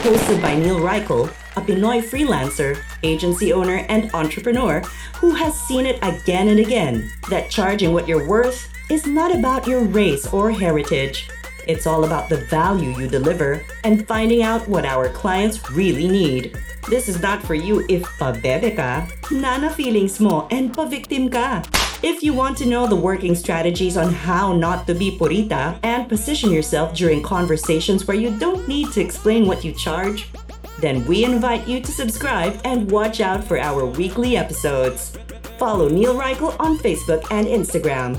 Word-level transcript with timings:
Hosted 0.00 0.40
by 0.40 0.54
Neil 0.54 0.80
Reichel, 0.80 1.28
a 1.56 1.60
Pinoy 1.60 2.00
freelancer, 2.02 2.82
agency 3.02 3.52
owner, 3.52 3.84
and 3.90 4.10
entrepreneur 4.14 4.80
who 5.16 5.32
has 5.32 5.60
seen 5.68 5.84
it 5.84 5.98
again 6.00 6.48
and 6.48 6.58
again 6.58 7.12
that 7.28 7.50
charging 7.50 7.92
what 7.92 8.08
you're 8.08 8.26
worth 8.26 8.72
is 8.90 9.06
not 9.06 9.34
about 9.34 9.66
your 9.66 9.84
race 9.84 10.26
or 10.32 10.50
heritage. 10.50 11.28
It's 11.68 11.86
all 11.86 12.04
about 12.04 12.30
the 12.30 12.38
value 12.46 12.98
you 12.98 13.08
deliver 13.08 13.62
and 13.84 14.08
finding 14.08 14.42
out 14.42 14.66
what 14.66 14.86
our 14.86 15.10
clients 15.10 15.70
really 15.70 16.08
need. 16.08 16.56
This 16.88 17.06
is 17.06 17.20
not 17.20 17.42
for 17.42 17.54
you 17.54 17.84
if 17.90 18.02
pabebe 18.18 18.74
ka, 18.76 19.06
nana 19.30 19.68
feelings 19.68 20.18
mo, 20.18 20.48
and 20.50 20.72
pa-victim 20.72 21.28
ka. 21.28 21.62
If 22.02 22.22
you 22.22 22.32
want 22.32 22.56
to 22.58 22.66
know 22.66 22.86
the 22.86 22.96
working 22.96 23.34
strategies 23.34 23.98
on 23.98 24.10
how 24.10 24.54
not 24.54 24.86
to 24.86 24.94
be 24.94 25.18
purita 25.18 25.78
and 25.82 26.08
position 26.08 26.50
yourself 26.50 26.94
during 26.94 27.22
conversations 27.22 28.06
where 28.06 28.16
you 28.16 28.38
don't 28.38 28.66
need 28.66 28.90
to 28.92 29.02
explain 29.02 29.44
what 29.46 29.64
you 29.64 29.72
charge, 29.72 30.30
then 30.78 31.04
we 31.04 31.26
invite 31.26 31.68
you 31.68 31.78
to 31.82 31.92
subscribe 31.92 32.58
and 32.64 32.90
watch 32.90 33.20
out 33.20 33.44
for 33.44 33.58
our 33.58 33.84
weekly 33.84 34.38
episodes. 34.38 35.18
Follow 35.58 35.90
Neil 35.90 36.14
Reichel 36.14 36.58
on 36.58 36.78
Facebook 36.78 37.30
and 37.30 37.46
Instagram. 37.46 38.16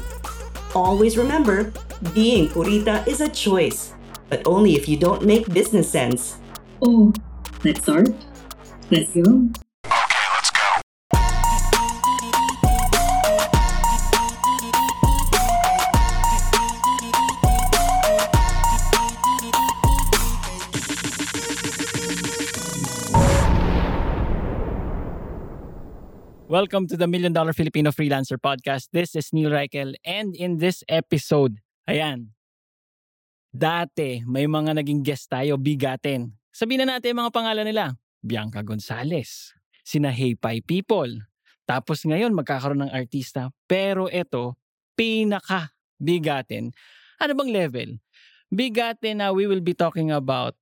Always 0.76 1.18
remember, 1.18 1.74
being 2.14 2.50
purita 2.50 3.08
is 3.08 3.20
a 3.20 3.30
choice, 3.30 3.96
but 4.30 4.46
only 4.46 4.76
if 4.76 4.88
you 4.88 4.96
don't 4.96 5.26
make 5.26 5.52
business 5.52 5.90
sense. 5.90 6.38
Oh, 6.84 7.12
let's 7.64 7.82
start. 7.82 8.10
Let's 8.92 9.12
go. 9.12 9.50
Welcome 26.52 26.92
to 26.92 27.00
the 27.00 27.08
Million 27.08 27.32
Dollar 27.32 27.56
Filipino 27.56 27.96
Freelancer 27.96 28.36
Podcast. 28.36 28.92
This 28.92 29.16
is 29.16 29.32
Neil 29.32 29.56
Reichel 29.56 29.96
and 30.04 30.36
in 30.36 30.60
this 30.60 30.84
episode, 30.92 31.64
ayan, 31.88 32.36
dati 33.56 34.28
may 34.28 34.52
mga 34.52 34.76
naging 34.76 35.00
guest 35.00 35.32
tayo, 35.32 35.56
bigatin. 35.56 36.36
Sabihin 36.52 36.84
na 36.84 37.00
natin 37.00 37.16
mga 37.16 37.32
pangalan 37.32 37.64
nila. 37.64 37.96
Bianca 38.20 38.60
Gonzalez, 38.68 39.56
sina 39.88 40.12
Hey 40.12 40.36
Pai 40.36 40.60
People. 40.60 41.24
Tapos 41.64 42.04
ngayon 42.04 42.36
magkakaroon 42.36 42.84
ng 42.84 42.92
artista. 42.92 43.48
Pero 43.64 44.12
ito, 44.12 44.60
pinaka 45.00 45.72
bigatin. 46.04 46.76
Ano 47.24 47.32
bang 47.32 47.52
level? 47.64 47.90
Bigatin 48.52 49.24
na 49.24 49.32
we 49.32 49.48
will 49.48 49.64
be 49.64 49.72
talking 49.72 50.12
about 50.12 50.60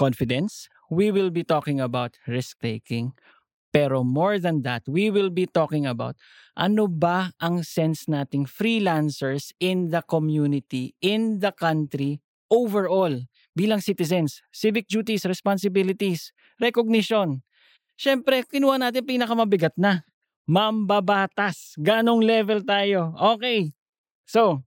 confidence. 0.00 0.72
We 0.88 1.12
will 1.12 1.28
be 1.28 1.44
talking 1.44 1.76
about 1.76 2.16
risk-taking. 2.24 3.12
Pero 3.72 4.04
more 4.04 4.38
than 4.38 4.62
that, 4.62 4.82
we 4.88 5.10
will 5.10 5.28
be 5.28 5.44
talking 5.44 5.84
about 5.84 6.16
ano 6.56 6.88
ba 6.88 7.36
ang 7.42 7.60
sense 7.60 8.08
nating 8.08 8.48
freelancers 8.48 9.52
in 9.60 9.92
the 9.92 10.00
community, 10.00 10.96
in 11.04 11.44
the 11.44 11.52
country, 11.52 12.24
overall, 12.48 13.12
bilang 13.52 13.84
citizens, 13.84 14.40
civic 14.48 14.88
duties, 14.88 15.28
responsibilities, 15.28 16.32
recognition. 16.60 17.42
Siyempre, 17.96 18.44
kinuha 18.48 18.80
natin 18.80 19.04
pinakamabigat 19.04 19.76
na. 19.76 20.04
Mambabatas. 20.46 21.74
Ganong 21.80 22.22
level 22.22 22.62
tayo. 22.62 23.16
Okay. 23.36 23.72
So, 24.28 24.62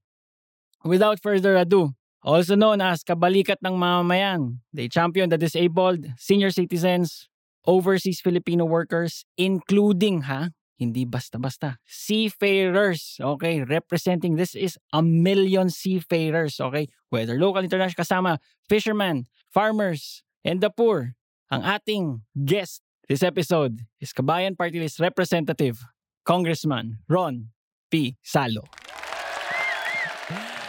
without 0.84 1.22
further 1.24 1.56
ado, 1.56 1.96
also 2.20 2.58
known 2.60 2.84
as 2.84 3.06
Kabalikat 3.06 3.64
ng 3.64 3.80
Mamamayan, 3.80 4.60
they 4.74 4.92
champion 4.92 5.30
the 5.30 5.40
disabled, 5.40 6.04
senior 6.20 6.52
citizens, 6.52 7.30
overseas 7.70 8.18
Filipino 8.18 8.66
workers, 8.66 9.22
including 9.38 10.26
ha, 10.26 10.50
hindi 10.82 11.06
basta-basta, 11.06 11.78
seafarers, 11.86 13.22
okay? 13.22 13.62
Representing, 13.62 14.34
this 14.42 14.58
is 14.58 14.80
a 14.90 15.06
million 15.06 15.70
seafarers, 15.70 16.58
okay? 16.58 16.90
Whether 17.14 17.38
local, 17.38 17.62
international, 17.62 18.02
kasama, 18.02 18.32
fishermen, 18.66 19.30
farmers, 19.54 20.26
and 20.42 20.58
the 20.66 20.74
poor. 20.74 21.14
Ang 21.54 21.62
ating 21.62 22.04
guest 22.34 22.82
this 23.06 23.22
episode 23.22 23.86
is 24.02 24.14
Kabayan 24.14 24.58
Party 24.58 24.80
List 24.82 24.98
Representative, 24.98 25.82
Congressman 26.26 27.02
Ron 27.06 27.54
P. 27.90 28.18
Salo. 28.22 28.66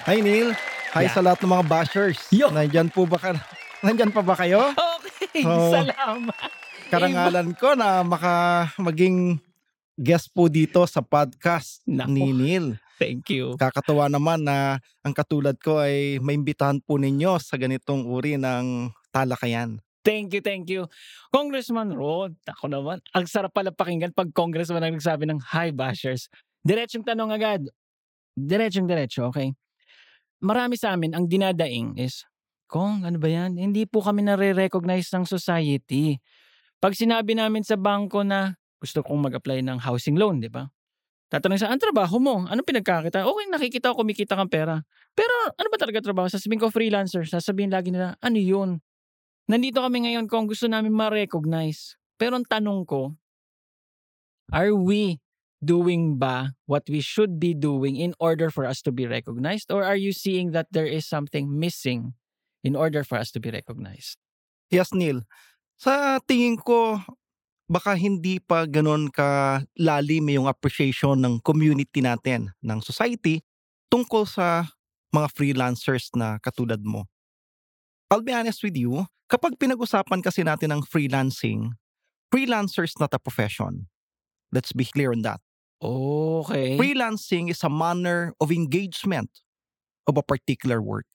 Hi 0.09 0.19
Neil. 0.21 0.56
Hi 0.97 1.06
Yeah. 1.06 1.15
sa 1.15 1.21
lahat 1.22 1.44
ng 1.44 1.53
mga 1.53 1.65
bashers. 1.71 2.19
Yo. 2.34 2.49
Nandyan 2.50 2.89
po 2.91 3.05
ba 3.06 3.21
ka? 3.21 3.31
Nandyan 3.84 4.10
pa 4.10 4.21
ba 4.21 4.37
kayo? 4.37 4.60
Okay, 5.31 5.47
Oo. 5.47 5.71
salamat. 5.71 6.50
Karangalan 6.91 7.55
ko 7.55 7.78
na 7.78 8.03
maka 8.03 8.67
maging 8.83 9.39
guest 9.95 10.34
po 10.34 10.51
dito 10.51 10.83
sa 10.91 10.99
podcast 10.99 11.87
Nako. 11.87 12.11
ni 12.11 12.34
Neil. 12.34 12.67
Thank 12.99 13.31
you. 13.31 13.55
Kakatuwa 13.55 14.11
naman 14.11 14.43
na 14.43 14.83
ang 15.06 15.15
katulad 15.15 15.55
ko 15.62 15.78
ay 15.78 16.19
maimbitahan 16.19 16.83
po 16.83 16.99
ninyo 16.99 17.39
sa 17.39 17.56
ganitong 17.56 18.11
uri 18.11 18.37
ng 18.37 18.91
talakayan. 19.15 19.78
Thank 20.03 20.34
you, 20.34 20.43
thank 20.43 20.67
you. 20.67 20.91
Congressman 21.31 21.95
Ron, 21.95 22.34
ako 22.43 22.67
naman, 22.67 22.99
ang 23.15 23.25
sarap 23.31 23.55
pala 23.55 23.71
pakinggan 23.71 24.11
pag 24.11 24.33
congressman 24.34 24.83
ang 24.83 24.99
nagsabi 24.99 25.31
ng 25.31 25.41
hi 25.55 25.71
bashers. 25.71 26.27
Diretsong 26.67 27.07
tanong 27.07 27.31
agad. 27.31 27.71
Diretsong 28.34 28.89
diretso, 28.89 29.31
okay? 29.31 29.55
Marami 30.41 30.75
sa 30.75 30.97
amin, 30.97 31.12
ang 31.12 31.28
dinadaing 31.28 32.01
is, 32.01 32.25
Kong, 32.71 33.03
ano 33.03 33.19
ba 33.19 33.27
yan? 33.27 33.59
Hindi 33.59 33.83
po 33.84 33.99
kami 33.99 34.22
nare-recognize 34.22 35.11
ng 35.11 35.27
society. 35.27 36.17
Pag 36.80 36.96
sinabi 36.96 37.36
namin 37.36 37.60
sa 37.60 37.76
bangko 37.76 38.24
na 38.24 38.56
gusto 38.80 39.04
kong 39.04 39.28
mag-apply 39.28 39.60
ng 39.60 39.78
housing 39.84 40.16
loan, 40.16 40.41
di 40.41 40.48
ba? 40.48 40.64
Tatanong 41.28 41.60
sa, 41.60 41.68
ang 41.68 41.78
trabaho 41.78 42.16
mo? 42.16 42.48
Anong 42.48 42.64
pinagkakita? 42.64 43.22
Okay, 43.22 43.46
nakikita 43.52 43.92
ko, 43.92 44.02
kumikita 44.02 44.34
kang 44.34 44.48
pera. 44.48 44.80
Pero 45.12 45.30
ano 45.54 45.68
ba 45.68 45.78
talaga 45.78 46.00
trabaho? 46.00 46.26
Sasabihin 46.26 46.58
ko 46.58 46.72
freelancer. 46.72 47.28
Sasabihin 47.28 47.70
lagi 47.70 47.92
nila, 47.92 48.16
ano 48.18 48.41
yun? 48.41 48.80
Nandito 49.46 49.84
kami 49.84 50.08
ngayon 50.08 50.26
kung 50.26 50.48
gusto 50.48 50.66
namin 50.66 50.91
ma-recognize. 50.91 52.00
Pero 52.16 52.41
ang 52.41 52.48
tanong 52.48 52.88
ko, 52.88 53.14
are 54.50 54.74
we 54.74 55.20
doing 55.60 56.16
ba 56.16 56.56
what 56.64 56.88
we 56.88 57.04
should 57.04 57.36
be 57.36 57.52
doing 57.52 57.94
in 57.94 58.16
order 58.16 58.48
for 58.48 58.64
us 58.64 58.80
to 58.82 58.91
be 58.91 59.04
recognized? 59.04 59.68
Or 59.68 59.84
are 59.84 60.00
you 60.00 60.16
seeing 60.16 60.56
that 60.56 60.72
there 60.72 60.88
is 60.88 61.04
something 61.04 61.47
missing 61.47 62.16
in 62.64 62.74
order 62.74 63.04
for 63.04 63.20
us 63.20 63.30
to 63.36 63.38
be 63.38 63.52
recognized? 63.52 64.16
Yes, 64.72 64.91
Neil. 64.91 65.22
Sa 65.80 66.20
tingin 66.28 66.60
ko, 66.60 67.00
baka 67.64 67.96
hindi 67.96 68.36
pa 68.36 68.68
ganun 68.68 69.08
ka 69.08 69.64
lalim 69.80 70.28
yung 70.28 70.44
appreciation 70.44 71.16
ng 71.16 71.41
community 71.41 72.04
natin, 72.04 72.52
ng 72.60 72.84
society, 72.84 73.41
tungkol 73.88 74.28
sa 74.28 74.68
mga 75.08 75.32
freelancers 75.32 76.12
na 76.12 76.36
katulad 76.36 76.84
mo. 76.84 77.08
I'll 78.12 78.20
be 78.20 78.36
honest 78.36 78.60
with 78.60 78.76
you, 78.76 79.08
kapag 79.32 79.56
pinag-usapan 79.56 80.20
kasi 80.20 80.44
natin 80.44 80.76
ng 80.76 80.82
freelancing, 80.84 81.72
freelancer 82.28 82.84
is 82.84 83.00
not 83.00 83.16
a 83.16 83.22
profession. 83.22 83.88
Let's 84.52 84.76
be 84.76 84.84
clear 84.84 85.16
on 85.16 85.24
that. 85.24 85.41
Okay. 85.80 86.76
Freelancing 86.76 87.48
is 87.48 87.65
a 87.65 87.72
manner 87.72 88.36
of 88.36 88.53
engagement 88.53 89.33
of 90.04 90.21
a 90.21 90.26
particular 90.26 90.84
work. 90.84 91.09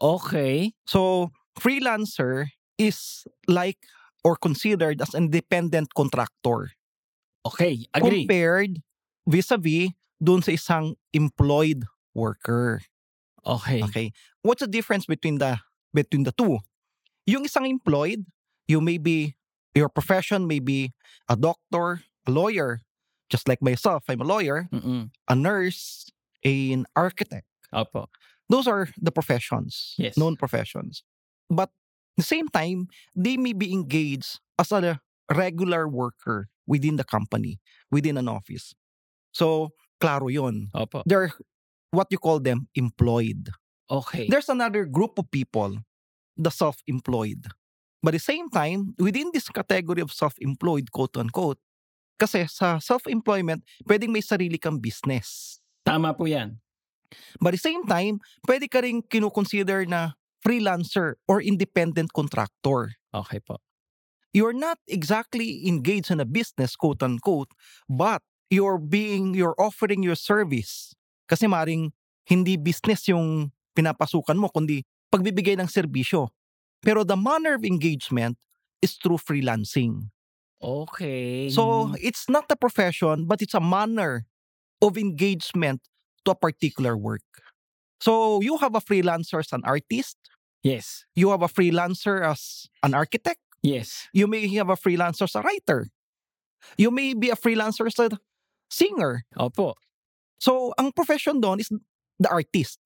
Okay. 0.00 0.72
So, 0.88 1.28
freelancer 1.60 2.48
is 2.80 3.28
like 3.44 3.84
or 4.26 4.34
considered 4.34 4.98
as 4.98 5.14
independent 5.14 5.94
contractor 5.94 6.74
Okay. 7.46 7.86
Agree. 7.94 8.26
compared 8.26 8.82
vis-a-vis 9.22 9.94
dun 10.18 10.42
sa 10.42 10.50
isang 10.50 10.98
employed 11.14 11.86
worker. 12.10 12.82
Okay. 13.46 13.78
Okay? 13.86 14.06
What's 14.42 14.66
the 14.66 14.70
difference 14.70 15.06
between 15.06 15.38
the 15.38 15.62
between 15.94 16.26
the 16.26 16.34
two? 16.34 16.58
Yung 17.30 17.46
isang 17.46 17.70
employed, 17.70 18.26
you 18.66 18.82
may 18.82 18.98
be 18.98 19.38
your 19.78 19.86
profession 19.86 20.50
may 20.50 20.58
be 20.58 20.90
a 21.30 21.36
doctor, 21.38 22.02
a 22.26 22.30
lawyer, 22.34 22.82
just 23.30 23.46
like 23.46 23.62
myself, 23.62 24.02
I'm 24.10 24.18
a 24.20 24.26
lawyer, 24.26 24.66
Mm-mm. 24.74 25.10
a 25.30 25.34
nurse, 25.38 26.10
an 26.42 26.86
architect. 26.98 27.46
Opo. 27.70 28.10
Those 28.50 28.66
are 28.66 28.88
the 28.98 29.10
professions, 29.14 29.94
Yes. 29.98 30.18
known 30.18 30.34
professions. 30.34 31.02
But 31.50 31.70
the 32.16 32.24
same 32.24 32.48
time, 32.48 32.88
they 33.14 33.36
may 33.36 33.52
be 33.52 33.72
engaged 33.72 34.40
as 34.58 34.72
a 34.72 35.00
regular 35.34 35.88
worker 35.88 36.48
within 36.66 36.96
the 36.96 37.04
company, 37.04 37.60
within 37.90 38.16
an 38.16 38.28
office. 38.28 38.74
So, 39.32 39.70
klaro 40.00 40.32
yon. 40.32 40.68
Opo. 40.74 41.02
They're 41.06 41.32
what 41.90 42.08
you 42.10 42.18
call 42.18 42.40
them 42.40 42.68
employed. 42.74 43.50
Okay. 43.90 44.26
There's 44.28 44.48
another 44.48 44.84
group 44.84 45.18
of 45.18 45.30
people, 45.30 45.78
the 46.36 46.50
self-employed. 46.50 47.46
But 48.02 48.14
at 48.14 48.20
the 48.20 48.28
same 48.28 48.50
time, 48.50 48.94
within 48.98 49.30
this 49.32 49.48
category 49.48 50.02
of 50.02 50.12
self-employed, 50.12 50.90
quote-unquote, 50.90 51.58
kasi 52.18 52.46
sa 52.48 52.78
self-employment, 52.78 53.62
pwedeng 53.86 54.10
may 54.10 54.24
sarili 54.24 54.60
kang 54.60 54.80
business. 54.80 55.60
Tama 55.84 56.12
po 56.16 56.24
yan. 56.26 56.58
But 57.40 57.54
at 57.54 57.62
the 57.62 57.66
same 57.70 57.86
time, 57.86 58.18
pwede 58.48 58.66
ka 58.66 58.82
rin 58.82 59.00
kinukonsider 59.04 59.86
na 59.86 60.18
freelancer 60.46 61.18
or 61.26 61.42
independent 61.42 62.14
contractor. 62.14 62.94
Okay 63.10 63.42
po. 63.42 63.58
You're 64.30 64.54
not 64.54 64.78
exactly 64.86 65.66
engaged 65.66 66.14
in 66.14 66.20
a 66.20 66.28
business, 66.28 66.76
quote-unquote, 66.76 67.50
but 67.90 68.22
you're 68.46 68.78
being, 68.78 69.34
you're 69.34 69.58
offering 69.58 70.06
your 70.06 70.14
service. 70.14 70.94
Kasi 71.26 71.50
maring 71.50 71.90
hindi 72.30 72.54
business 72.54 73.08
yung 73.08 73.50
pinapasukan 73.74 74.38
mo, 74.38 74.46
kundi 74.54 74.86
pagbibigay 75.10 75.58
ng 75.58 75.66
serbisyo. 75.66 76.30
Pero 76.84 77.02
the 77.02 77.16
manner 77.16 77.58
of 77.58 77.64
engagement 77.64 78.38
is 78.78 78.94
through 79.02 79.18
freelancing. 79.18 80.12
Okay. 80.62 81.50
So 81.50 81.96
it's 81.98 82.28
not 82.28 82.46
a 82.52 82.56
profession, 82.56 83.26
but 83.26 83.42
it's 83.42 83.56
a 83.56 83.60
manner 83.60 84.28
of 84.84 84.94
engagement 84.94 85.80
to 86.24 86.32
a 86.32 86.38
particular 86.38 86.94
work. 86.94 87.24
So 88.00 88.40
you 88.44 88.60
have 88.60 88.76
a 88.76 88.84
freelancer 88.84 89.40
as 89.40 89.52
an 89.52 89.64
artist, 89.64 90.20
yes. 90.66 91.06
you 91.14 91.30
have 91.30 91.46
a 91.46 91.50
freelancer 91.50 92.26
as 92.26 92.66
an 92.82 92.94
architect, 92.94 93.38
Yes. 93.62 94.10
you 94.10 94.26
may 94.26 94.50
have 94.58 94.68
a 94.70 94.76
freelancer 94.76 95.30
as 95.30 95.38
a 95.38 95.42
writer, 95.46 95.86
you 96.74 96.90
may 96.90 97.14
be 97.14 97.30
a 97.30 97.38
freelancer 97.38 97.86
as 97.86 97.98
a 98.02 98.18
singer. 98.70 99.22
Opo. 99.38 99.78
So 100.42 100.74
ang 100.76 100.90
profession 100.90 101.38
doon 101.40 101.62
is 101.62 101.70
the 102.18 102.28
artist. 102.28 102.82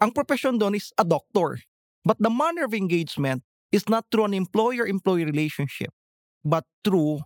Ang 0.00 0.12
profession 0.12 0.58
doon 0.58 0.76
is 0.76 0.92
a 0.98 1.04
doctor. 1.04 1.58
But 2.04 2.18
the 2.18 2.30
manner 2.30 2.66
of 2.66 2.74
engagement 2.74 3.46
is 3.70 3.88
not 3.88 4.10
through 4.10 4.26
an 4.26 4.34
employer-employee 4.34 5.24
relationship, 5.24 5.94
but 6.44 6.66
through 6.84 7.22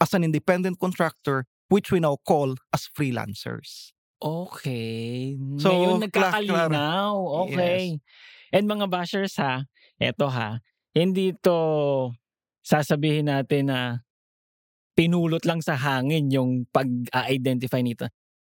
as 0.00 0.12
an 0.12 0.22
independent 0.22 0.78
contractor, 0.78 1.48
which 1.68 1.90
we 1.90 2.00
now 2.00 2.18
call 2.28 2.54
as 2.72 2.88
freelancers. 2.92 3.96
Okay. 4.22 5.34
So, 5.56 5.72
Ngayon 5.72 6.04
nagkakalinaw. 6.06 7.16
Okay. 7.48 7.98
And 8.52 8.68
mga 8.68 8.86
bashers 8.92 9.40
ha, 9.40 9.64
eto 9.96 10.28
ha, 10.28 10.60
hindi 10.92 11.32
to 11.40 11.56
sasabihin 12.60 13.32
natin 13.32 13.72
na 13.72 14.04
pinulot 14.92 15.42
lang 15.48 15.64
sa 15.64 15.74
hangin 15.74 16.28
yung 16.28 16.68
pag-identify 16.68 17.80
nito. 17.80 18.12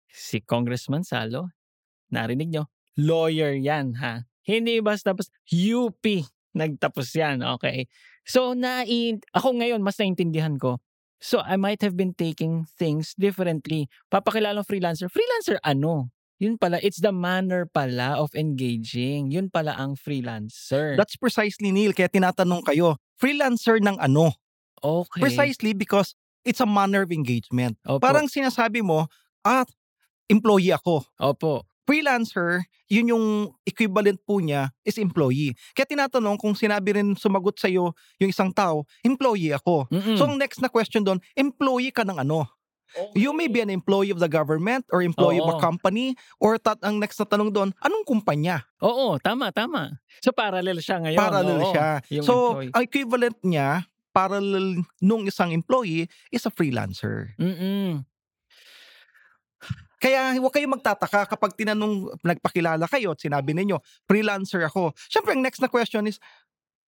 Si 0.09 0.41
Congressman 0.41 1.05
Salo, 1.05 1.53
narinig 2.09 2.49
nyo, 2.49 2.67
lawyer 2.97 3.53
yan 3.53 4.01
ha. 4.01 4.25
Hindi 4.43 4.81
basta 4.81 5.13
basta 5.13 5.31
UP 5.53 6.03
nagtapos 6.53 7.07
yan, 7.17 7.41
okay? 7.57 7.89
So, 8.23 8.53
na 8.53 8.85
ako 9.33 9.49
ngayon, 9.59 9.81
mas 9.81 9.97
naintindihan 9.97 10.55
ko. 10.55 10.79
So, 11.23 11.41
I 11.41 11.57
might 11.57 11.81
have 11.81 11.95
been 11.95 12.13
taking 12.13 12.67
things 12.77 13.15
differently. 13.17 13.89
Papakilalang 14.11 14.67
freelancer. 14.67 15.09
Freelancer 15.09 15.57
ano? 15.65 16.13
Yun 16.41 16.57
pala, 16.57 16.81
it's 16.81 16.99
the 16.99 17.13
manner 17.13 17.69
pala 17.69 18.17
of 18.17 18.33
engaging. 18.33 19.29
Yun 19.31 19.49
pala 19.53 19.77
ang 19.77 19.95
freelancer. 19.95 20.97
That's 20.97 21.15
precisely, 21.15 21.69
Neil, 21.71 21.93
kaya 21.93 22.09
tinatanong 22.09 22.65
kayo, 22.65 22.97
freelancer 23.17 23.79
ng 23.79 23.97
ano? 24.01 24.33
okay. 24.83 25.23
Precisely 25.23 25.71
because 25.71 26.11
it's 26.43 26.59
a 26.59 26.67
manner 26.67 27.07
of 27.07 27.11
engagement. 27.15 27.79
Opo. 27.87 28.03
Parang 28.03 28.27
sinasabi 28.27 28.83
mo, 28.83 29.07
ah, 29.47 29.63
employee 30.27 30.75
ako. 30.75 31.07
Opo. 31.17 31.63
freelancer, 31.83 32.63
yun 32.87 33.11
yung 33.11 33.25
equivalent 33.67 34.19
po 34.23 34.39
niya 34.39 34.71
is 34.87 34.95
employee. 34.95 35.51
Kaya 35.75 35.83
tinatanong 35.83 36.39
kung 36.39 36.55
sinabi 36.55 36.95
rin 36.95 37.11
sumagot 37.19 37.59
sa'yo 37.59 37.91
yung 38.23 38.31
isang 38.31 38.55
tao, 38.55 38.87
employee 39.03 39.51
ako. 39.51 39.87
Mm-mm. 39.91 40.15
So 40.15 40.23
ang 40.27 40.39
next 40.39 40.63
na 40.63 40.71
question 40.71 41.03
doon, 41.03 41.19
employee 41.35 41.91
ka 41.91 42.07
ng 42.07 42.23
ano? 42.23 42.47
You 43.17 43.33
may 43.33 43.49
be 43.49 43.61
an 43.61 43.73
employee 43.73 44.13
of 44.13 44.21
the 44.21 44.29
government 44.29 44.85
or 44.93 45.01
employee 45.01 45.41
of 45.41 45.49
Oo. 45.49 45.57
a 45.57 45.61
company 45.61 46.13
or 46.37 46.61
tat 46.61 46.77
ang 46.85 47.01
next 47.01 47.17
na 47.17 47.25
tanong 47.25 47.49
doon, 47.49 47.69
anong 47.81 48.05
kumpanya? 48.05 48.65
Oo, 48.85 49.17
tama, 49.17 49.49
tama. 49.49 49.97
So 50.21 50.29
parallel 50.29 50.77
siya 50.77 51.01
ngayon. 51.01 51.19
Parallel 51.19 51.59
oo. 51.61 51.71
siya. 51.73 51.89
Yung 52.13 52.25
So 52.25 52.33
employee. 52.61 52.71
ang 52.73 52.83
equivalent 52.85 53.37
niya, 53.41 53.69
parallel 54.13 54.85
nung 55.01 55.25
isang 55.25 55.49
employee 55.49 56.05
is 56.29 56.45
a 56.45 56.53
freelancer. 56.53 57.33
Mm-mm. 57.41 58.05
Kaya 59.97 60.35
huwag 60.35 60.51
kayong 60.51 60.75
magtataka 60.75 61.31
kapag 61.31 61.55
tinanong, 61.55 62.11
nagpakilala 62.19 62.83
kayo 62.91 63.15
at 63.15 63.23
sinabi 63.23 63.55
ninyo, 63.55 63.79
freelancer 64.03 64.67
ako. 64.67 64.91
Siyempre, 65.07 65.31
ang 65.31 65.39
next 65.39 65.63
na 65.63 65.71
question 65.71 66.03
is, 66.05 66.19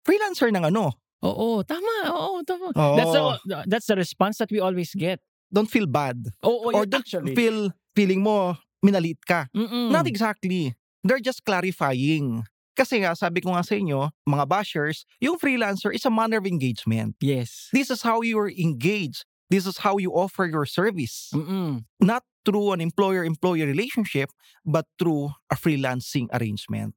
freelancer 0.03 0.51
ng 0.51 0.67
ano? 0.67 0.91
Oo, 1.23 1.63
tama. 1.63 2.11
Oo, 2.11 2.43
tama. 2.43 2.75
Oo. 2.75 2.95
That's, 2.99 3.15
the, 3.15 3.23
that's 3.71 3.87
the 3.87 3.95
response 3.95 4.35
that 4.43 4.51
we 4.51 4.59
always 4.59 4.91
get. 4.91 5.23
Don't 5.51 5.69
feel 5.69 5.87
bad. 5.87 6.19
Oo, 6.43 6.71
Or 6.71 6.83
yun 6.83 6.89
don't 6.89 7.05
actually. 7.05 7.35
feel, 7.35 7.71
feeling 7.95 8.21
mo, 8.21 8.57
minalit 8.83 9.21
ka. 9.25 9.47
Mm-mm. 9.55 9.91
Not 9.91 10.07
exactly. 10.07 10.73
They're 11.05 11.23
just 11.23 11.45
clarifying. 11.45 12.43
Kasi 12.75 12.99
nga, 13.05 13.15
sabi 13.15 13.39
ko 13.39 13.55
nga 13.55 13.63
sa 13.63 13.79
inyo, 13.79 14.11
mga 14.27 14.45
bashers, 14.51 15.07
yung 15.23 15.39
freelancer 15.39 15.95
is 15.95 16.03
a 16.03 16.11
manner 16.11 16.43
of 16.43 16.45
engagement. 16.49 17.15
Yes. 17.23 17.71
This 17.71 17.87
is 17.87 18.03
how 18.03 18.19
you 18.19 18.35
are 18.35 18.51
engaged. 18.51 19.23
This 19.47 19.63
is 19.63 19.79
how 19.79 19.95
you 19.95 20.11
offer 20.11 20.43
your 20.43 20.65
service. 20.67 21.31
Mm-mm. 21.31 21.85
Not 22.03 22.27
through 22.43 22.75
an 22.75 22.81
employer-employee 22.81 23.63
relationship, 23.63 24.29
but 24.65 24.85
through 24.99 25.31
a 25.47 25.55
freelancing 25.55 26.27
arrangement. 26.35 26.93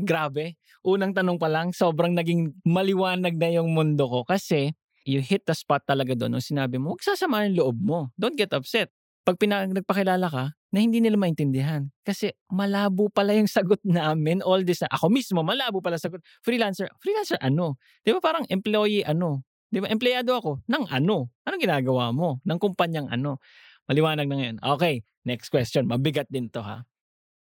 Grabe. 0.00 0.56
Unang 0.86 1.12
tanong 1.12 1.36
pa 1.36 1.50
lang, 1.50 1.74
sobrang 1.74 2.14
naging 2.14 2.54
maliwanag 2.64 3.34
na 3.36 3.50
yung 3.52 3.74
mundo 3.74 4.06
ko 4.08 4.22
kasi 4.24 4.72
you 5.08 5.24
hit 5.24 5.48
the 5.48 5.56
spot 5.56 5.80
talaga 5.88 6.12
doon 6.12 6.36
nung 6.36 6.44
sinabi 6.44 6.76
mo, 6.76 6.92
huwag 6.92 7.00
sasama 7.00 7.48
yung 7.48 7.56
loob 7.56 7.76
mo. 7.80 8.12
Don't 8.20 8.36
get 8.36 8.52
upset. 8.52 8.92
Pag 9.24 9.40
pina- 9.40 9.64
nagpakilala 9.64 10.28
ka, 10.28 10.52
na 10.68 10.84
hindi 10.84 11.00
nila 11.00 11.16
maintindihan. 11.16 11.88
Kasi 12.04 12.28
malabo 12.52 13.08
pala 13.08 13.32
yung 13.32 13.48
sagot 13.56 13.80
namin 13.84 14.44
all 14.44 14.60
this. 14.60 14.84
Na, 14.84 14.92
ako 14.92 15.08
mismo, 15.08 15.40
malabo 15.40 15.80
pala 15.80 15.96
sagot. 15.96 16.20
Freelancer. 16.44 16.92
Freelancer 17.00 17.40
ano? 17.40 17.80
Di 18.04 18.12
ba 18.12 18.20
parang 18.20 18.44
employee 18.52 19.04
ano? 19.04 19.48
Di 19.72 19.80
ba? 19.80 19.88
Empleyado 19.88 20.36
ako. 20.36 20.60
Ng 20.68 20.84
ano? 20.92 21.32
Anong 21.48 21.62
ginagawa 21.62 22.12
mo? 22.12 22.40
Ng 22.44 22.58
kumpanyang 22.60 23.08
ano? 23.08 23.40
Maliwanag 23.88 24.28
na 24.28 24.36
ngayon. 24.36 24.56
Okay, 24.60 25.00
next 25.24 25.48
question. 25.48 25.88
Mabigat 25.88 26.28
din 26.28 26.52
to 26.52 26.60
ha. 26.60 26.84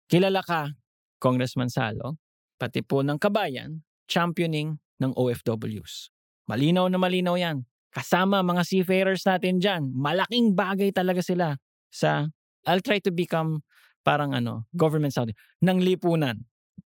Kilala 0.08 0.40
ka, 0.40 0.72
Congressman 1.20 1.68
Salo, 1.68 2.16
pati 2.56 2.80
po 2.80 3.04
ng 3.04 3.20
kabayan, 3.20 3.84
championing 4.08 4.80
ng 4.98 5.12
OFWs. 5.14 6.08
Malinaw 6.50 6.90
na 6.90 6.98
malinaw 6.98 7.38
yan. 7.38 7.62
Kasama 7.94 8.42
mga 8.42 8.66
seafarers 8.66 9.22
natin 9.22 9.62
dyan. 9.62 9.94
Malaking 9.94 10.58
bagay 10.58 10.90
talaga 10.90 11.22
sila 11.22 11.54
sa, 11.90 12.26
I'll 12.66 12.82
try 12.82 12.98
to 13.06 13.14
become 13.14 13.62
parang 14.02 14.34
ano, 14.34 14.66
government 14.74 15.14
Saudi, 15.14 15.36
ng 15.62 15.78
lipunan 15.78 16.34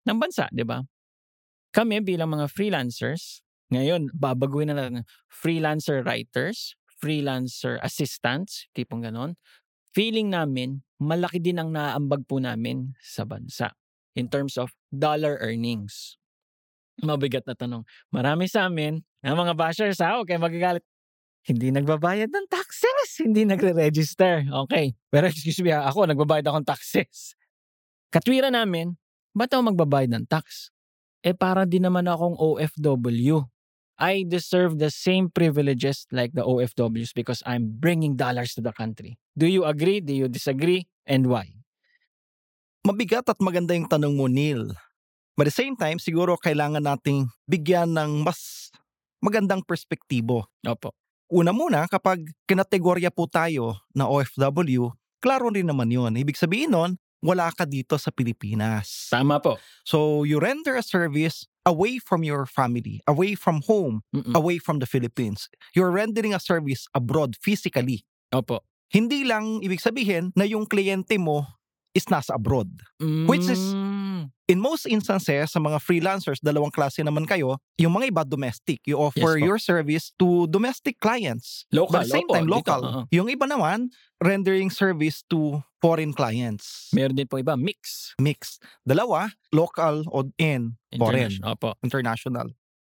ng 0.05 0.19
bansa, 0.21 0.51
di 0.53 0.67
ba? 0.67 0.85
Kami 1.73 2.05
bilang 2.05 2.31
mga 2.37 2.47
freelancers, 2.53 3.41
ngayon, 3.73 4.13
babaguhin 4.15 4.71
na 4.71 4.77
natin. 4.77 5.09
Freelancer 5.27 6.05
writers, 6.05 6.77
freelancer 7.01 7.81
assistants, 7.83 8.69
tipong 8.77 9.03
ganon. 9.03 9.35
Feeling 9.95 10.31
namin, 10.31 10.83
malaki 11.01 11.43
din 11.43 11.59
ang 11.59 11.71
naaambag 11.71 12.27
po 12.27 12.39
namin 12.39 12.95
sa 13.03 13.27
bansa 13.27 13.75
in 14.15 14.31
terms 14.31 14.55
of 14.59 14.75
dollar 14.91 15.39
earnings. 15.43 16.19
Mabigat 17.03 17.47
na 17.47 17.59
tanong. 17.59 17.83
Marami 18.15 18.47
sa 18.47 18.71
amin, 18.71 19.03
ang 19.25 19.41
mga 19.41 19.57
bashers 19.57 20.05
ha, 20.05 20.21
okay, 20.21 20.37
magagalit. 20.37 20.85
Hindi 21.45 21.73
nagbabayad 21.73 22.29
ng 22.29 22.47
taxes, 22.49 23.25
hindi 23.25 23.49
nagre-register. 23.49 24.49
Okay, 24.65 24.93
pero 25.09 25.29
excuse 25.33 25.65
me 25.65 25.73
ha, 25.73 25.89
ako 25.89 26.05
nagbabayad 26.09 26.45
akong 26.45 26.69
taxes. 26.69 27.33
Katwira 28.13 28.53
namin, 28.53 28.97
ba't 29.33 29.49
ako 29.53 29.73
magbabayad 29.73 30.13
ng 30.13 30.29
tax? 30.29 30.69
Eh 31.25 31.33
para 31.33 31.65
din 31.65 31.89
naman 31.89 32.05
akong 32.05 32.37
OFW. 32.37 33.49
I 33.97 34.27
deserve 34.27 34.77
the 34.77 34.91
same 34.91 35.31
privileges 35.31 36.05
like 36.11 36.35
the 36.35 36.43
OFWs 36.43 37.15
because 37.15 37.41
I'm 37.47 37.79
bringing 37.79 38.19
dollars 38.19 38.53
to 38.59 38.61
the 38.61 38.75
country. 38.75 39.17
Do 39.39 39.47
you 39.47 39.65
agree? 39.65 40.03
Do 40.03 40.13
you 40.13 40.27
disagree? 40.27 40.91
And 41.07 41.31
why? 41.31 41.65
Mabigat 42.85 43.25
at 43.31 43.41
maganda 43.41 43.73
yung 43.73 43.89
tanong 43.89 44.19
mo, 44.19 44.29
Neil. 44.29 44.75
But 45.35 45.49
at 45.49 45.57
the 45.57 45.59
same 45.65 45.75
time, 45.75 45.99
siguro 45.99 46.37
kailangan 46.39 46.85
nating 46.85 47.33
bigyan 47.49 47.97
ng 47.97 48.23
mas 48.23 48.64
magandang 49.25 49.65
perspektibo. 49.65 50.45
Opo. 50.61 50.93
Una 51.33 51.51
muna, 51.51 51.89
kapag 51.89 52.21
kinategorya 52.45 53.09
po 53.09 53.25
tayo 53.25 53.81
na 53.97 54.05
OFW, 54.05 54.93
klaro 55.19 55.49
rin 55.49 55.65
naman 55.65 55.89
yun. 55.89 56.13
Ibig 56.13 56.37
sabihin 56.37 56.77
nun, 56.77 57.01
wala 57.25 57.49
ka 57.49 57.65
dito 57.65 57.97
sa 57.97 58.13
Pilipinas. 58.13 59.09
Tama 59.09 59.41
po. 59.41 59.57
So 59.89 60.29
you 60.29 60.37
render 60.37 60.77
a 60.77 60.85
service 60.85 61.49
away 61.65 61.97
from 61.97 62.21
your 62.21 62.45
family, 62.45 63.01
away 63.09 63.33
from 63.33 63.65
home, 63.65 64.05
Mm-mm. 64.13 64.37
away 64.37 64.61
from 64.61 64.85
the 64.85 64.87
Philippines. 64.87 65.49
You're 65.73 65.89
rendering 65.89 66.37
a 66.37 66.41
service 66.45 66.85
abroad 66.93 67.41
physically. 67.41 68.05
Opo. 68.29 68.61
Hindi 68.93 69.25
lang 69.25 69.65
ibig 69.65 69.81
sabihin 69.81 70.37
na 70.37 70.45
yung 70.45 70.69
kliyente 70.69 71.17
mo 71.17 71.49
is 71.97 72.05
nasa 72.13 72.37
abroad. 72.37 72.69
Which 73.01 73.49
is- 73.49 73.73
Mm. 73.73 73.84
In 74.45 74.61
most 74.61 74.85
instances, 74.85 75.49
sa 75.49 75.57
mga 75.57 75.81
freelancers, 75.81 76.37
dalawang 76.37 76.69
klase 76.69 77.01
naman 77.01 77.25
kayo. 77.25 77.57
Yung 77.81 77.97
mga 77.97 78.13
iba 78.13 78.23
domestic. 78.29 78.85
You 78.85 79.01
offer 79.01 79.41
Yes 79.41 79.41
po. 79.41 79.47
your 79.49 79.57
service 79.59 80.05
to 80.21 80.45
domestic 80.53 81.01
clients. 81.01 81.65
local. 81.73 81.97
But 81.97 82.05
at 82.05 82.13
the 82.13 82.17
same 82.21 82.29
opo, 82.29 82.35
time, 82.37 82.45
dito, 82.45 82.53
local. 82.61 82.81
oo. 82.85 83.01
Yung 83.09 83.29
iba 83.33 83.49
naman, 83.49 83.89
rendering 84.21 84.69
service 84.69 85.25
to 85.33 85.65
foreign 85.81 86.13
clients. 86.13 86.93
Meron 86.93 87.17
din 87.17 87.25
po 87.25 87.41
iba, 87.41 87.57
mix. 87.57 88.13
Mix. 88.21 88.61
Dalawa, 88.85 89.33
local 89.49 90.05
o 90.13 90.29
and 90.37 90.77
foreign, 90.93 91.33
International. 91.33 91.49
Opo. 91.57 91.71
international. 91.81 92.47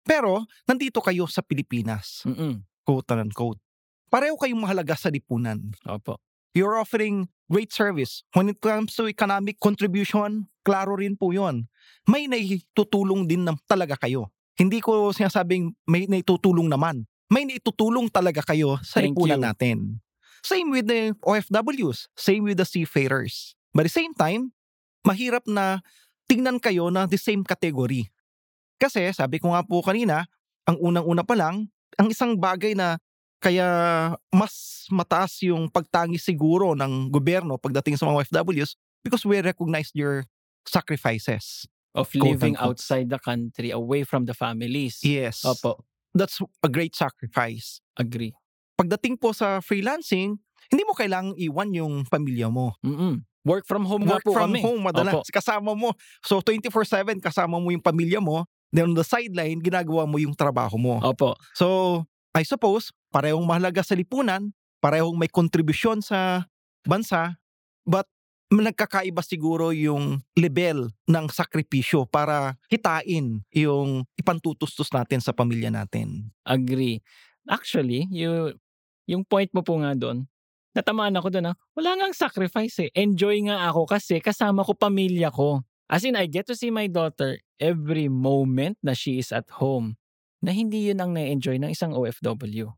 Pero, 0.08 0.48
nandito 0.64 1.04
kayo 1.04 1.28
sa 1.28 1.44
Pilipinas, 1.44 2.24
Mm-mm. 2.24 2.64
quote 2.88 3.12
and 3.12 3.28
unquote. 3.28 3.60
Pareho 4.08 4.36
kayong 4.36 4.60
mahalaga 4.64 4.96
sa 4.96 5.12
lipunan. 5.12 5.76
Opo. 5.84 6.16
You're 6.52 6.76
offering 6.76 7.32
great 7.48 7.72
service. 7.72 8.24
When 8.36 8.52
it 8.52 8.60
comes 8.60 8.96
to 9.00 9.08
economic 9.08 9.56
contribution, 9.60 10.51
klaro 10.62 10.98
rin 10.98 11.18
po 11.18 11.34
yon. 11.34 11.66
May 12.06 12.26
naitutulong 12.26 13.26
din 13.30 13.46
na 13.46 13.54
talaga 13.66 13.98
kayo. 13.98 14.30
Hindi 14.58 14.82
ko 14.82 15.10
sinasabing 15.14 15.74
may 15.90 16.06
naitutulong 16.06 16.70
naman. 16.70 17.06
May 17.32 17.48
naitutulong 17.48 18.12
talaga 18.12 18.44
kayo 18.44 18.78
sa 18.84 19.00
Thank 19.00 19.16
lipunan 19.16 19.40
you. 19.40 19.48
natin. 19.48 19.78
Same 20.42 20.74
with 20.74 20.90
the 20.90 21.14
OFWs. 21.22 22.10
Same 22.18 22.44
with 22.46 22.58
the 22.58 22.68
seafarers. 22.68 23.54
But 23.72 23.88
at 23.88 23.94
the 23.94 23.98
same 24.04 24.14
time, 24.18 24.52
mahirap 25.06 25.46
na 25.48 25.86
tingnan 26.26 26.58
kayo 26.60 26.90
na 26.90 27.06
the 27.06 27.18
same 27.18 27.46
category. 27.46 28.10
Kasi 28.82 29.06
sabi 29.14 29.38
ko 29.38 29.54
nga 29.54 29.62
po 29.62 29.86
kanina, 29.86 30.26
ang 30.66 30.78
unang-una 30.82 31.22
pa 31.22 31.38
lang, 31.38 31.70
ang 31.98 32.08
isang 32.10 32.38
bagay 32.38 32.74
na 32.74 32.98
kaya 33.42 33.68
mas 34.30 34.86
mataas 34.94 35.42
yung 35.42 35.66
pagtangi 35.66 36.22
siguro 36.22 36.78
ng 36.78 37.10
gobyerno 37.10 37.58
pagdating 37.58 37.98
sa 37.98 38.06
mga 38.06 38.22
OFWs 38.22 38.78
because 39.02 39.26
we 39.26 39.42
recognize 39.42 39.90
your 39.98 40.30
sacrifices. 40.66 41.68
Of 41.92 42.08
living 42.16 42.56
unquote. 42.56 42.80
outside 42.80 43.12
the 43.12 43.20
country, 43.20 43.68
away 43.76 44.08
from 44.08 44.24
the 44.24 44.32
families. 44.32 45.04
Yes. 45.04 45.44
Opo. 45.44 45.84
That's 46.16 46.40
a 46.64 46.72
great 46.72 46.96
sacrifice. 46.96 47.84
Agree. 48.00 48.32
Pagdating 48.80 49.20
po 49.20 49.36
sa 49.36 49.60
freelancing, 49.60 50.40
hindi 50.72 50.84
mo 50.88 50.96
kailangang 50.96 51.36
iwan 51.36 51.76
yung 51.76 52.08
pamilya 52.08 52.48
mo. 52.48 52.80
Mm-mm. 52.80 53.28
Work 53.44 53.68
from 53.68 53.84
home 53.84 54.08
Work 54.08 54.24
po 54.24 54.32
from 54.32 54.56
kami. 54.56 54.64
home 54.64 54.88
madalas. 54.88 55.20
Opo. 55.20 55.28
Kasama 55.36 55.76
mo. 55.76 55.92
So 56.24 56.40
24-7 56.40 57.20
kasama 57.20 57.60
mo 57.60 57.68
yung 57.76 57.84
pamilya 57.84 58.24
mo. 58.24 58.48
Then 58.72 58.96
on 58.96 58.96
the 58.96 59.04
sideline, 59.04 59.60
ginagawa 59.60 60.08
mo 60.08 60.16
yung 60.16 60.32
trabaho 60.32 60.80
mo. 60.80 60.96
Opo. 61.04 61.36
So, 61.60 62.08
I 62.32 62.48
suppose, 62.48 62.96
parehong 63.12 63.44
mahalaga 63.44 63.84
sa 63.84 64.00
lipunan, 64.00 64.56
parehong 64.80 65.20
may 65.20 65.28
kontribusyon 65.28 66.00
sa 66.00 66.48
bansa, 66.88 67.36
but 67.84 68.08
nagkakaiba 68.60 69.24
siguro 69.24 69.72
yung 69.72 70.20
level 70.36 70.92
ng 71.08 71.26
sakripisyo 71.32 72.04
para 72.04 72.60
hitain 72.68 73.40
yung 73.56 74.04
ipantutustos 74.20 74.92
natin 74.92 75.24
sa 75.24 75.32
pamilya 75.32 75.72
natin. 75.72 76.28
Agree. 76.44 77.00
Actually, 77.48 78.12
you, 78.12 78.52
yung 79.08 79.24
point 79.24 79.48
mo 79.56 79.64
po 79.64 79.80
nga 79.80 79.96
doon, 79.96 80.28
natamaan 80.76 81.16
ako 81.16 81.32
doon. 81.32 81.56
ah. 81.56 81.56
Wala 81.80 81.96
ngang 81.96 82.12
sacrifice 82.12 82.84
eh. 82.84 82.90
Enjoy 82.92 83.40
nga 83.48 83.72
ako 83.72 83.88
kasi 83.88 84.20
kasama 84.20 84.68
ko 84.68 84.76
pamilya 84.76 85.32
ko. 85.32 85.64
As 85.88 86.04
in, 86.04 86.20
I 86.20 86.28
get 86.28 86.48
to 86.48 86.56
see 86.56 86.72
my 86.72 86.88
daughter 86.92 87.40
every 87.60 88.08
moment 88.08 88.80
na 88.84 88.92
she 88.92 89.20
is 89.20 89.32
at 89.32 89.48
home 89.60 89.96
na 90.42 90.56
hindi 90.56 90.92
yun 90.92 91.00
ang 91.00 91.12
na-enjoy 91.14 91.60
ng 91.62 91.72
isang 91.72 91.94
OFW. 91.94 92.72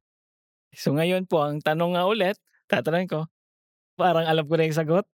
So 0.73 0.97
ngayon 0.97 1.29
po, 1.29 1.45
ang 1.45 1.61
tanong 1.61 1.95
nga 1.95 2.03
ulit, 2.09 2.35
tatanungin 2.67 3.09
ko, 3.09 3.21
parang 3.95 4.25
alam 4.25 4.43
ko 4.49 4.57
na 4.57 4.65
yung 4.67 4.75
sagot. 4.77 5.05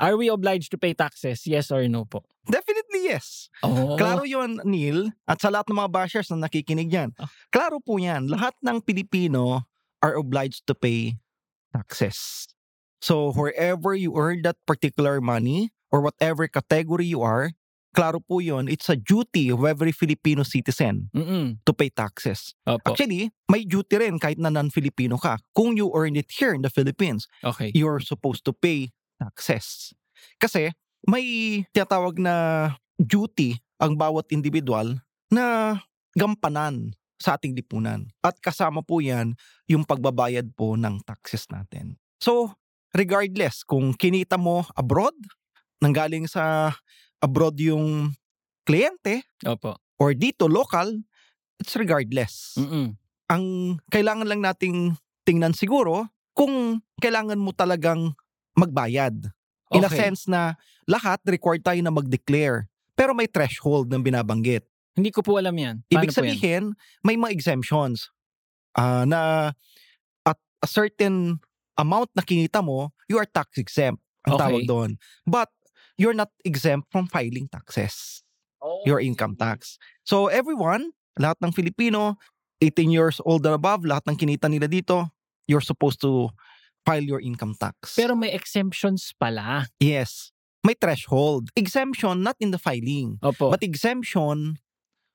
Are 0.00 0.16
we 0.16 0.28
obliged 0.32 0.72
to 0.72 0.78
pay 0.80 0.94
taxes? 0.96 1.44
Yes 1.44 1.68
or 1.68 1.84
no 1.88 2.04
po? 2.08 2.24
Definitely 2.48 3.12
yes. 3.12 3.52
Oh. 3.62 3.96
Klaro 4.00 4.24
yun, 4.24 4.58
Neil, 4.64 5.12
at 5.28 5.38
sa 5.40 5.52
lahat 5.52 5.68
ng 5.68 5.78
mga 5.78 5.92
bashers 5.92 6.32
na 6.32 6.48
nakikinig 6.48 6.88
yan. 6.88 7.12
Ah. 7.20 7.28
Klaro 7.52 7.78
po 7.78 8.00
yan. 8.00 8.26
Lahat 8.26 8.56
ng 8.64 8.80
Pilipino 8.80 9.68
are 10.00 10.16
obliged 10.16 10.64
to 10.66 10.74
pay 10.74 11.20
taxes. 11.76 12.48
So 13.02 13.32
wherever 13.36 13.92
you 13.94 14.16
earn 14.16 14.42
that 14.48 14.56
particular 14.66 15.20
money 15.20 15.70
or 15.92 16.00
whatever 16.00 16.48
category 16.48 17.06
you 17.06 17.20
are, 17.20 17.52
klaro 17.92 18.24
po 18.24 18.40
yun, 18.40 18.66
it's 18.72 18.88
a 18.88 18.96
duty 18.96 19.50
of 19.52 19.62
every 19.68 19.92
Filipino 19.92 20.42
citizen 20.42 21.10
Mm-mm. 21.14 21.58
to 21.66 21.72
pay 21.76 21.90
taxes. 21.92 22.54
Opo. 22.66 22.80
Actually, 22.88 23.30
may 23.50 23.68
duty 23.68 24.00
rin 24.00 24.16
kahit 24.18 24.38
na 24.40 24.48
non-Filipino 24.48 25.18
ka. 25.20 25.36
Kung 25.52 25.76
you 25.76 25.92
earn 25.94 26.16
it 26.16 26.30
here 26.32 26.54
in 26.56 26.62
the 26.64 26.70
Philippines, 26.72 27.28
Okay. 27.44 27.70
you're 27.76 28.00
supposed 28.00 28.46
to 28.48 28.54
pay 28.56 28.90
taxes. 29.22 29.94
Kasi 30.42 30.74
may 31.06 31.24
tinatawag 31.70 32.18
na 32.18 32.34
duty 32.98 33.58
ang 33.78 33.94
bawat 33.94 34.30
individual 34.34 34.98
na 35.30 35.78
gampanan 36.14 36.94
sa 37.22 37.38
ating 37.38 37.54
lipunan. 37.54 38.10
At 38.18 38.38
kasama 38.42 38.82
po 38.82 38.98
yan 38.98 39.38
yung 39.70 39.86
pagbabayad 39.86 40.50
po 40.58 40.74
ng 40.74 41.02
taxes 41.06 41.46
natin. 41.50 41.94
So, 42.18 42.54
regardless 42.94 43.62
kung 43.62 43.94
kinita 43.94 44.34
mo 44.38 44.66
abroad, 44.74 45.14
nanggaling 45.78 46.26
sa 46.26 46.74
abroad 47.22 47.58
yung 47.58 48.14
kliyente 48.66 49.26
Opo. 49.46 49.78
or 49.98 50.14
dito 50.14 50.46
local, 50.46 51.02
it's 51.58 51.74
regardless 51.78 52.58
Mm-mm. 52.58 52.94
ang 53.30 53.44
kailangan 53.90 54.26
lang 54.26 54.42
nating 54.42 54.98
tingnan 55.22 55.54
siguro 55.54 56.10
kung 56.34 56.82
kailangan 56.98 57.38
mo 57.38 57.54
talagang 57.54 58.14
magbayad. 58.56 59.30
In 59.72 59.84
a 59.84 59.88
Okay. 59.88 60.04
sense 60.08 60.28
na 60.28 60.54
lahat 60.84 61.20
required 61.24 61.64
tayo 61.64 61.80
na 61.80 61.92
mag-declare. 61.92 62.68
Pero 62.92 63.16
may 63.16 63.24
threshold 63.26 63.88
ng 63.88 64.04
binabanggit. 64.04 64.68
Hindi 64.92 65.08
ko 65.08 65.24
po 65.24 65.40
alam 65.40 65.56
yan. 65.56 65.80
Paano 65.88 66.04
Ibig 66.04 66.12
po 66.12 66.20
yan? 66.20 66.36
sabihin, 66.36 66.64
may 67.00 67.16
mga 67.16 67.32
exemptions 67.32 68.12
ah, 68.76 69.08
na 69.08 69.52
at 70.28 70.38
a 70.60 70.68
certain 70.68 71.40
amount 71.80 72.12
na 72.12 72.20
kinita 72.20 72.60
mo, 72.60 72.92
you 73.08 73.16
are 73.16 73.24
tax 73.24 73.56
exempt. 73.56 74.04
Ang 74.28 74.36
Okay. 74.36 74.44
tawag 74.44 74.62
doon. 74.68 74.90
But 75.24 75.48
you're 75.96 76.14
not 76.16 76.28
exempt 76.44 76.92
from 76.92 77.08
filing 77.08 77.48
taxes 77.48 78.22
your 78.84 79.00
income 79.00 79.34
tax. 79.38 79.78
So 80.06 80.26
everyone, 80.26 80.90
lahat 81.18 81.38
ng 81.42 81.52
Filipino, 81.54 82.18
18 82.62 82.90
years 82.90 83.18
old 83.26 83.46
and 83.46 83.54
above, 83.54 83.82
lahat 83.82 84.06
ng 84.06 84.16
kinita 84.18 84.46
nila 84.50 84.66
dito, 84.70 85.10
you're 85.46 85.62
supposed 85.64 85.98
to 86.02 86.30
file 86.82 87.06
your 87.06 87.22
income 87.22 87.54
tax. 87.58 87.94
Pero 87.94 88.14
may 88.14 88.34
exemptions 88.34 89.14
pala. 89.14 89.66
yes, 89.78 90.30
may 90.62 90.74
threshold. 90.74 91.50
Exemption 91.54 92.22
not 92.22 92.36
in 92.38 92.50
the 92.50 92.58
filing, 92.58 93.18
Opo. 93.22 93.50
but 93.50 93.62
exemption 93.62 94.58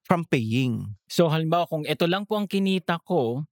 from 0.07 0.23
paying. 0.23 0.95
so 1.11 1.27
halimbawa 1.27 1.67
kung 1.67 1.83
ito 1.83 2.07
lang 2.07 2.23
po 2.23 2.39
ang 2.39 2.47
kinita 2.47 2.95
ko, 3.03 3.43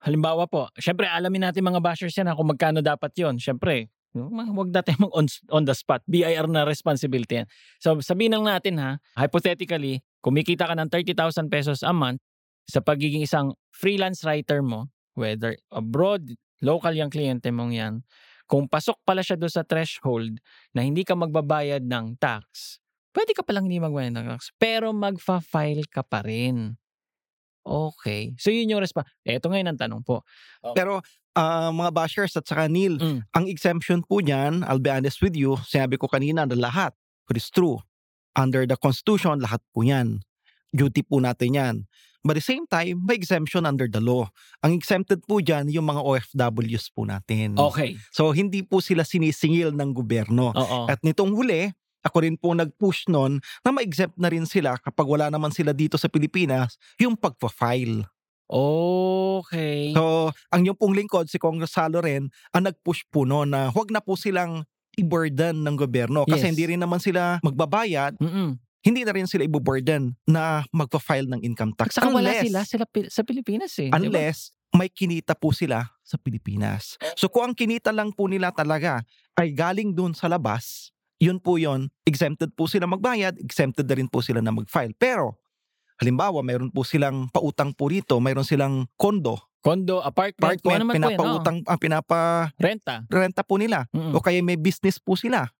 halimbawa 0.00 0.48
po, 0.48 0.72
syempre 0.80 1.04
alamin 1.04 1.44
natin 1.44 1.60
mga 1.60 1.84
bashers 1.84 2.16
yan 2.16 2.32
ha, 2.32 2.36
kung 2.36 2.48
magkano 2.48 2.80
dapat 2.80 3.12
yon 3.20 3.36
Syempre, 3.36 3.92
wag 4.16 4.72
natin 4.72 4.96
mag 4.96 5.12
on, 5.18 5.28
on 5.52 5.64
the 5.68 5.76
spot. 5.76 6.00
BIR 6.08 6.48
na 6.48 6.64
responsibility 6.64 7.44
yan. 7.44 7.48
So 7.76 8.00
sabihin 8.00 8.32
lang 8.32 8.48
natin 8.48 8.80
ha, 8.80 8.96
hypothetically, 9.20 10.00
kumikita 10.24 10.64
ka 10.64 10.74
ng 10.74 10.88
30,000 10.88 11.52
pesos 11.52 11.84
a 11.84 11.92
month 11.92 12.24
sa 12.68 12.80
pagiging 12.80 13.24
isang 13.24 13.52
freelance 13.72 14.24
writer 14.24 14.64
mo, 14.64 14.88
whether 15.12 15.56
abroad, 15.72 16.36
local 16.60 16.94
yung 16.94 17.10
kliyente 17.12 17.50
mong 17.50 17.72
yan, 17.74 17.94
kung 18.48 18.64
pasok 18.64 18.96
pala 19.04 19.20
siya 19.20 19.36
doon 19.36 19.52
sa 19.52 19.62
threshold 19.62 20.40
na 20.72 20.80
hindi 20.80 21.04
ka 21.04 21.12
magbabayad 21.12 21.84
ng 21.84 22.16
tax, 22.16 22.78
pwede 23.12 23.36
ka 23.36 23.44
palang 23.44 23.68
hindi 23.68 23.76
magbayad 23.78 24.16
ng 24.16 24.26
tax, 24.32 24.50
pero 24.56 24.90
magfa-file 24.96 25.84
ka 25.86 26.00
pa 26.00 26.24
rin. 26.24 26.74
Okay. 27.68 28.32
So 28.40 28.48
yun 28.48 28.72
yung 28.72 28.80
response. 28.80 29.12
Eto 29.28 29.52
ngayon 29.52 29.76
ang 29.76 29.80
tanong 29.80 30.00
po. 30.00 30.24
Pero 30.72 31.04
ah, 31.36 31.68
mga 31.68 31.92
bashers 31.92 32.32
at 32.34 32.48
saka 32.48 32.64
Neil, 32.66 32.96
Mm. 32.96 33.20
ang 33.36 33.44
exemption 33.46 34.00
po 34.00 34.24
niyan, 34.24 34.64
I'll 34.64 34.80
be 34.80 34.88
honest 34.88 35.20
with 35.20 35.36
you, 35.36 35.60
sinabi 35.68 36.00
ko 36.00 36.08
kanina 36.08 36.48
na 36.48 36.56
lahat, 36.56 36.96
but 37.28 37.36
it's 37.36 37.52
true. 37.52 37.78
Under 38.32 38.64
the 38.64 38.74
Constitution, 38.80 39.38
lahat 39.44 39.60
po 39.70 39.84
yan. 39.84 40.24
Duty 40.72 41.04
po 41.04 41.20
natin 41.20 41.50
yan. 41.54 41.74
But 42.28 42.36
at 42.36 42.44
the 42.44 42.52
same 42.52 42.68
time, 42.68 43.08
may 43.08 43.16
exemption 43.16 43.64
under 43.64 43.88
the 43.88 44.04
law. 44.04 44.28
Ang 44.60 44.76
exempted 44.76 45.24
po 45.24 45.40
dyan, 45.40 45.72
yung 45.72 45.88
mga 45.88 46.04
OFWs 46.04 46.92
po 46.92 47.08
natin. 47.08 47.56
Okay. 47.56 47.96
So, 48.12 48.36
hindi 48.36 48.60
po 48.60 48.84
sila 48.84 49.00
sinisingil 49.00 49.72
ng 49.72 49.96
gobyerno. 49.96 50.52
Oo. 50.52 50.84
At 50.84 51.00
nitong 51.00 51.32
huli, 51.32 51.72
ako 52.04 52.16
rin 52.20 52.36
po 52.36 52.52
nag-push 52.52 53.08
nun 53.08 53.40
na 53.64 53.72
ma-exempt 53.72 54.20
na 54.20 54.28
rin 54.28 54.44
sila 54.44 54.76
kapag 54.76 55.08
wala 55.08 55.32
naman 55.32 55.56
sila 55.56 55.72
dito 55.72 55.96
sa 55.96 56.12
Pilipinas, 56.12 56.76
yung 57.00 57.16
pagpa-file. 57.16 58.04
Okay. 58.48 59.92
So, 59.92 60.32
ang 60.52 60.62
yung 60.64 60.76
pong 60.76 60.96
lingkod, 60.96 61.28
si 61.28 61.36
Congress 61.40 61.76
Salo 61.76 62.00
rin, 62.00 62.28
ang 62.52 62.64
nag-push 62.64 63.08
po 63.12 63.24
no 63.28 63.44
na 63.44 63.72
huwag 63.72 63.88
na 63.88 64.00
po 64.00 64.16
silang 64.16 64.64
i-burden 64.98 65.62
ng 65.62 65.76
gobyerno. 65.78 66.26
Kasi 66.26 66.48
Yes. 66.48 66.50
hindi 66.56 66.64
rin 66.74 66.80
naman 66.82 66.98
sila 66.98 67.38
magbabayad, 67.44 68.18
Mm-mm. 68.18 68.58
Hindi 68.84 69.02
na 69.02 69.12
rin 69.12 69.26
sila 69.26 69.42
i-burden 69.44 70.14
na 70.24 70.62
magpa-file 70.70 71.26
ng 71.26 71.40
income 71.42 71.74
At 71.78 71.90
tax. 71.90 71.98
saka 71.98 72.08
wala 72.08 72.30
Unless- 72.30 72.44
sila 72.46 72.60
sila 72.64 72.84
Pi- 72.86 73.10
sa 73.10 73.22
Pilipinas 73.26 73.72
eh. 73.82 73.90
unless 73.90 74.54
may 74.70 74.92
kinita 74.92 75.32
po 75.32 75.50
sila 75.50 75.80
sa 76.04 76.20
Pilipinas. 76.20 77.00
So 77.16 77.32
kung 77.32 77.50
ang 77.50 77.56
kinita 77.56 77.88
lang 77.88 78.12
po 78.12 78.28
nila 78.28 78.52
talaga 78.52 79.00
ay 79.34 79.56
galing 79.56 79.96
dun 79.96 80.12
sa 80.12 80.28
labas, 80.28 80.92
yun 81.18 81.40
po 81.40 81.56
yun, 81.56 81.88
exempted 82.04 82.52
po 82.52 82.68
sila 82.68 82.84
magbayad, 82.84 83.40
exempted 83.40 83.88
na 83.88 83.96
rin 83.96 84.06
po 84.06 84.20
sila 84.20 84.38
na 84.44 84.52
mag-file. 84.52 84.92
Pero, 84.94 85.40
halimbawa, 85.98 86.44
mayroon 86.44 86.70
po 86.70 86.84
silang 86.86 87.26
pautang 87.32 87.72
po 87.74 87.88
rito, 87.90 88.20
mayroon 88.22 88.46
silang 88.46 88.86
kondo, 88.94 89.40
Condo, 89.58 89.98
apartment, 89.98 90.62
kung 90.62 90.70
apartment, 90.70 90.78
ano 90.78 90.86
man 90.86 90.94
po 90.94 90.94
yan, 90.94 91.02
oh. 91.02 91.10
pinapautang, 91.18 91.58
ah, 91.66 91.78
pinapa-renta 91.78 92.94
Renta. 93.10 93.42
po 93.42 93.58
nila. 93.58 93.90
Mm-mm. 93.90 94.14
O 94.14 94.22
kaya 94.22 94.38
may 94.38 94.54
business 94.54 95.02
po 95.02 95.18
sila. 95.18 95.50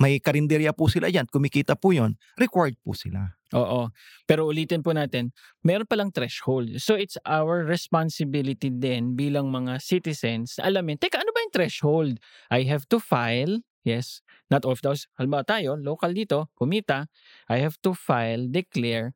May 0.00 0.20
karinderya 0.20 0.72
po 0.72 0.88
sila 0.88 1.08
dyan, 1.12 1.28
kumikita 1.28 1.76
po 1.76 1.92
yun, 1.92 2.16
required 2.38 2.76
po 2.80 2.96
sila. 2.96 3.36
Oo. 3.52 3.92
Pero 4.24 4.48
ulitin 4.48 4.80
po 4.80 4.96
natin, 4.96 5.30
meron 5.60 5.84
palang 5.84 6.08
threshold. 6.08 6.72
So 6.80 6.96
it's 6.96 7.20
our 7.28 7.64
responsibility 7.68 8.72
din 8.72 9.12
bilang 9.12 9.52
mga 9.52 9.76
citizens 9.82 10.56
alamin, 10.56 10.96
teka, 10.96 11.20
ano 11.20 11.30
ba 11.30 11.44
yung 11.44 11.54
threshold? 11.54 12.12
I 12.48 12.64
have 12.64 12.88
to 12.88 12.98
file, 12.98 13.60
yes, 13.84 14.24
not 14.48 14.64
of 14.64 14.80
those. 14.80 15.04
Halimbawa 15.20 15.44
tayo, 15.44 15.76
local 15.76 16.16
dito, 16.16 16.48
kumita, 16.56 17.06
I 17.52 17.60
have 17.60 17.76
to 17.84 17.92
file, 17.92 18.48
declare, 18.48 19.12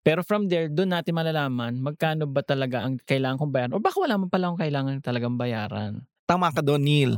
pero 0.00 0.24
from 0.24 0.48
there, 0.48 0.72
doon 0.72 0.96
natin 0.96 1.12
malalaman 1.12 1.76
magkano 1.84 2.24
ba 2.24 2.40
talaga 2.40 2.80
ang 2.88 2.96
kailangan 3.04 3.36
kong 3.36 3.52
bayaran 3.52 3.74
o 3.76 3.82
baka 3.84 4.00
wala 4.00 4.16
man 4.16 4.32
pala 4.32 4.48
akong 4.48 4.62
kailangan 4.64 4.96
talagang 5.04 5.36
bayaran. 5.36 6.00
Tama 6.30 6.54
ka 6.54 6.62
doon, 6.62 6.86
Neil. 6.86 7.12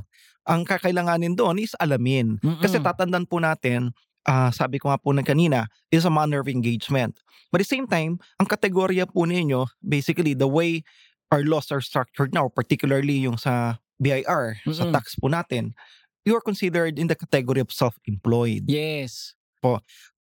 Ang 0.49 0.64
kakailanganin 0.64 1.37
doon 1.37 1.61
is 1.61 1.76
alamin. 1.76 2.40
Kasi 2.64 2.81
Mm-mm. 2.81 2.88
tatandaan 2.88 3.28
po 3.28 3.37
natin, 3.45 3.92
ah, 4.25 4.49
sabi 4.49 4.81
ko 4.81 4.88
nga 4.88 4.97
po 4.97 5.12
ng 5.12 5.23
kanina, 5.23 5.69
is 5.92 6.09
a 6.09 6.12
manner 6.12 6.40
of 6.40 6.49
engagement. 6.49 7.21
But 7.52 7.61
at 7.61 7.69
the 7.69 7.76
same 7.76 7.85
time, 7.85 8.16
ang 8.40 8.49
kategorya 8.49 9.04
po 9.12 9.28
ninyo, 9.28 9.69
basically 9.85 10.33
the 10.33 10.49
way 10.49 10.81
our 11.28 11.45
laws 11.45 11.69
are 11.69 11.85
structured 11.85 12.33
now, 12.33 12.49
particularly 12.49 13.28
yung 13.28 13.37
sa 13.37 13.76
BIR, 14.00 14.64
sa 14.73 14.88
Mm-mm. 14.88 14.97
tax 14.97 15.21
po 15.21 15.28
natin, 15.28 15.76
you 16.25 16.33
are 16.33 16.42
considered 16.42 16.97
in 16.97 17.07
the 17.07 17.14
category 17.14 17.61
of 17.61 17.69
self-employed. 17.69 18.64
Yes. 18.66 19.37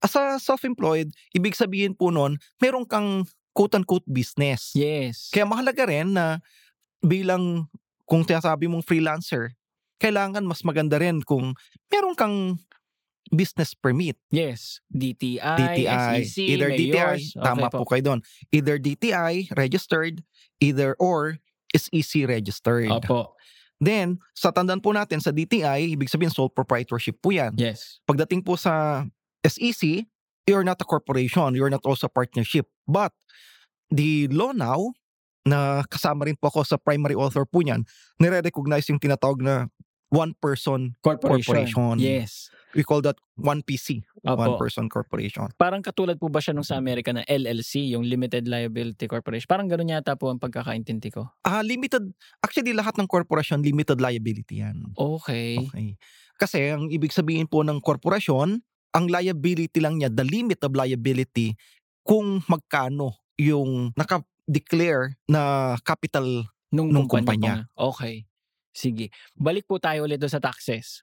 As 0.02 0.14
a 0.18 0.40
self-employed, 0.42 1.14
ibig 1.36 1.54
sabihin 1.54 1.94
po 1.94 2.10
nun, 2.10 2.42
meron 2.58 2.88
kang 2.88 3.22
quote-unquote 3.54 4.06
business. 4.10 4.74
Yes. 4.74 5.30
Kaya 5.30 5.46
mahalaga 5.46 5.86
rin 5.86 6.14
na 6.14 6.42
bilang 7.02 7.70
kung 8.08 8.24
sinasabi 8.24 8.66
mong 8.66 8.82
freelancer, 8.82 9.52
kailangan 10.00 10.42
mas 10.42 10.64
maganda 10.64 10.96
rin 10.96 11.20
kung 11.20 11.52
meron 11.92 12.16
kang 12.16 12.56
business 13.28 13.76
permit. 13.76 14.16
yes. 14.32 14.80
DTI, 14.88 15.84
DTI, 15.84 16.24
SEC, 16.24 16.36
either 16.40 16.70
DTI, 16.72 16.88
mayors. 16.88 17.24
Okay 17.36 17.44
tama 17.44 17.68
po. 17.68 17.84
kayo 17.84 18.02
doon. 18.02 18.20
Either 18.48 18.80
DTI 18.80 19.52
registered, 19.52 20.24
either 20.64 20.96
or 20.96 21.36
SEC 21.76 22.24
registered. 22.24 22.88
Opo. 22.88 23.36
Then, 23.78 24.18
sa 24.34 24.50
tandaan 24.50 24.82
po 24.82 24.90
natin 24.90 25.22
sa 25.22 25.30
DTI, 25.30 25.94
ibig 25.94 26.10
sabihin 26.10 26.34
sole 26.34 26.50
proprietorship 26.50 27.20
po 27.22 27.30
yan. 27.30 27.54
Yes. 27.54 28.02
Pagdating 28.08 28.42
po 28.42 28.58
sa 28.58 29.04
SEC, 29.46 30.08
you're 30.48 30.66
not 30.66 30.80
a 30.82 30.86
corporation, 30.88 31.54
you're 31.54 31.70
not 31.70 31.84
also 31.86 32.08
a 32.08 32.12
partnership. 32.12 32.66
But 32.88 33.12
the 33.92 34.26
law 34.32 34.50
now, 34.50 34.96
na 35.48 35.82
kasama 35.88 36.28
rin 36.28 36.36
po 36.36 36.52
ako 36.52 36.68
sa 36.68 36.76
primary 36.76 37.16
author 37.16 37.48
po 37.48 37.64
niyan, 37.64 37.88
nire-recognize 38.20 38.84
yung 38.92 39.00
tinatawag 39.00 39.40
na 39.40 39.72
one-person, 40.08 40.96
Corporation. 41.04 41.68
Corporation. 41.68 41.96
Yes. 42.00 42.48
we 42.76 42.84
call 42.84 43.00
that 43.00 43.16
one 43.36 43.64
PC, 43.64 44.04
Opo. 44.24 44.40
one-person 44.40 44.88
corporation. 44.92 45.48
Parang 45.56 45.80
katulad 45.80 46.20
po 46.20 46.28
ba 46.28 46.40
siya 46.40 46.52
nung 46.52 46.66
sa 46.66 46.76
Amerika 46.76 47.12
na 47.12 47.24
LLC, 47.24 47.92
yung 47.92 48.04
Limited 48.04 48.48
Liability 48.48 49.08
Corporation? 49.08 49.48
Parang 49.48 49.68
ganun 49.68 49.88
yata 49.88 50.16
po 50.16 50.32
ang 50.32 50.40
pagkakaintindi 50.40 51.08
ko. 51.12 51.28
Ah, 51.44 51.64
limited, 51.64 52.12
actually 52.44 52.76
lahat 52.76 52.96
ng 53.00 53.08
corporation, 53.08 53.60
limited 53.64 54.00
liability 54.00 54.64
yan. 54.64 54.92
Okay. 54.96 55.60
Okay. 55.60 55.96
Kasi 56.36 56.72
ang 56.72 56.92
ibig 56.92 57.12
sabihin 57.12 57.48
po 57.48 57.64
ng 57.64 57.80
korporasyon, 57.80 58.60
ang 58.96 59.04
liability 59.08 59.80
lang 59.80 60.00
niya, 60.00 60.08
the 60.12 60.24
limit 60.24 60.60
of 60.64 60.72
liability, 60.72 61.56
kung 62.04 62.40
magkano 62.48 63.20
yung 63.36 63.92
naka-declare 64.48 65.20
na 65.28 65.76
capital 65.84 66.48
Nung, 66.68 66.92
Nung 66.92 67.08
kumpanya. 67.08 67.64
Okay. 67.72 68.28
Sige. 68.76 69.08
Balik 69.32 69.64
po 69.64 69.80
tayo 69.80 70.04
ulit 70.04 70.20
sa 70.28 70.36
taxes. 70.36 71.00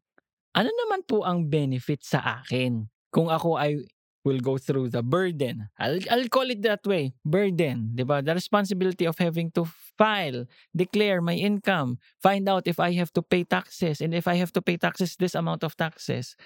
Ano 0.53 0.69
naman 0.69 1.01
po 1.09 1.25
ang 1.25 1.49
benefit 1.49 2.05
sa 2.05 2.41
akin 2.41 2.85
kung 3.09 3.33
ako 3.33 3.57
ay 3.57 3.81
will 4.25 4.41
go 4.41 4.57
through 4.57 4.89
the 4.89 5.01
burden. 5.01 5.69
I'll, 5.77 6.01
I'll 6.09 6.29
call 6.29 6.49
it 6.49 6.61
that 6.65 6.85
way. 6.85 7.13
Burden. 7.25 7.93
'di 7.93 8.05
ba? 8.05 8.21
The 8.21 8.37
responsibility 8.37 9.05
of 9.09 9.17
having 9.17 9.53
to 9.57 9.65
file, 9.97 10.45
declare 10.73 11.21
my 11.21 11.37
income, 11.37 12.01
find 12.21 12.45
out 12.45 12.65
if 12.65 12.81
I 12.81 12.93
have 12.97 13.13
to 13.17 13.21
pay 13.21 13.45
taxes, 13.45 14.01
and 14.01 14.13
if 14.13 14.25
I 14.29 14.37
have 14.37 14.53
to 14.57 14.61
pay 14.61 14.77
taxes, 14.77 15.17
this 15.17 15.37
amount 15.37 15.61
of 15.65 15.77
taxes. 15.77 16.37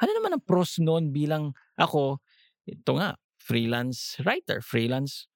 Ano 0.00 0.12
naman 0.16 0.36
ang 0.36 0.44
pros 0.44 0.76
noon 0.80 1.12
bilang 1.12 1.56
ako, 1.80 2.20
ito 2.68 3.00
nga, 3.00 3.16
freelance 3.40 4.20
writer, 4.24 4.60
freelance 4.60 5.31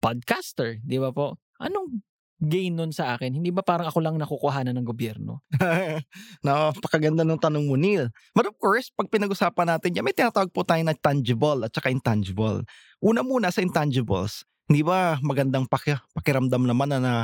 podcaster, 0.00 0.78
di 0.84 1.00
ba 1.00 1.10
po? 1.10 1.38
Anong 1.60 2.04
gain 2.36 2.76
nun 2.76 2.92
sa 2.92 3.16
akin? 3.16 3.32
Hindi 3.32 3.48
ba 3.48 3.64
parang 3.64 3.88
ako 3.88 3.98
lang 4.04 4.20
nakukuhanan 4.20 4.76
ng 4.76 4.86
gobyerno? 4.86 5.40
Napakaganda 6.46 7.24
ng 7.24 7.40
tanong 7.40 7.64
mo, 7.64 7.80
Neil. 7.80 8.12
But 8.36 8.52
of 8.52 8.56
course, 8.60 8.92
pag 8.92 9.08
pinag-usapan 9.08 9.72
natin 9.72 9.96
yan, 9.96 10.04
may 10.04 10.12
tinatawag 10.12 10.52
po 10.52 10.60
tayo 10.60 10.84
na 10.84 10.92
tangible 10.92 11.64
at 11.64 11.72
saka 11.72 11.88
intangible. 11.88 12.60
Una 13.00 13.24
muna 13.24 13.48
sa 13.48 13.64
intangibles, 13.64 14.44
hindi 14.68 14.84
ba 14.84 15.16
magandang 15.24 15.64
paki- 15.64 16.02
pakiramdam 16.12 16.68
naman 16.68 16.92
na, 16.92 16.98
na 17.00 17.14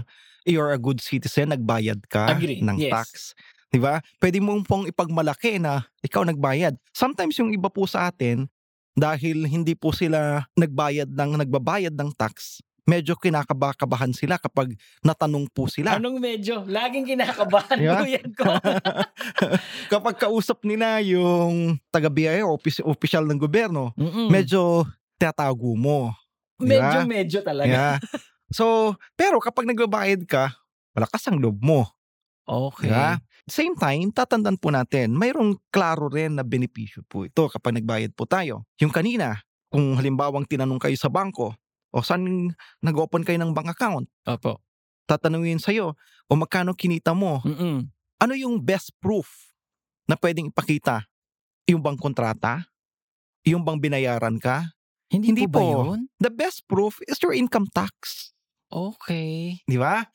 you're 0.49 0.73
a 0.73 0.81
good 0.81 0.99
citizen, 1.03 1.53
nagbayad 1.53 2.01
ka 2.09 2.33
Agree, 2.33 2.65
ng 2.65 2.77
yes. 2.81 2.93
tax. 2.93 3.09
Di 3.73 3.81
ba? 3.81 4.01
Pwede 4.21 4.41
mong 4.41 4.69
pong 4.69 4.85
ipagmalaki 4.89 5.57
na 5.57 5.85
ikaw 6.05 6.25
nagbayad. 6.29 6.77
Sometimes 6.93 7.37
yung 7.41 7.53
iba 7.57 7.73
po 7.73 7.89
sa 7.89 8.13
atin, 8.13 8.49
dahil 8.93 9.45
hindi 9.45 9.73
po 9.73 9.91
sila 9.91 10.45
nagbayad 10.53 11.09
ng 11.09 11.31
nagbabayad 11.41 11.93
ng 11.93 12.11
tax, 12.13 12.61
medyo 12.83 13.15
kinakabakabahan 13.15 14.11
sila 14.11 14.37
kapag 14.37 14.75
natanong 15.01 15.47
po 15.49 15.65
sila. 15.67 15.97
Anong 15.97 16.19
medyo? 16.19 16.67
Laging 16.67 17.07
kinakabahan 17.07 17.79
Yeah. 17.79 18.05
yan 18.19 18.31
ko. 18.35 18.45
kapag 19.93 20.19
kausap 20.19 20.63
nila 20.63 20.99
yung 21.01 21.79
taga-BIA 21.89 22.43
o 22.43 22.53
opis- 22.53 22.83
opisyal 22.83 23.25
ng 23.25 23.39
gobyerno, 23.39 23.95
Mm-mm. 23.95 24.29
medyo 24.29 24.85
tatago 25.17 25.73
mo. 25.73 26.11
medyo, 26.59 27.03
Diba? 27.03 27.09
medyo 27.09 27.39
talaga. 27.43 27.71
Yeah. 27.71 27.97
So, 28.51 28.95
pero 29.15 29.39
kapag 29.39 29.67
nagbabayad 29.67 30.23
ka, 30.27 30.55
malakas 30.93 31.27
ang 31.27 31.39
loob 31.39 31.59
mo. 31.59 31.89
Okay. 32.45 32.87
Diba? 32.87 33.19
Same 33.51 33.75
time, 33.75 34.15
tatandaan 34.15 34.55
po 34.55 34.71
natin, 34.71 35.19
mayroong 35.19 35.59
klaro 35.75 36.07
rin 36.07 36.39
na 36.39 36.47
benepisyo 36.47 37.03
po 37.11 37.27
ito 37.27 37.51
kapag 37.51 37.75
nagbayad 37.75 38.15
po 38.15 38.23
tayo. 38.23 38.63
Yung 38.79 38.95
kanina, 38.95 39.43
kung 39.67 39.99
halimbawang 39.99 40.47
tinanong 40.47 40.79
kayo 40.79 40.95
sa 40.95 41.11
bangko, 41.11 41.51
o 41.91 42.01
saan 42.01 42.55
nag-open 42.79 43.27
kayo 43.27 43.43
ng 43.43 43.51
bank 43.51 43.75
account, 43.75 44.07
Opo. 44.25 44.63
tatanungin 45.11 45.59
sa'yo, 45.59 45.99
o 46.31 46.33
magkano 46.39 46.71
kinita 46.79 47.19
mo, 47.19 47.43
Mm-mm. 47.43 47.91
ano 48.23 48.33
yung 48.39 48.63
best 48.63 48.95
proof 49.03 49.27
na 50.07 50.15
pwedeng 50.15 50.55
ipakita? 50.55 51.03
Yung 51.67 51.83
bang 51.83 51.99
kontrata? 51.99 52.63
Yung 53.43 53.67
bang 53.67 53.83
binayaran 53.83 54.39
ka? 54.39 54.71
Hindi, 55.11 55.35
Hindi 55.35 55.45
po 55.51 55.59
ba 55.59 55.61
po. 55.61 55.71
yun? 55.93 56.01
The 56.23 56.31
best 56.31 56.63
proof 56.71 57.03
is 57.05 57.19
your 57.19 57.35
income 57.35 57.67
tax. 57.69 58.31
Okay. 58.71 59.61
Di 59.67 59.77
ba? 59.77 60.07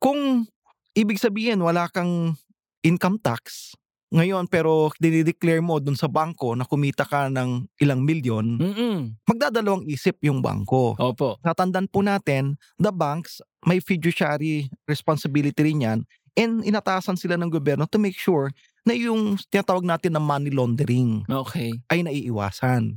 Kung 0.00 0.46
ibig 0.94 1.20
sabihin 1.20 1.60
wala 1.60 1.90
kang 1.92 2.38
income 2.80 3.20
tax, 3.20 3.74
ngayon 4.10 4.50
pero 4.50 4.90
dinideclare 4.98 5.62
mo 5.62 5.78
dun 5.78 5.94
sa 5.94 6.10
bangko 6.10 6.58
na 6.58 6.66
kumita 6.66 7.06
ka 7.06 7.30
ng 7.30 7.70
ilang 7.78 8.02
milyon, 8.02 8.58
Mm-mm. 8.58 8.96
magdadalawang 9.22 9.86
isip 9.86 10.18
yung 10.26 10.42
bangko. 10.42 10.98
Opo. 10.98 11.38
Natandaan 11.46 11.86
po 11.86 12.02
natin, 12.02 12.58
the 12.82 12.90
banks, 12.90 13.38
may 13.62 13.78
fiduciary 13.78 14.66
responsibility 14.90 15.62
rin 15.62 15.84
yan 15.86 15.98
and 16.34 16.64
inatasan 16.64 17.14
sila 17.14 17.38
ng 17.38 17.50
gobyerno 17.52 17.86
to 17.86 17.98
make 18.00 18.16
sure 18.16 18.50
na 18.82 18.96
yung 18.96 19.36
tinatawag 19.52 19.84
natin 19.84 20.16
na 20.16 20.22
money 20.22 20.48
laundering 20.50 21.22
Okay. 21.28 21.76
ay 21.92 22.00
naiiwasan. 22.02 22.96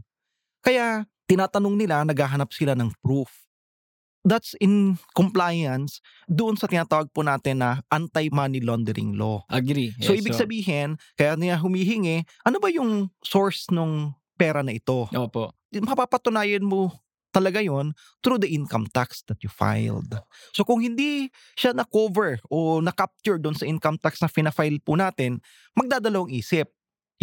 Kaya 0.64 1.04
tinatanong 1.28 1.76
nila, 1.76 2.08
naghahanap 2.08 2.50
sila 2.56 2.72
ng 2.74 2.90
proof. 3.04 3.43
That's 4.24 4.56
in 4.64 4.96
compliance 5.12 6.00
doon 6.32 6.56
sa 6.56 6.72
tinatawag 6.72 7.12
po 7.12 7.28
natin 7.28 7.60
na 7.60 7.84
anti-money 7.92 8.64
laundering 8.64 9.20
law. 9.20 9.44
Agree. 9.52 9.92
So 10.00 10.16
Yes, 10.16 10.24
ibig 10.24 10.36
sabihin, 10.40 10.96
kaya 11.20 11.36
niya 11.36 11.60
humihingi, 11.60 12.24
ano 12.48 12.58
ba 12.64 12.72
yung 12.72 13.12
source 13.20 13.68
ng 13.70 14.16
pera 14.40 14.64
na 14.64 14.72
ito? 14.72 15.12
Opo. 15.12 15.52
Mapapatunayan 15.76 16.64
mo 16.64 16.96
talaga 17.34 17.60
yon 17.60 17.98
through 18.22 18.38
the 18.38 18.48
income 18.48 18.86
tax 18.94 19.26
that 19.26 19.42
you 19.42 19.50
filed. 19.50 20.14
So 20.54 20.64
kung 20.64 20.80
hindi 20.86 21.34
siya 21.58 21.74
na-cover 21.74 22.38
o 22.48 22.80
na-capture 22.80 23.42
doon 23.42 23.58
sa 23.58 23.66
income 23.66 23.98
tax 23.98 24.22
na 24.22 24.30
fina-file 24.30 24.80
po 24.80 24.96
natin, 24.96 25.42
magdadalawang 25.76 26.32
isip. 26.32 26.72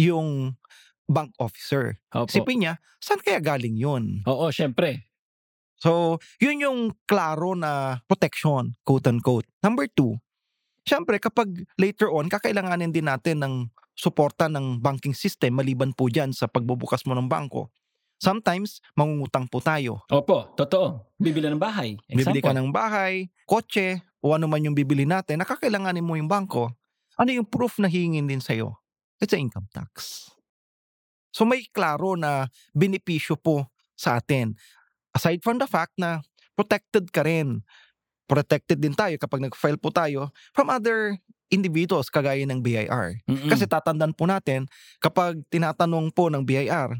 yung 0.01 0.57
bank 1.05 1.35
officer. 1.37 1.99
Opo. 2.15 2.31
Isipin 2.31 2.65
niya, 2.65 2.73
saan 2.97 3.21
kaya 3.21 3.37
galing 3.37 3.75
yun? 3.77 4.25
Oo, 4.25 4.49
syempre. 4.49 5.10
So, 5.81 6.21
yun 6.37 6.61
yung 6.61 6.79
klaro 7.09 7.57
na 7.57 8.05
protection, 8.05 8.77
quote-unquote. 8.85 9.49
Number 9.65 9.89
two, 9.89 10.13
syempre 10.85 11.17
kapag 11.17 11.49
later 11.81 12.13
on, 12.13 12.29
kakailanganin 12.29 12.93
din 12.93 13.09
natin 13.09 13.41
ng 13.41 13.55
suporta 13.97 14.45
ng 14.45 14.77
banking 14.77 15.17
system 15.17 15.57
maliban 15.57 15.91
po 15.91 16.05
dyan 16.07 16.31
sa 16.31 16.45
pagbubukas 16.45 17.01
mo 17.09 17.17
ng 17.17 17.25
bangko. 17.25 17.73
Sometimes, 18.21 18.85
mangungutang 18.93 19.49
po 19.49 19.57
tayo. 19.57 20.05
Opo, 20.13 20.53
totoo. 20.53 21.17
Bibili 21.17 21.49
ng 21.49 21.57
bahay. 21.57 21.97
Bibili 22.05 22.37
ka 22.37 22.53
Example. 22.53 22.57
ng 22.61 22.69
bahay, 22.69 23.13
kotse, 23.49 24.05
o 24.21 24.37
ano 24.37 24.45
man 24.45 24.61
yung 24.61 24.77
bibili 24.77 25.09
natin, 25.09 25.41
nakakailanganin 25.41 26.05
mo 26.05 26.13
yung 26.13 26.29
bangko. 26.29 26.69
Ano 27.17 27.33
yung 27.33 27.49
proof 27.49 27.81
na 27.81 27.89
hihingin 27.89 28.29
din 28.29 28.37
sa'yo? 28.37 28.77
It's 29.17 29.33
a 29.33 29.41
income 29.41 29.65
tax. 29.73 30.29
So 31.33 31.49
may 31.49 31.65
klaro 31.73 32.13
na 32.13 32.45
benepisyo 32.77 33.41
po 33.41 33.65
sa 33.97 34.21
atin. 34.21 34.53
Aside 35.11 35.43
from 35.43 35.59
the 35.59 35.67
fact 35.67 35.95
na 35.99 36.23
protected 36.55 37.11
ka 37.11 37.23
rin. 37.25 37.63
Protected 38.29 38.79
din 38.79 38.95
tayo 38.95 39.15
kapag 39.19 39.43
nag-file 39.43 39.79
po 39.79 39.91
tayo 39.91 40.31
from 40.55 40.71
other 40.71 41.19
individuals 41.51 42.07
kagaya 42.07 42.47
ng 42.47 42.63
BIR. 42.63 43.19
Mm-mm. 43.27 43.49
Kasi 43.51 43.67
tatandaan 43.67 44.15
po 44.15 44.23
natin, 44.23 44.71
kapag 45.03 45.43
tinatanong 45.51 46.15
po 46.15 46.31
ng 46.31 46.47
BIR, 46.47 46.95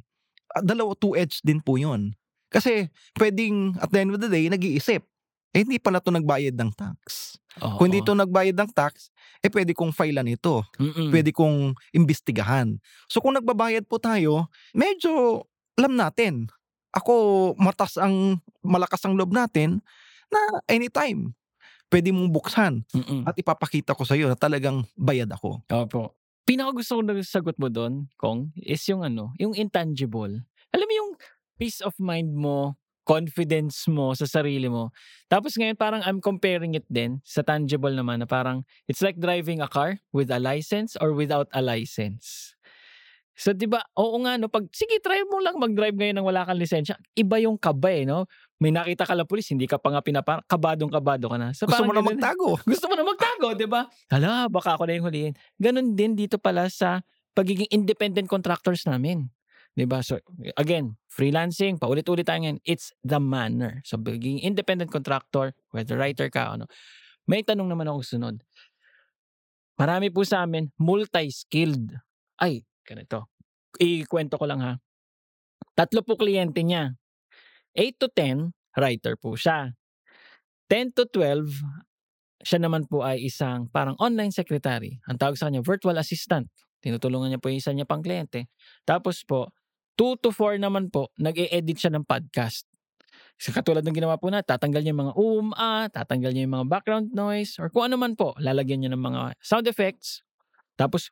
ah, 0.52 0.64
dalawa 0.64 0.92
two-edged 1.00 1.40
din 1.48 1.64
po 1.64 1.80
yun. 1.80 2.12
Kasi 2.52 2.92
pwedeng 3.16 3.80
at 3.80 3.88
the 3.88 4.00
end 4.04 4.12
of 4.12 4.20
the 4.20 4.28
day, 4.28 4.52
nag-iisip, 4.52 5.08
eh 5.56 5.64
hindi 5.64 5.80
pala 5.80 6.04
to 6.04 6.12
nagbayad 6.12 6.56
ng 6.56 6.72
tax. 6.76 7.36
Oo. 7.64 7.80
Kung 7.80 7.92
hindi 7.92 8.04
to 8.04 8.12
nagbayad 8.12 8.56
ng 8.56 8.72
tax, 8.76 9.08
eh 9.40 9.52
pwede 9.52 9.72
kong 9.72 9.96
filean 9.96 10.28
ito. 10.28 10.64
Mm-mm. 10.80 11.12
Pwede 11.12 11.32
kong 11.32 11.76
imbestigahan. 11.96 12.76
So 13.08 13.24
kung 13.24 13.40
nagbabayad 13.40 13.88
po 13.88 14.00
tayo, 14.00 14.52
medyo 14.76 15.44
alam 15.80 15.96
natin. 15.96 16.52
Ako, 16.92 17.14
matas 17.56 17.96
ang, 17.96 18.40
malakas 18.60 19.04
ang 19.08 19.16
loob 19.16 19.32
natin 19.32 19.80
na 20.32 20.40
anytime, 20.68 21.32
pwede 21.92 22.16
mong 22.16 22.32
buksan 22.32 22.74
Mm-mm. 22.96 23.28
at 23.28 23.36
ipapakita 23.36 23.92
ko 23.96 24.08
sa 24.08 24.16
iyo 24.16 24.32
na 24.32 24.40
talagang 24.40 24.88
bayad 24.96 25.28
ako. 25.32 25.60
Opo. 25.68 26.16
Pinaka 26.48 26.72
gusto 26.74 26.98
ko 26.98 27.02
na 27.04 27.14
sagot 27.22 27.56
mo 27.60 27.68
doon, 27.68 28.08
Kong, 28.18 28.52
is 28.60 28.82
yung 28.88 29.04
ano, 29.06 29.36
yung 29.38 29.54
intangible. 29.54 30.42
Alam 30.72 30.88
mo 30.88 30.94
yung 30.96 31.12
peace 31.60 31.84
of 31.84 31.94
mind 32.02 32.34
mo, 32.34 32.80
confidence 33.06 33.86
mo 33.92 34.16
sa 34.16 34.26
sarili 34.26 34.72
mo. 34.72 34.90
Tapos 35.28 35.58
ngayon 35.60 35.76
parang 35.78 36.02
I'm 36.06 36.24
comparing 36.24 36.78
it 36.80 36.88
din 36.88 37.20
sa 37.28 37.44
tangible 37.44 37.92
naman 37.92 38.24
na 38.24 38.28
parang 38.30 38.64
it's 38.88 39.04
like 39.04 39.20
driving 39.20 39.60
a 39.60 39.70
car 39.70 40.00
with 40.16 40.32
a 40.32 40.40
license 40.40 40.96
or 40.98 41.12
without 41.12 41.52
a 41.52 41.62
license. 41.62 42.56
So 43.42 43.58
'di 43.58 43.66
ba? 43.66 43.82
Oo 43.98 44.22
nga 44.22 44.38
no, 44.38 44.54
pag 44.54 44.70
sige 44.70 45.02
try 45.02 45.26
mo 45.26 45.42
lang 45.42 45.58
mag-drive 45.58 45.98
ngayon 45.98 46.22
nang 46.22 46.30
wala 46.30 46.46
kang 46.46 46.62
lisensya. 46.62 46.94
Iba 47.18 47.42
yung 47.42 47.58
kaba 47.58 47.90
eh, 47.90 48.06
no? 48.06 48.30
May 48.62 48.70
nakita 48.70 49.10
ka 49.10 49.18
lang 49.18 49.26
pulis, 49.26 49.50
hindi 49.50 49.66
ka 49.66 49.82
pa 49.82 49.90
nga 49.90 50.06
pinapar 50.06 50.46
kabadong 50.46 50.94
kabado 50.94 51.26
ka 51.26 51.42
na. 51.42 51.50
So, 51.50 51.66
Gusto 51.66 51.90
mo 51.90 51.98
na 51.98 52.06
magtago. 52.06 52.62
gusto 52.70 52.86
mo 52.86 52.94
na 52.94 53.02
magtago, 53.02 53.58
di 53.58 53.66
ba? 53.66 53.90
Hala, 54.14 54.46
baka 54.46 54.78
ako 54.78 54.86
na 54.86 55.02
yung 55.02 55.10
huliin. 55.10 55.34
Ganon 55.58 55.98
din 55.98 56.14
dito 56.14 56.38
pala 56.38 56.70
sa 56.70 57.02
pagiging 57.34 57.74
independent 57.74 58.30
contractors 58.30 58.86
namin. 58.86 59.34
Di 59.74 59.90
ba? 59.90 60.06
So, 60.06 60.22
again, 60.62 61.02
freelancing, 61.10 61.82
paulit-ulit 61.82 62.30
tayo 62.30 62.46
ngayon, 62.46 62.62
it's 62.62 62.94
the 63.02 63.18
manner. 63.18 63.82
So, 63.82 63.98
pagiging 63.98 64.46
independent 64.46 64.94
contractor, 64.94 65.58
whether 65.74 65.98
writer 65.98 66.30
ka, 66.30 66.54
ano. 66.54 66.70
May 67.26 67.42
tanong 67.42 67.66
naman 67.66 67.90
ako 67.90 68.06
sunod. 68.06 68.46
Marami 69.82 70.14
po 70.14 70.22
sa 70.22 70.46
amin, 70.46 70.70
multi-skilled. 70.78 71.98
Ay, 72.38 72.62
ganito. 72.86 73.31
Ikwento 73.80 74.36
ko 74.36 74.46
lang 74.50 74.60
ha. 74.60 74.74
Tatlo 75.78 76.04
po 76.04 76.20
kliyente 76.20 76.66
niya. 76.66 76.98
8 77.78 77.96
to 77.96 78.08
10, 78.12 78.52
writer 78.76 79.16
po 79.16 79.40
siya. 79.40 79.72
10 80.68 80.92
to 80.96 81.08
12, 81.08 81.48
siya 82.44 82.60
naman 82.60 82.90
po 82.90 83.06
ay 83.06 83.24
isang 83.24 83.70
parang 83.72 83.96
online 84.02 84.34
secretary. 84.34 85.00
Ang 85.08 85.16
tawag 85.22 85.40
sa 85.40 85.48
kanya, 85.48 85.64
virtual 85.64 85.96
assistant. 85.96 86.50
Tinutulungan 86.82 87.32
niya 87.32 87.40
po 87.40 87.54
yung 87.54 87.62
isa 87.62 87.72
niya 87.72 87.88
pang 87.88 88.02
kliyente. 88.02 88.50
Tapos 88.84 89.22
po, 89.24 89.54
2 89.96 90.18
to 90.20 90.34
4 90.34 90.58
naman 90.58 90.90
po, 90.90 91.14
nag-e-edit 91.22 91.78
siya 91.78 91.94
ng 91.94 92.04
podcast. 92.04 92.66
So, 93.38 93.54
katulad 93.54 93.86
ng 93.86 93.98
ginawa 93.98 94.18
po 94.18 94.30
na, 94.30 94.42
tatanggal 94.42 94.82
niya 94.82 94.94
yung 94.94 95.04
mga 95.10 95.14
um, 95.18 95.48
ah, 95.58 95.86
tatanggal 95.90 96.32
niya 96.34 96.46
yung 96.46 96.56
mga 96.62 96.68
background 96.70 97.08
noise, 97.14 97.58
or 97.58 97.70
kung 97.70 97.90
ano 97.90 97.98
man 97.98 98.14
po, 98.14 98.34
lalagyan 98.38 98.86
niya 98.86 98.92
ng 98.94 99.02
mga 99.02 99.38
sound 99.42 99.66
effects. 99.66 100.22
Tapos, 100.78 101.10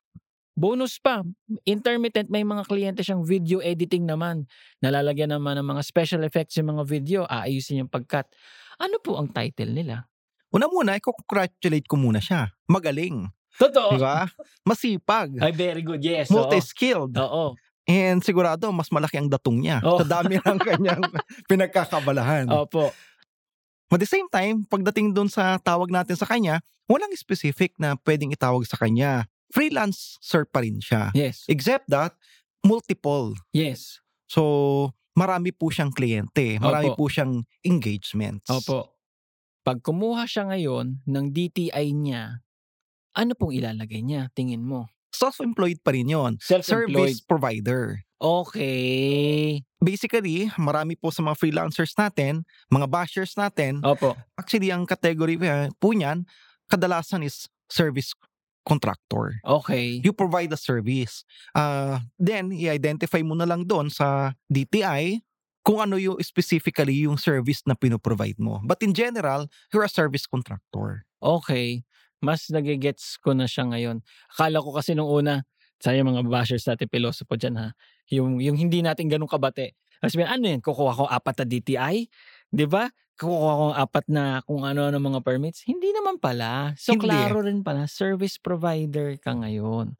bonus 0.60 1.00
pa, 1.00 1.24
intermittent, 1.64 2.28
may 2.28 2.44
mga 2.44 2.68
kliyente 2.68 3.02
siyang 3.02 3.24
video 3.24 3.64
editing 3.64 4.04
naman. 4.04 4.44
Nalalagyan 4.84 5.32
naman 5.32 5.56
ng 5.56 5.68
mga 5.72 5.82
special 5.88 6.28
effects 6.28 6.60
yung 6.60 6.76
mga 6.76 6.84
video, 6.84 7.20
aayusin 7.32 7.88
yung 7.88 7.92
pagkat. 7.92 8.28
Ano 8.76 9.00
po 9.00 9.16
ang 9.16 9.32
title 9.32 9.72
nila? 9.72 10.04
Una 10.52 10.68
muna, 10.68 11.00
i-congratulate 11.00 11.88
ko 11.88 11.96
muna 11.96 12.20
siya. 12.20 12.52
Magaling. 12.68 13.32
Totoo. 13.56 13.96
Di 13.96 14.04
ba? 14.04 14.28
Masipag. 14.68 15.40
Ay, 15.40 15.56
very 15.56 15.80
good. 15.80 16.04
Yes. 16.04 16.28
Multi-skilled. 16.28 17.16
Oo. 17.16 17.56
And 17.90 18.22
sigurado, 18.22 18.70
mas 18.70 18.92
malaki 18.94 19.18
ang 19.18 19.32
datong 19.32 19.64
niya. 19.64 19.80
Oh. 19.82 19.98
Sa 19.98 20.06
dami 20.06 20.38
ng 20.44 20.60
kanyang 20.60 21.04
pinagkakabalahan. 21.48 22.46
Opo. 22.52 22.92
At 23.90 23.98
the 23.98 24.06
same 24.06 24.30
time, 24.30 24.62
pagdating 24.70 25.18
doon 25.18 25.32
sa 25.34 25.58
tawag 25.58 25.90
natin 25.90 26.14
sa 26.14 26.30
kanya, 26.30 26.62
walang 26.86 27.10
specific 27.18 27.74
na 27.82 27.98
pwedeng 28.06 28.30
itawag 28.30 28.62
sa 28.70 28.78
kanya. 28.78 29.26
Freelancer 29.50 30.46
pa 30.46 30.62
rin 30.62 30.78
siya. 30.78 31.10
Yes. 31.18 31.46
Except 31.50 31.90
that, 31.90 32.14
multiple. 32.62 33.34
Yes. 33.50 34.00
So, 34.30 34.94
marami 35.18 35.50
po 35.50 35.74
siyang 35.74 35.90
kliyente. 35.90 36.62
Marami 36.62 36.94
Opo. 36.94 37.06
po 37.06 37.12
siyang 37.12 37.44
engagements. 37.66 38.46
Opo. 38.46 38.94
Pag 39.66 39.82
kumuha 39.82 40.24
siya 40.30 40.48
ngayon 40.48 41.04
ng 41.04 41.26
DTI 41.34 41.92
niya, 41.92 42.46
ano 43.18 43.32
pong 43.36 43.58
ilalagay 43.58 44.06
niya? 44.06 44.30
Tingin 44.38 44.64
mo? 44.64 44.88
Self-employed 45.10 45.82
pa 45.82 45.92
rin 45.98 46.08
yon. 46.08 46.38
Self-employed. 46.40 47.18
Service 47.18 47.22
provider. 47.26 48.06
Okay. 48.22 49.64
Basically, 49.82 50.52
marami 50.60 50.94
po 51.00 51.10
sa 51.10 51.26
mga 51.26 51.40
freelancers 51.40 51.96
natin, 51.98 52.46
mga 52.70 52.88
bashers 52.88 53.34
natin, 53.34 53.82
Opo. 53.82 54.14
actually 54.38 54.70
ang 54.70 54.86
category 54.86 55.40
po 55.80 55.96
niyan, 55.96 56.28
kadalasan 56.70 57.26
is 57.26 57.48
service 57.72 58.14
contractor. 58.68 59.40
Okay. 59.44 60.02
You 60.04 60.14
provide 60.14 60.54
a 60.54 60.60
service. 60.60 61.24
Uh, 61.56 62.00
then, 62.20 62.52
i-identify 62.52 63.22
mo 63.24 63.34
na 63.34 63.48
lang 63.48 63.66
doon 63.66 63.90
sa 63.90 64.38
DTI 64.52 65.24
kung 65.64 65.84
ano 65.84 66.00
yung 66.00 66.18
specifically 66.24 67.06
yung 67.06 67.20
service 67.20 67.62
na 67.68 67.76
pinoprovide 67.76 68.40
mo. 68.40 68.64
But 68.64 68.82
in 68.82 68.96
general, 68.96 69.48
you're 69.74 69.86
a 69.86 69.92
service 69.92 70.26
contractor. 70.26 71.06
Okay. 71.20 71.84
Mas 72.20 72.48
nagigets 72.52 73.20
ko 73.20 73.32
na 73.36 73.48
siya 73.48 73.68
ngayon. 73.68 74.04
Akala 74.36 74.60
ko 74.60 74.76
kasi 74.76 74.96
nung 74.96 75.08
una, 75.08 75.48
sayang 75.80 76.12
mga 76.12 76.28
bashers 76.28 76.68
natin, 76.68 76.92
pilosopo 76.92 77.40
dyan 77.40 77.56
ha, 77.56 77.68
yung, 78.12 78.44
yung 78.44 78.60
hindi 78.60 78.84
natin 78.84 79.08
ganun 79.08 79.32
kabate. 79.32 79.80
Kasi 80.00 80.20
ano 80.24 80.48
yun, 80.48 80.64
kukuha 80.64 80.96
ko 80.96 81.04
apat 81.12 81.44
na 81.44 81.46
DTI? 81.48 82.08
Di 82.54 82.66
ba? 82.66 82.90
Kukuha 83.20 83.52
ko 83.60 83.66
apat 83.76 84.06
na 84.10 84.42
kung 84.48 84.64
ano-ano 84.66 84.98
mga 84.98 85.22
permits? 85.22 85.62
Hindi 85.68 85.92
naman 85.94 86.18
pala. 86.18 86.74
So, 86.80 86.96
Hindi. 86.96 86.98
klaro 86.98 87.44
rin 87.46 87.62
pala, 87.62 87.86
service 87.86 88.40
provider 88.42 89.20
ka 89.22 89.36
ngayon. 89.38 89.94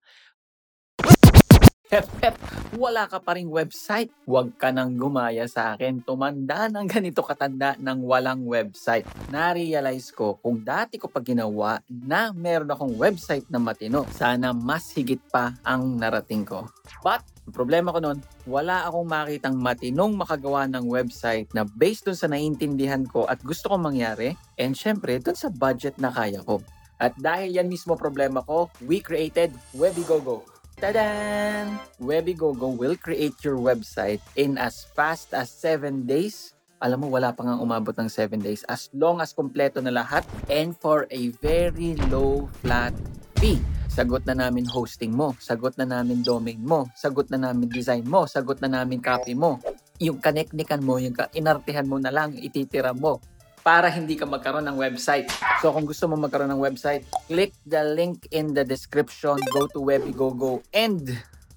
Hep, 1.90 2.06
hep, 2.22 2.38
wala 2.78 3.10
ka 3.10 3.18
pa 3.18 3.34
ring 3.34 3.50
website. 3.50 4.14
Huwag 4.30 4.54
ka 4.62 4.70
nang 4.70 4.94
gumaya 4.94 5.50
sa 5.50 5.74
akin. 5.74 6.06
Tumanda 6.06 6.70
ng 6.70 6.86
ganito 6.86 7.26
katanda 7.26 7.74
ng 7.82 8.06
walang 8.06 8.46
website. 8.46 9.10
Na-realize 9.34 10.14
ko 10.14 10.38
kung 10.38 10.62
dati 10.62 11.02
ko 11.02 11.10
pa 11.10 11.18
ginawa 11.18 11.82
na 11.90 12.30
meron 12.30 12.70
akong 12.70 12.94
website 12.94 13.50
na 13.50 13.58
matino. 13.58 14.06
Sana 14.14 14.54
mas 14.54 14.94
higit 14.94 15.18
pa 15.34 15.58
ang 15.66 15.98
narating 15.98 16.46
ko. 16.46 16.70
But, 17.02 17.26
problema 17.50 17.90
ko 17.90 18.06
noon, 18.06 18.22
wala 18.46 18.86
akong 18.86 19.10
makitang 19.10 19.58
matinong 19.58 20.14
makagawa 20.14 20.70
ng 20.70 20.86
website 20.86 21.50
na 21.58 21.66
based 21.66 22.06
dun 22.06 22.14
sa 22.14 22.30
naiintindihan 22.30 23.02
ko 23.10 23.26
at 23.26 23.42
gusto 23.42 23.66
kong 23.66 23.90
mangyari. 23.90 24.38
And 24.62 24.78
syempre, 24.78 25.18
dun 25.18 25.34
sa 25.34 25.50
budget 25.50 25.98
na 25.98 26.14
kaya 26.14 26.46
ko. 26.46 26.62
At 27.02 27.18
dahil 27.18 27.58
yan 27.58 27.66
mismo 27.66 27.98
problema 27.98 28.46
ko, 28.46 28.70
we 28.86 29.02
created 29.02 29.50
Webigogo. 29.74 30.59
Tadan! 30.80 31.76
Webigogo 32.00 32.72
will 32.72 32.96
create 32.96 33.36
your 33.44 33.60
website 33.60 34.24
in 34.40 34.56
as 34.56 34.88
fast 34.96 35.36
as 35.36 35.52
7 35.52 36.08
days. 36.08 36.56
Alam 36.80 37.04
mo, 37.04 37.08
wala 37.12 37.36
pa 37.36 37.44
nga 37.44 37.60
umabot 37.60 37.92
ng 38.00 38.08
7 38.08 38.40
days. 38.40 38.64
As 38.64 38.88
long 38.96 39.20
as 39.20 39.36
kompleto 39.36 39.84
na 39.84 39.92
lahat 39.92 40.24
and 40.48 40.72
for 40.80 41.04
a 41.12 41.36
very 41.44 42.00
low 42.08 42.48
flat 42.64 42.96
fee. 43.44 43.60
Sagot 43.92 44.24
na 44.24 44.32
namin 44.32 44.64
hosting 44.72 45.12
mo, 45.12 45.36
sagot 45.44 45.76
na 45.76 45.84
namin 45.84 46.24
domain 46.24 46.64
mo, 46.64 46.88
sagot 46.96 47.28
na 47.28 47.52
namin 47.52 47.68
design 47.68 48.08
mo, 48.08 48.24
sagot 48.24 48.64
na 48.64 48.72
namin 48.72 49.04
copy 49.04 49.36
mo. 49.36 49.60
Yung 50.00 50.24
connectikan 50.24 50.80
mo, 50.80 50.96
yung 50.96 51.12
inartihan 51.36 51.84
mo 51.84 52.00
na 52.00 52.08
lang, 52.08 52.40
ititira 52.40 52.96
mo 52.96 53.20
para 53.62 53.92
hindi 53.92 54.16
ka 54.16 54.26
magkaroon 54.26 54.66
ng 54.68 54.78
website. 54.80 55.28
So 55.60 55.72
kung 55.76 55.86
gusto 55.86 56.08
mo 56.08 56.16
magkaroon 56.16 56.52
ng 56.56 56.64
website, 56.64 57.04
click 57.28 57.54
the 57.68 57.84
link 57.84 58.28
in 58.32 58.56
the 58.56 58.64
description, 58.64 59.38
go 59.52 59.68
to 59.72 59.80
Webigogo 59.84 60.64
and 60.72 61.06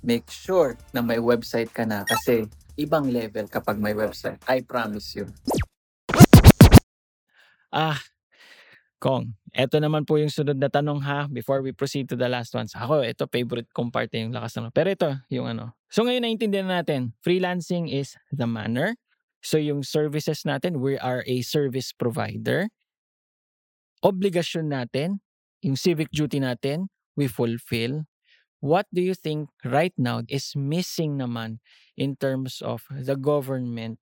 make 0.02 0.26
sure 0.28 0.74
na 0.90 1.00
may 1.00 1.22
website 1.22 1.70
ka 1.70 1.86
na 1.86 2.02
kasi 2.02 2.50
ibang 2.74 3.10
level 3.10 3.46
kapag 3.46 3.78
may 3.78 3.94
website. 3.94 4.42
I 4.50 4.66
promise 4.66 5.14
you. 5.14 5.30
Ah, 7.72 7.96
Kong, 9.02 9.34
eto 9.50 9.82
naman 9.82 10.06
po 10.06 10.14
yung 10.14 10.30
sunod 10.30 10.62
na 10.62 10.70
tanong 10.70 11.02
ha 11.02 11.26
before 11.26 11.58
we 11.58 11.74
proceed 11.74 12.06
to 12.06 12.14
the 12.14 12.30
last 12.30 12.54
ones. 12.54 12.70
Ako, 12.70 13.02
ito 13.02 13.26
favorite 13.26 13.66
kong 13.74 13.90
parte 13.90 14.22
yung 14.22 14.30
lakas 14.30 14.54
ng 14.62 14.70
Pero 14.70 14.94
ito, 14.94 15.10
yung 15.26 15.50
ano. 15.50 15.74
So 15.90 16.06
ngayon 16.06 16.22
naintindihan 16.22 16.70
na 16.70 16.86
natin, 16.86 17.10
freelancing 17.18 17.90
is 17.90 18.14
the 18.30 18.46
manner. 18.46 18.94
So 19.42 19.58
yung 19.58 19.82
services 19.82 20.46
natin, 20.46 20.78
we 20.78 20.96
are 20.96 21.26
a 21.26 21.42
service 21.42 21.90
provider. 21.90 22.70
Obligasyon 24.06 24.70
natin, 24.70 25.18
yung 25.66 25.74
civic 25.74 26.10
duty 26.14 26.38
natin, 26.38 26.86
we 27.18 27.26
fulfill. 27.26 28.06
What 28.62 28.86
do 28.94 29.02
you 29.02 29.18
think 29.18 29.50
right 29.66 29.94
now 29.98 30.22
is 30.30 30.54
missing 30.54 31.18
naman 31.18 31.58
in 31.98 32.14
terms 32.14 32.62
of 32.62 32.86
the 32.86 33.18
government 33.18 33.98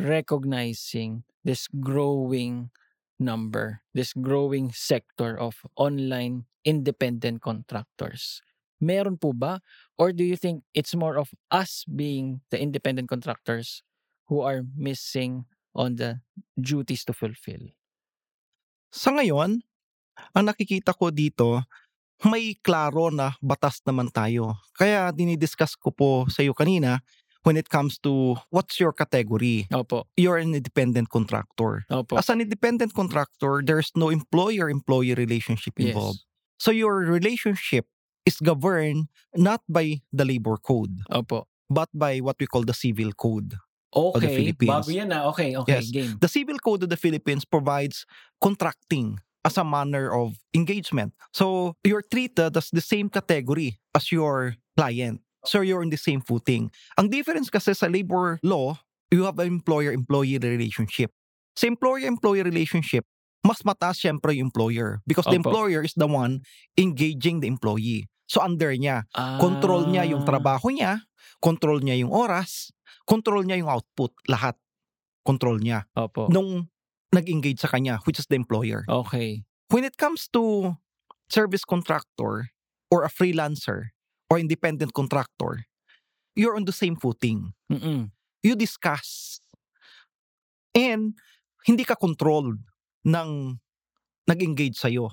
recognizing 0.00 1.28
this 1.44 1.68
growing 1.68 2.72
number, 3.20 3.84
this 3.92 4.16
growing 4.16 4.72
sector 4.72 5.36
of 5.36 5.60
online 5.76 6.48
independent 6.64 7.44
contractors? 7.44 8.40
Meron 8.80 9.20
po 9.20 9.36
ba? 9.36 9.60
Or 10.00 10.16
do 10.16 10.24
you 10.24 10.40
think 10.40 10.64
it's 10.72 10.96
more 10.96 11.20
of 11.20 11.36
us 11.52 11.84
being 11.84 12.40
the 12.48 12.56
independent 12.56 13.12
contractors 13.12 13.84
who 14.30 14.46
are 14.46 14.62
missing 14.78 15.44
on 15.74 15.98
the 15.98 16.22
duties 16.54 17.02
to 17.02 17.12
fulfill? 17.12 17.74
Sa 18.94 19.10
ngayon, 19.10 19.58
ang 20.34 20.44
nakikita 20.46 20.94
ko 20.94 21.10
dito, 21.10 21.66
may 22.30 22.54
klaro 22.62 23.10
na 23.10 23.34
batas 23.42 23.82
naman 23.82 24.06
tayo. 24.14 24.54
Kaya 24.78 25.10
dinidiscuss 25.10 25.74
ko 25.74 25.90
po 25.90 26.10
sa 26.30 26.46
iyo 26.46 26.54
kanina 26.54 27.00
when 27.42 27.56
it 27.56 27.72
comes 27.72 27.96
to 27.96 28.36
what's 28.52 28.76
your 28.78 28.92
category. 28.92 29.64
Opo. 29.72 30.04
You're 30.20 30.36
an 30.36 30.52
independent 30.54 31.08
contractor. 31.08 31.88
Opo. 31.88 32.18
As 32.20 32.28
an 32.28 32.44
independent 32.44 32.92
contractor, 32.92 33.64
there's 33.64 33.90
no 33.96 34.12
employer-employee 34.12 35.16
relationship 35.16 35.74
Yes. 35.80 35.90
involved. 35.96 36.20
So 36.60 36.70
your 36.70 37.00
relationship 37.08 37.88
is 38.28 38.36
governed 38.36 39.08
not 39.32 39.64
by 39.64 40.04
the 40.12 40.28
labor 40.28 40.60
code, 40.60 41.00
Opo. 41.08 41.48
but 41.72 41.88
by 41.96 42.20
what 42.20 42.36
we 42.36 42.44
call 42.44 42.68
the 42.68 42.76
civil 42.76 43.16
code. 43.16 43.56
The 43.92 44.00
Okay. 44.22 44.36
Philippines. 44.36 44.70
Bago 44.70 44.90
yan 44.90 45.10
ah. 45.10 45.26
Okay, 45.34 45.56
okay. 45.56 45.82
Yes. 45.82 45.90
Game. 45.90 46.16
The 46.20 46.30
civil 46.30 46.58
code 46.58 46.82
of 46.86 46.90
the 46.90 46.96
Philippines 46.98 47.44
provides 47.44 48.06
contracting 48.40 49.18
as 49.44 49.56
a 49.56 49.64
manner 49.64 50.12
of 50.12 50.36
engagement. 50.54 51.12
So 51.32 51.74
you're 51.84 52.04
treated 52.04 52.56
as 52.56 52.68
the 52.70 52.84
same 52.84 53.08
category 53.08 53.80
as 53.94 54.12
your 54.12 54.56
client. 54.76 55.20
So 55.44 55.64
you're 55.64 55.82
in 55.82 55.88
the 55.88 55.96
same 56.00 56.20
footing. 56.20 56.68
Ang 57.00 57.08
difference 57.08 57.48
kasi 57.48 57.72
sa 57.72 57.88
labor 57.88 58.36
law, 58.44 58.76
you 59.10 59.24
have 59.24 59.40
an 59.40 59.48
employer-employee 59.48 60.36
relationship. 60.38 61.10
Sa 61.56 61.66
employer-employee 61.66 62.44
relationship, 62.44 63.08
mas 63.40 63.64
mataas 63.64 63.96
syempre 63.96 64.36
yung 64.36 64.52
employer 64.52 65.00
because 65.08 65.24
the 65.24 65.40
Opo. 65.40 65.48
employer 65.48 65.80
is 65.80 65.96
the 65.96 66.06
one 66.06 66.44
engaging 66.76 67.40
the 67.40 67.48
employee. 67.48 68.04
So 68.28 68.44
under 68.44 68.70
niya, 68.76 69.08
control 69.40 69.88
niya 69.88 70.04
yung 70.06 70.22
Ah, 70.22 70.36
trabaho 70.36 70.68
niya, 70.68 71.08
control 71.40 71.80
niya 71.80 72.04
yung 72.04 72.12
oras, 72.12 72.68
control 73.10 73.42
niya 73.42 73.58
yung 73.58 73.70
output, 73.74 74.14
lahat. 74.30 74.54
Control 75.26 75.58
niya 75.58 75.84
Opo. 75.98 76.30
nung 76.30 76.70
nag-engage 77.12 77.58
sa 77.58 77.68
kanya, 77.68 77.98
which 78.06 78.22
is 78.22 78.30
the 78.30 78.38
employer. 78.38 78.86
Okay. 78.88 79.42
When 79.68 79.82
it 79.82 79.98
comes 79.98 80.30
to 80.32 80.78
service 81.28 81.66
contractor 81.66 82.54
or 82.88 83.02
a 83.02 83.10
freelancer 83.10 83.92
or 84.30 84.38
independent 84.38 84.94
contractor, 84.94 85.66
you're 86.38 86.54
on 86.54 86.64
the 86.64 86.72
same 86.72 86.94
footing. 86.96 87.52
Mm-mm. 87.70 88.14
You 88.42 88.54
discuss. 88.56 89.42
And 90.72 91.18
hindi 91.66 91.84
ka 91.84 91.98
controlled 91.98 92.62
ng 93.04 93.60
nag-engage 94.24 94.78
sa'yo. 94.78 95.10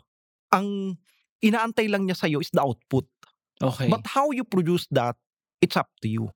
Ang 0.54 1.02
inaantay 1.44 1.90
lang 1.90 2.06
niya 2.08 2.16
sa'yo 2.16 2.40
is 2.40 2.54
the 2.54 2.62
output. 2.62 3.10
Okay. 3.60 3.90
But 3.90 4.06
how 4.06 4.32
you 4.32 4.46
produce 4.46 4.86
that, 4.94 5.18
it's 5.60 5.76
up 5.76 5.90
to 6.06 6.08
you. 6.08 6.30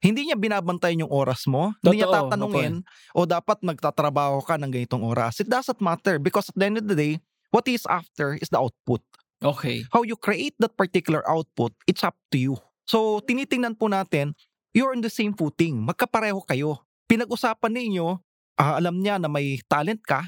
Hindi 0.00 0.28
niya 0.28 0.36
binabantayan 0.36 1.08
yung 1.08 1.12
oras 1.12 1.48
mo. 1.48 1.72
Hindi 1.80 2.00
niya 2.02 2.08
Totoo, 2.10 2.18
tatanungin, 2.28 2.74
o 3.16 3.24
dapat 3.24 3.58
magtatrabaho 3.64 4.44
ka 4.44 4.60
ng 4.60 4.70
ganitong 4.70 5.02
oras. 5.02 5.40
It 5.40 5.48
doesn't 5.48 5.80
matter 5.80 6.20
because 6.20 6.52
at 6.52 6.56
the 6.56 6.66
end 6.68 6.78
of 6.78 6.86
the 6.86 6.96
day, 6.96 7.18
what 7.50 7.64
is 7.66 7.88
after 7.88 8.36
is 8.36 8.52
the 8.52 8.60
output. 8.60 9.02
okay. 9.44 9.84
How 9.92 10.00
you 10.00 10.16
create 10.16 10.56
that 10.60 10.76
particular 10.76 11.20
output, 11.28 11.76
it's 11.84 12.04
up 12.04 12.16
to 12.32 12.38
you. 12.40 12.56
So, 12.86 13.20
tinitingnan 13.20 13.76
po 13.76 13.90
natin, 13.90 14.32
you're 14.72 14.94
on 14.94 15.02
the 15.02 15.12
same 15.12 15.34
footing. 15.34 15.82
Magkapareho 15.84 16.40
kayo. 16.46 16.80
Pinag-usapan 17.10 17.72
ninyo, 17.74 18.16
ah, 18.56 18.78
alam 18.78 18.96
niya 19.00 19.18
na 19.20 19.28
may 19.28 19.58
talent 19.66 20.00
ka. 20.06 20.24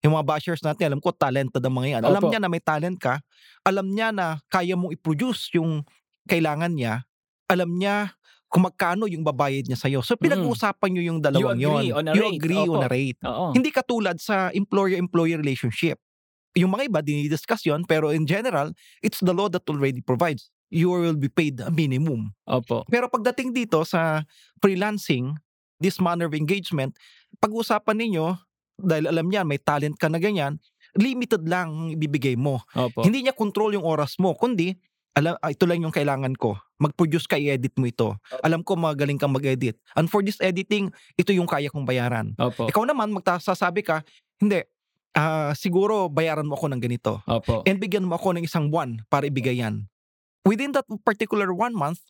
Yung 0.00 0.16
mga 0.16 0.26
bashers 0.28 0.64
natin, 0.64 0.92
alam 0.92 1.00
ko, 1.00 1.12
talented 1.12 1.60
ang 1.60 1.74
mga 1.76 1.88
yan. 1.98 2.02
Alam 2.08 2.22
Opo. 2.24 2.28
niya 2.32 2.40
na 2.40 2.48
may 2.48 2.62
talent 2.62 2.96
ka. 2.96 3.20
Alam 3.64 3.92
niya 3.92 4.12
na 4.12 4.40
kaya 4.48 4.72
mong 4.72 4.96
i-produce 4.96 5.52
yung 5.56 5.84
kailangan 6.24 6.72
niya. 6.72 7.04
Alam 7.52 7.76
niya 7.76 8.16
kung 8.50 8.66
magkano 8.66 9.06
yung 9.06 9.22
babayad 9.22 9.62
niya 9.64 9.78
sa'yo. 9.78 10.02
So, 10.02 10.18
pinag-uusapan 10.18 10.90
nyo 10.90 11.02
yung 11.06 11.18
dalawang 11.22 11.54
Mm. 11.54 11.62
agree 11.62 11.86
yon. 11.86 11.94
on 11.94 12.04
a 12.04 12.12
you 12.12 12.22
rate. 12.26 12.34
agree 12.36 12.64
Opo. 12.66 12.74
on 12.74 12.82
a 12.82 12.90
rate. 12.90 13.20
Oo. 13.22 13.46
Hindi 13.54 13.70
katulad 13.70 14.18
sa 14.18 14.50
employer-employee 14.50 15.38
relationship. 15.38 16.02
Yung 16.58 16.74
mga 16.74 16.90
iba, 16.90 16.98
dinidiscuss 16.98 17.62
yun, 17.62 17.86
pero 17.86 18.10
in 18.10 18.26
general, 18.26 18.74
it's 19.00 19.22
the 19.22 19.30
law 19.30 19.46
that 19.46 19.62
already 19.70 20.02
provides. 20.02 20.50
You 20.66 20.90
will 20.90 21.14
be 21.14 21.30
paid 21.30 21.62
a 21.62 21.70
minimum. 21.70 22.34
Opo. 22.42 22.82
Pero 22.90 23.06
pagdating 23.06 23.54
dito 23.54 23.86
sa 23.86 24.26
freelancing, 24.58 25.38
this 25.78 26.02
manner 26.02 26.26
of 26.26 26.34
engagement, 26.34 26.98
pag-usapan 27.38 28.02
ninyo, 28.02 28.34
dahil 28.76 29.06
alam 29.06 29.30
niya, 29.30 29.46
may 29.46 29.58
talent 29.58 29.94
ka 29.94 30.10
na 30.10 30.18
ganyan, 30.18 30.58
limited 30.98 31.46
lang 31.46 31.70
ang 31.70 31.88
ibibigay 31.94 32.34
mo. 32.34 32.58
Opo. 32.74 33.06
Hindi 33.06 33.22
niya 33.22 33.32
control 33.32 33.78
yung 33.78 33.86
oras 33.86 34.18
mo, 34.18 34.34
kundi, 34.34 34.74
alam, 35.14 35.34
ah, 35.42 35.50
ito 35.50 35.66
lang 35.66 35.82
yung 35.82 35.94
kailangan 35.94 36.38
ko. 36.38 36.54
Mag-produce 36.78 37.26
ka, 37.26 37.36
i-edit 37.36 37.74
mo 37.76 37.84
ito. 37.84 38.14
Alam 38.46 38.62
ko 38.62 38.78
magaling 38.78 39.18
kang 39.18 39.34
mag-edit. 39.34 39.76
And 39.98 40.06
for 40.06 40.22
this 40.22 40.38
editing, 40.38 40.94
ito 41.18 41.34
yung 41.34 41.50
kaya 41.50 41.68
kong 41.68 41.84
bayaran. 41.84 42.32
Opo. 42.38 42.70
Ikaw 42.70 42.84
naman, 42.86 43.10
magsasabi 43.12 43.82
ka, 43.82 44.06
hindi, 44.38 44.62
ah, 45.18 45.52
siguro 45.58 46.06
bayaran 46.08 46.46
mo 46.46 46.54
ako 46.54 46.70
ng 46.70 46.80
ganito. 46.80 47.20
Opo. 47.26 47.66
And 47.66 47.82
bigyan 47.82 48.06
mo 48.06 48.16
ako 48.16 48.38
ng 48.38 48.46
isang 48.46 48.70
buwan 48.70 49.02
para 49.10 49.26
ibigay 49.26 49.58
yan. 49.58 49.90
Within 50.46 50.72
that 50.72 50.86
particular 51.04 51.52
one 51.52 51.74
month, 51.76 52.00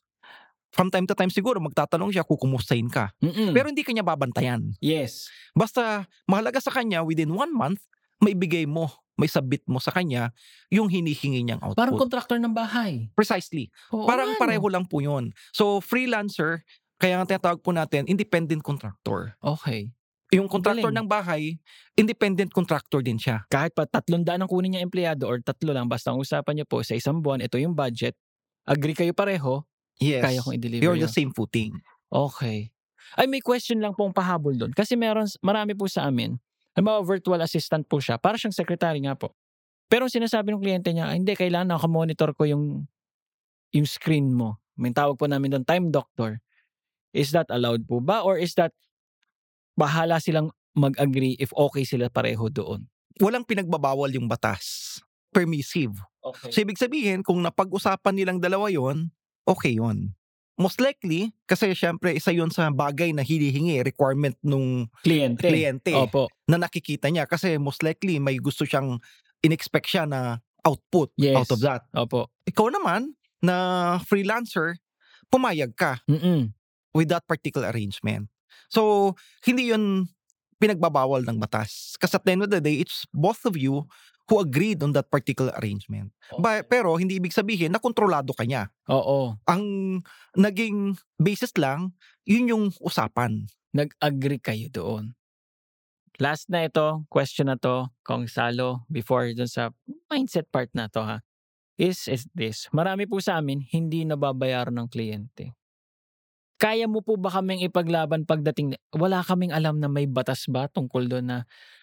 from 0.71 0.87
time 0.87 1.03
to 1.09 1.19
time 1.19 1.35
siguro 1.35 1.59
magtatanong 1.59 2.15
siya 2.15 2.23
kung 2.23 2.39
kumustahin 2.39 2.87
ka. 2.87 3.11
Mm-mm. 3.19 3.51
Pero 3.51 3.67
hindi 3.75 3.83
kanya 3.83 4.07
babantayan. 4.07 4.77
yes. 4.79 5.27
Basta 5.51 6.07
mahalaga 6.31 6.63
sa 6.63 6.71
kanya, 6.71 7.03
within 7.03 7.35
one 7.35 7.51
month, 7.51 7.83
maibigay 8.21 8.69
mo, 8.69 8.89
may 9.17 9.29
submit 9.29 9.61
mo 9.69 9.77
sa 9.77 9.93
kanya 9.93 10.33
yung 10.73 10.89
hinihingi 10.89 11.45
niyang 11.45 11.61
output. 11.61 11.77
Parang 11.77 12.01
contractor 12.01 12.39
ng 12.41 12.57
bahay. 12.57 13.13
Precisely. 13.13 13.69
Oo 13.93 14.09
Parang 14.09 14.33
nga, 14.33 14.37
no? 14.37 14.41
pareho 14.41 14.67
lang 14.73 14.89
po 14.89 15.05
yun. 15.05 15.33
So, 15.53 15.81
freelancer, 15.81 16.65
kaya 16.97 17.21
nga 17.21 17.37
tinatawag 17.37 17.61
po 17.61 17.73
natin, 17.73 18.09
independent 18.09 18.65
contractor. 18.65 19.37
Okay. 19.41 19.93
Yung 20.31 20.47
contractor 20.47 20.89
Galing. 20.89 21.05
ng 21.05 21.09
bahay, 21.11 21.43
independent 21.99 22.55
contractor 22.55 23.03
din 23.03 23.19
siya. 23.19 23.45
Kahit 23.51 23.75
pa 23.75 23.85
tatlong 23.85 24.23
daan 24.23 24.41
ang 24.41 24.49
kunin 24.49 24.73
niya 24.73 24.85
empleyado 24.87 25.27
or 25.27 25.43
tatlo 25.43 25.75
lang, 25.75 25.91
basta 25.91 26.15
ang 26.15 26.23
usapan 26.23 26.63
niyo 26.63 26.67
po 26.71 26.81
sa 26.81 26.95
isang 26.95 27.19
buwan, 27.19 27.43
ito 27.43 27.59
yung 27.59 27.75
budget. 27.75 28.15
Agree 28.65 28.95
kayo 28.95 29.11
pareho, 29.11 29.67
Yes. 30.01 30.25
kaya 30.25 30.41
kong 30.41 30.57
i-deliver 30.57 30.81
You're 30.81 30.97
yun. 30.97 31.05
the 31.05 31.13
same 31.13 31.29
footing. 31.35 31.77
Okay. 32.09 32.73
Ay, 33.19 33.27
may 33.27 33.43
question 33.43 33.83
lang 33.83 33.93
pong 33.93 34.15
pahabol 34.15 34.55
doon. 34.55 34.71
Kasi 34.71 34.95
meron, 34.95 35.27
marami 35.43 35.75
po 35.75 35.91
sa 35.91 36.07
amin, 36.07 36.39
halimbawa 36.77 37.03
virtual 37.05 37.41
assistant 37.43 37.87
po 37.87 37.99
siya, 38.03 38.17
para 38.21 38.37
siyang 38.39 38.55
secretary 38.55 39.03
nga 39.05 39.15
po. 39.19 39.35
Pero 39.91 40.07
ang 40.07 40.13
sinasabi 40.15 40.55
ng 40.55 40.63
kliyente 40.63 40.91
niya, 40.95 41.11
"Ay, 41.11 41.19
hindi, 41.23 41.35
kailangan 41.35 41.77
nakamonitor 41.79 42.31
ko 42.35 42.47
yung, 42.47 42.87
yung 43.75 43.87
screen 43.89 44.35
mo. 44.35 44.59
May 44.79 44.95
tawag 44.95 45.19
po 45.19 45.27
namin 45.29 45.53
doon, 45.55 45.65
time 45.67 45.91
doctor. 45.93 46.39
Is 47.13 47.35
that 47.35 47.51
allowed 47.51 47.85
po 47.91 47.99
ba? 47.99 48.23
Or 48.23 48.39
is 48.39 48.55
that 48.59 48.71
bahala 49.79 50.19
silang 50.23 50.51
mag-agree 50.79 51.35
if 51.43 51.51
okay 51.55 51.83
sila 51.83 52.07
pareho 52.11 52.47
doon? 52.51 52.87
Walang 53.19 53.45
pinagbabawal 53.45 54.11
yung 54.15 54.31
batas. 54.31 54.99
Permissive. 55.35 55.95
Okay. 56.23 56.51
So, 56.51 56.63
ibig 56.63 56.81
sabihin, 56.81 57.23
kung 57.23 57.43
napag-usapan 57.43 58.15
nilang 58.15 58.39
dalawa 58.43 58.71
yon, 58.71 59.11
okay 59.47 59.79
yon. 59.79 60.15
Most 60.61 60.77
likely, 60.77 61.33
kasi 61.49 61.73
syempre, 61.73 62.13
isa 62.13 62.29
yon 62.31 62.53
sa 62.53 62.69
bagay 62.69 63.17
na 63.17 63.25
hinihingi, 63.25 63.81
requirement 63.81 64.37
nung 64.45 64.93
kliyente. 65.01 65.49
kliyente 65.49 65.97
Opo. 65.97 66.29
na 66.45 66.61
nakikita 66.61 67.09
niya. 67.09 67.25
Kasi 67.25 67.57
most 67.57 67.81
likely, 67.81 68.21
may 68.21 68.37
gusto 68.37 68.69
siyang 68.69 69.01
in-expect 69.41 69.89
siya 69.89 70.05
na 70.05 70.37
output 70.61 71.09
Yes. 71.17 71.41
out 71.41 71.51
of 71.57 71.61
that. 71.65 71.89
Opo. 71.97 72.29
Ikaw 72.45 72.69
naman, 72.77 73.17
na 73.41 73.57
freelancer, 74.05 74.77
pumayag 75.33 75.73
ka 75.73 76.05
Mm-mm. 76.05 76.53
with 76.93 77.09
that 77.09 77.25
particular 77.25 77.73
arrangement. 77.73 78.29
So, 78.69 79.17
hindi 79.49 79.73
yun 79.73 80.13
pinagbabawal 80.61 81.25
ng 81.25 81.41
batas. 81.41 81.97
Kasi 81.97 82.21
at 82.21 82.25
the 82.29 82.33
end 82.37 82.45
of 82.45 82.53
the 82.53 82.61
day, 82.61 82.85
it's 82.85 83.09
both 83.17 83.49
of 83.49 83.57
you 83.57 83.89
who 84.31 84.39
agreed 84.39 84.79
on 84.87 84.95
that 84.95 85.11
particular 85.11 85.51
arrangement. 85.59 86.15
Ba- 86.39 86.63
pero 86.63 86.95
hindi 86.95 87.19
ibig 87.19 87.35
sabihin 87.35 87.75
na 87.75 87.83
kontrolado 87.83 88.31
ka 88.31 88.47
niya. 88.47 88.71
Oo. 88.87 89.35
Ang 89.51 89.63
naging 90.39 90.95
basis 91.19 91.51
lang, 91.59 91.91
yun 92.23 92.47
yung 92.47 92.65
usapan. 92.79 93.51
Nag-agree 93.75 94.39
kayo 94.39 94.71
doon. 94.71 95.19
Last 96.23 96.47
na 96.47 96.71
ito, 96.71 97.03
question 97.11 97.51
na 97.51 97.59
to, 97.59 97.91
Kong 98.07 98.31
Salo, 98.31 98.87
before 98.87 99.35
dun 99.35 99.51
sa 99.51 99.75
mindset 100.07 100.47
part 100.55 100.71
na 100.79 100.87
to 100.87 101.03
ha, 101.03 101.19
is, 101.75 102.07
is 102.07 102.31
this. 102.31 102.71
Marami 102.71 103.11
po 103.11 103.19
sa 103.19 103.43
amin, 103.43 103.67
hindi 103.67 104.07
nababayaran 104.07 104.79
ng 104.79 104.89
kliyente. 104.93 105.59
Kaya 106.61 106.85
mo 106.85 107.01
po 107.01 107.17
ba 107.17 107.33
kaming 107.33 107.65
ipaglaban 107.65 108.29
pagdating, 108.29 108.77
wala 108.93 109.25
kaming 109.25 109.49
alam 109.49 109.81
na 109.81 109.89
may 109.89 110.05
batas 110.05 110.45
ba 110.45 110.69
tungkol 110.69 111.09
doon 111.09 111.25
na, 111.25 111.39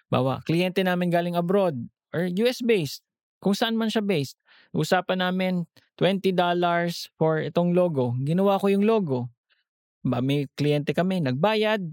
bawa, 0.08 0.40
kliyente 0.46 0.86
namin 0.86 1.10
galing 1.10 1.36
abroad 1.36 1.76
or 2.15 2.28
US-based, 2.28 3.04
kung 3.43 3.54
saan 3.54 3.76
man 3.78 3.91
siya 3.91 4.04
based. 4.04 4.38
Usapan 4.74 5.24
namin 5.24 5.65
$20 6.00 6.34
for 7.17 7.41
itong 7.41 7.74
logo. 7.74 8.13
Ginawa 8.22 8.62
ko 8.62 8.70
yung 8.70 8.86
logo. 8.86 9.30
Ba, 10.06 10.22
may 10.24 10.48
kliyente 10.56 10.93
kami, 10.93 11.20
nagbayad, 11.20 11.84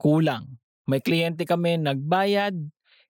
kulang. 0.00 0.58
May 0.88 0.98
kliyente 0.98 1.46
kami, 1.46 1.78
nagbayad, 1.78 2.56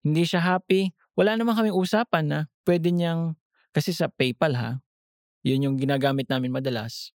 hindi 0.04 0.22
siya 0.26 0.42
happy. 0.42 0.92
Wala 1.16 1.38
naman 1.38 1.56
kaming 1.56 1.76
usapan 1.76 2.24
na 2.26 2.38
pwede 2.66 2.92
niyang, 2.92 3.38
kasi 3.70 3.94
sa 3.94 4.10
PayPal 4.10 4.52
ha, 4.58 4.70
yun 5.46 5.64
yung 5.64 5.76
ginagamit 5.80 6.28
namin 6.28 6.52
madalas. 6.52 7.14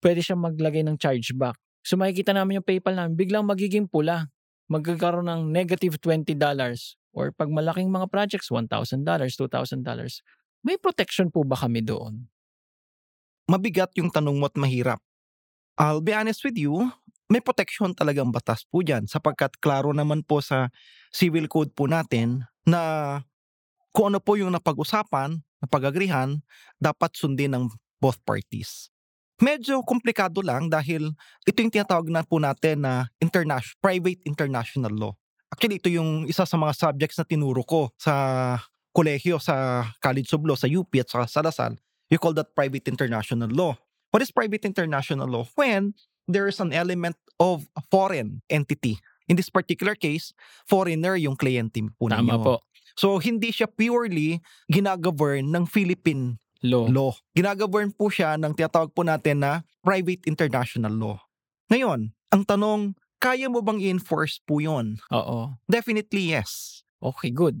Pwede 0.00 0.24
siya 0.24 0.36
maglagay 0.36 0.84
ng 0.84 0.96
chargeback. 0.96 1.56
So 1.84 2.00
makikita 2.00 2.32
namin 2.32 2.60
yung 2.60 2.66
PayPal 2.66 2.96
namin, 2.96 3.16
biglang 3.16 3.44
magiging 3.44 3.84
pula. 3.84 4.32
Magkakaroon 4.72 5.28
ng 5.28 5.42
negative 5.52 6.00
$20 6.00 6.40
or 7.14 7.30
pag 7.30 7.48
malaking 7.48 7.88
mga 7.88 8.10
projects, 8.10 8.50
$1,000, 8.50 8.68
$2,000. 9.06 9.80
May 10.66 10.76
protection 10.76 11.30
po 11.30 11.46
ba 11.46 11.54
kami 11.54 11.80
doon? 11.80 12.26
Mabigat 13.46 13.94
yung 13.96 14.10
tanong 14.10 14.36
mo 14.40 14.50
at 14.50 14.56
mahirap. 14.58 15.00
I'll 15.78 16.02
be 16.02 16.14
honest 16.14 16.42
with 16.42 16.58
you, 16.58 16.90
may 17.30 17.40
protection 17.40 17.96
talagang 17.96 18.30
batas 18.30 18.62
po 18.68 18.84
dyan 18.84 19.08
sapagkat 19.08 19.58
klaro 19.58 19.90
naman 19.90 20.22
po 20.22 20.38
sa 20.44 20.70
civil 21.10 21.48
code 21.48 21.72
po 21.72 21.88
natin 21.88 22.44
na 22.68 23.20
kung 23.94 24.10
ano 24.10 24.18
po 24.18 24.34
yung 24.34 24.50
napag-usapan, 24.50 25.38
napag-agrihan, 25.62 26.42
dapat 26.82 27.14
sundin 27.14 27.54
ng 27.54 27.64
both 28.02 28.18
parties. 28.26 28.90
Medyo 29.42 29.82
komplikado 29.82 30.42
lang 30.46 30.70
dahil 30.70 31.10
ito 31.42 31.58
yung 31.58 31.72
tinatawag 31.74 32.06
na 32.06 32.22
po 32.22 32.38
natin 32.38 32.86
na 32.86 33.10
international, 33.18 33.78
private 33.82 34.20
international 34.26 34.94
law. 34.94 35.14
Actually, 35.54 35.78
ito 35.78 35.86
yung 35.86 36.26
isa 36.26 36.42
sa 36.42 36.58
mga 36.58 36.74
subjects 36.74 37.14
na 37.14 37.22
tinuro 37.22 37.62
ko 37.62 37.94
sa 37.94 38.58
kolehiyo 38.90 39.38
sa 39.38 39.86
College 40.02 40.34
of 40.34 40.42
Law, 40.42 40.58
sa 40.58 40.66
UP 40.66 40.90
at 40.98 41.06
sa 41.06 41.30
Salasal. 41.30 41.78
You 42.10 42.18
call 42.18 42.34
that 42.34 42.58
private 42.58 42.90
international 42.90 43.54
law. 43.54 43.78
What 44.10 44.18
is 44.18 44.34
private 44.34 44.66
international 44.66 45.30
law? 45.30 45.46
When 45.54 45.94
there 46.26 46.50
is 46.50 46.58
an 46.58 46.74
element 46.74 47.14
of 47.38 47.70
a 47.78 47.82
foreign 47.86 48.42
entity. 48.50 48.98
In 49.30 49.38
this 49.38 49.48
particular 49.48 49.94
case, 49.94 50.34
foreigner 50.66 51.14
yung 51.14 51.38
kliyente 51.38 51.80
po 51.94 52.10
ninyo. 52.10 52.18
Tama 52.18 52.36
po. 52.42 52.54
So, 52.98 53.18
hindi 53.22 53.50
siya 53.54 53.70
purely 53.70 54.42
ginagovern 54.70 55.54
ng 55.54 55.64
Philippine 55.70 56.38
Law. 56.64 56.86
law. 56.88 57.12
Ginagovern 57.36 57.92
po 57.92 58.08
siya 58.08 58.40
ng 58.40 58.54
tinatawag 58.56 58.92
po 58.94 59.04
natin 59.04 59.42
na 59.44 59.62
private 59.84 60.24
international 60.24 60.94
law. 60.94 61.16
Ngayon, 61.68 62.12
ang 62.32 62.42
tanong, 62.44 62.96
kaya 63.24 63.48
mo 63.48 63.64
bang 63.64 63.80
i-enforce 63.80 64.36
po 64.44 64.60
yun? 64.60 65.00
Oo. 65.08 65.56
Definitely 65.64 66.36
yes. 66.36 66.84
Okay, 67.00 67.32
good. 67.32 67.56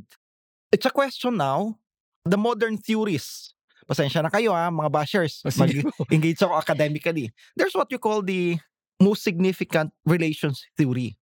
It's 0.68 0.84
a 0.84 0.92
question 0.92 1.40
now, 1.40 1.80
the 2.28 2.36
modern 2.36 2.76
theories. 2.76 3.56
Pasensya 3.88 4.20
na 4.20 4.28
kayo 4.28 4.52
ha, 4.52 4.68
mga 4.68 4.92
bashers. 4.92 5.40
O, 5.40 5.48
sige 5.48 5.88
po. 5.88 6.04
Mag-engage 6.04 6.44
ako 6.44 6.60
academically. 6.60 7.32
There's 7.56 7.72
what 7.72 7.88
you 7.88 7.96
call 7.96 8.20
the 8.20 8.60
most 9.00 9.24
significant 9.24 9.88
relations 10.04 10.60
theory. 10.76 11.16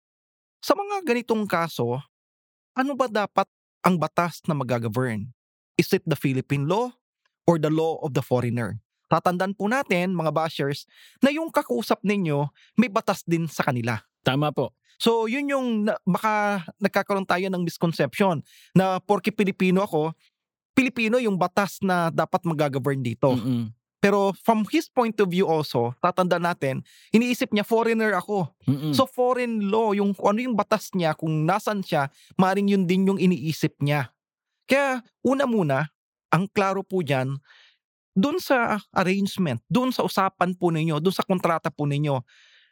Sa 0.64 0.72
mga 0.72 1.04
ganitong 1.04 1.44
kaso, 1.44 2.00
ano 2.72 2.92
ba 2.96 3.12
dapat 3.12 3.48
ang 3.84 4.00
batas 4.00 4.40
na 4.48 4.56
magagovern? 4.56 5.28
Is 5.76 5.92
it 5.92 6.04
the 6.04 6.16
Philippine 6.16 6.68
law 6.68 6.92
or 7.48 7.56
the 7.56 7.72
law 7.72 8.00
of 8.04 8.12
the 8.12 8.24
foreigner? 8.24 8.80
Tatandaan 9.08 9.56
po 9.56 9.66
natin, 9.66 10.12
mga 10.12 10.32
bashers, 10.32 10.84
na 11.24 11.32
yung 11.32 11.48
kakusap 11.48 11.98
ninyo, 12.04 12.46
may 12.76 12.92
batas 12.92 13.24
din 13.24 13.48
sa 13.48 13.64
kanila. 13.64 14.04
Tama 14.20 14.52
po. 14.52 14.72
So, 15.00 15.24
yun 15.24 15.48
yung 15.48 15.66
na, 15.88 15.96
baka 16.04 16.60
nagkakaroon 16.76 17.24
tayo 17.24 17.48
ng 17.48 17.64
misconception 17.64 18.44
na 18.76 19.00
porke 19.00 19.32
Pilipino 19.32 19.80
ako, 19.80 20.12
Pilipino 20.76 21.16
yung 21.16 21.40
batas 21.40 21.80
na 21.80 22.12
dapat 22.12 22.44
magagovern 22.44 23.00
dito. 23.00 23.32
Mm-mm. 23.32 23.72
Pero 24.00 24.32
from 24.32 24.64
his 24.72 24.88
point 24.88 25.12
of 25.20 25.28
view 25.28 25.44
also, 25.44 25.92
tatanda 26.00 26.40
natin, 26.40 26.80
iniisip 27.12 27.52
niya 27.52 27.68
foreigner 27.68 28.16
ako. 28.16 28.48
Mm-mm. 28.64 28.96
So 28.96 29.04
foreign 29.04 29.68
law, 29.68 29.92
yung 29.92 30.16
ano 30.16 30.40
yung 30.40 30.56
batas 30.56 30.88
niya, 30.96 31.12
kung 31.12 31.44
nasan 31.44 31.84
siya, 31.84 32.08
maring 32.40 32.72
yun 32.72 32.88
din 32.88 33.12
yung 33.12 33.20
iniisip 33.20 33.76
niya. 33.84 34.08
Kaya 34.64 35.04
una 35.20 35.44
muna, 35.44 35.92
ang 36.32 36.48
klaro 36.48 36.80
po 36.80 37.04
dyan, 37.04 37.36
dun 38.16 38.40
sa 38.40 38.80
arrangement, 38.96 39.60
dun 39.68 39.92
sa 39.92 40.00
usapan 40.00 40.56
po 40.56 40.72
ninyo, 40.72 40.96
dun 40.96 41.12
sa 41.12 41.24
kontrata 41.24 41.68
po 41.68 41.84
ninyo, 41.84 42.24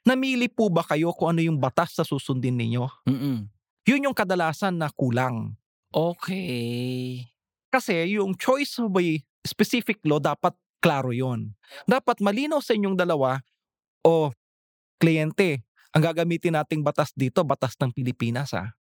namili 0.07 0.51
po 0.51 0.69
ba 0.69 0.85
kayo 0.85 1.15
kung 1.17 1.35
ano 1.37 1.41
yung 1.43 1.59
batas 1.59 1.97
sa 1.97 2.05
susundin 2.05 2.59
ninyo? 2.59 2.85
Mm-mm. 3.09 3.49
Yun 3.89 4.05
yung 4.11 4.17
kadalasan 4.17 4.77
na 4.77 4.93
kulang. 4.93 5.57
Okay. 5.89 7.25
Kasi 7.73 8.17
yung 8.21 8.37
choice 8.37 8.77
of 8.81 8.93
a 8.97 9.07
specific 9.45 10.05
law, 10.05 10.21
dapat 10.21 10.53
klaro 10.79 11.11
yon. 11.13 11.57
Dapat 11.89 12.21
malinaw 12.21 12.61
sa 12.61 12.77
inyong 12.77 12.97
dalawa, 12.97 13.41
o 14.05 14.31
kliyente, 15.01 15.65
ang 15.93 16.05
gagamitin 16.05 16.55
nating 16.55 16.85
batas 16.85 17.11
dito, 17.17 17.41
batas 17.43 17.75
ng 17.81 17.93
Pilipinas 17.93 18.53
ha. 18.53 18.77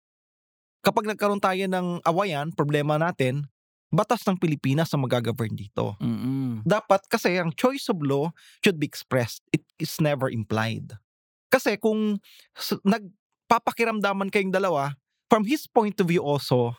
Kapag 0.84 1.08
nagkaroon 1.08 1.42
tayo 1.42 1.64
ng 1.68 2.04
awayan, 2.04 2.52
problema 2.54 3.00
natin, 3.00 3.48
batas 3.92 4.24
ng 4.28 4.36
Pilipinas 4.40 4.92
ang 4.92 5.04
magagovern 5.08 5.56
dito. 5.56 5.96
Mm-mm. 6.04 6.64
Dapat 6.68 7.08
kasi 7.08 7.40
ang 7.40 7.56
choice 7.56 7.88
of 7.88 8.00
law 8.04 8.32
should 8.60 8.80
be 8.80 8.88
expressed. 8.88 9.44
It 9.56 9.64
is 9.80 10.00
never 10.04 10.28
implied. 10.28 11.00
Kasi 11.48 11.80
kung 11.80 12.20
nagpapakiramdaman 12.84 14.28
kayong 14.28 14.52
dalawa, 14.52 14.94
from 15.32 15.48
his 15.48 15.68
point 15.68 15.96
of 16.00 16.08
view 16.08 16.24
also, 16.24 16.76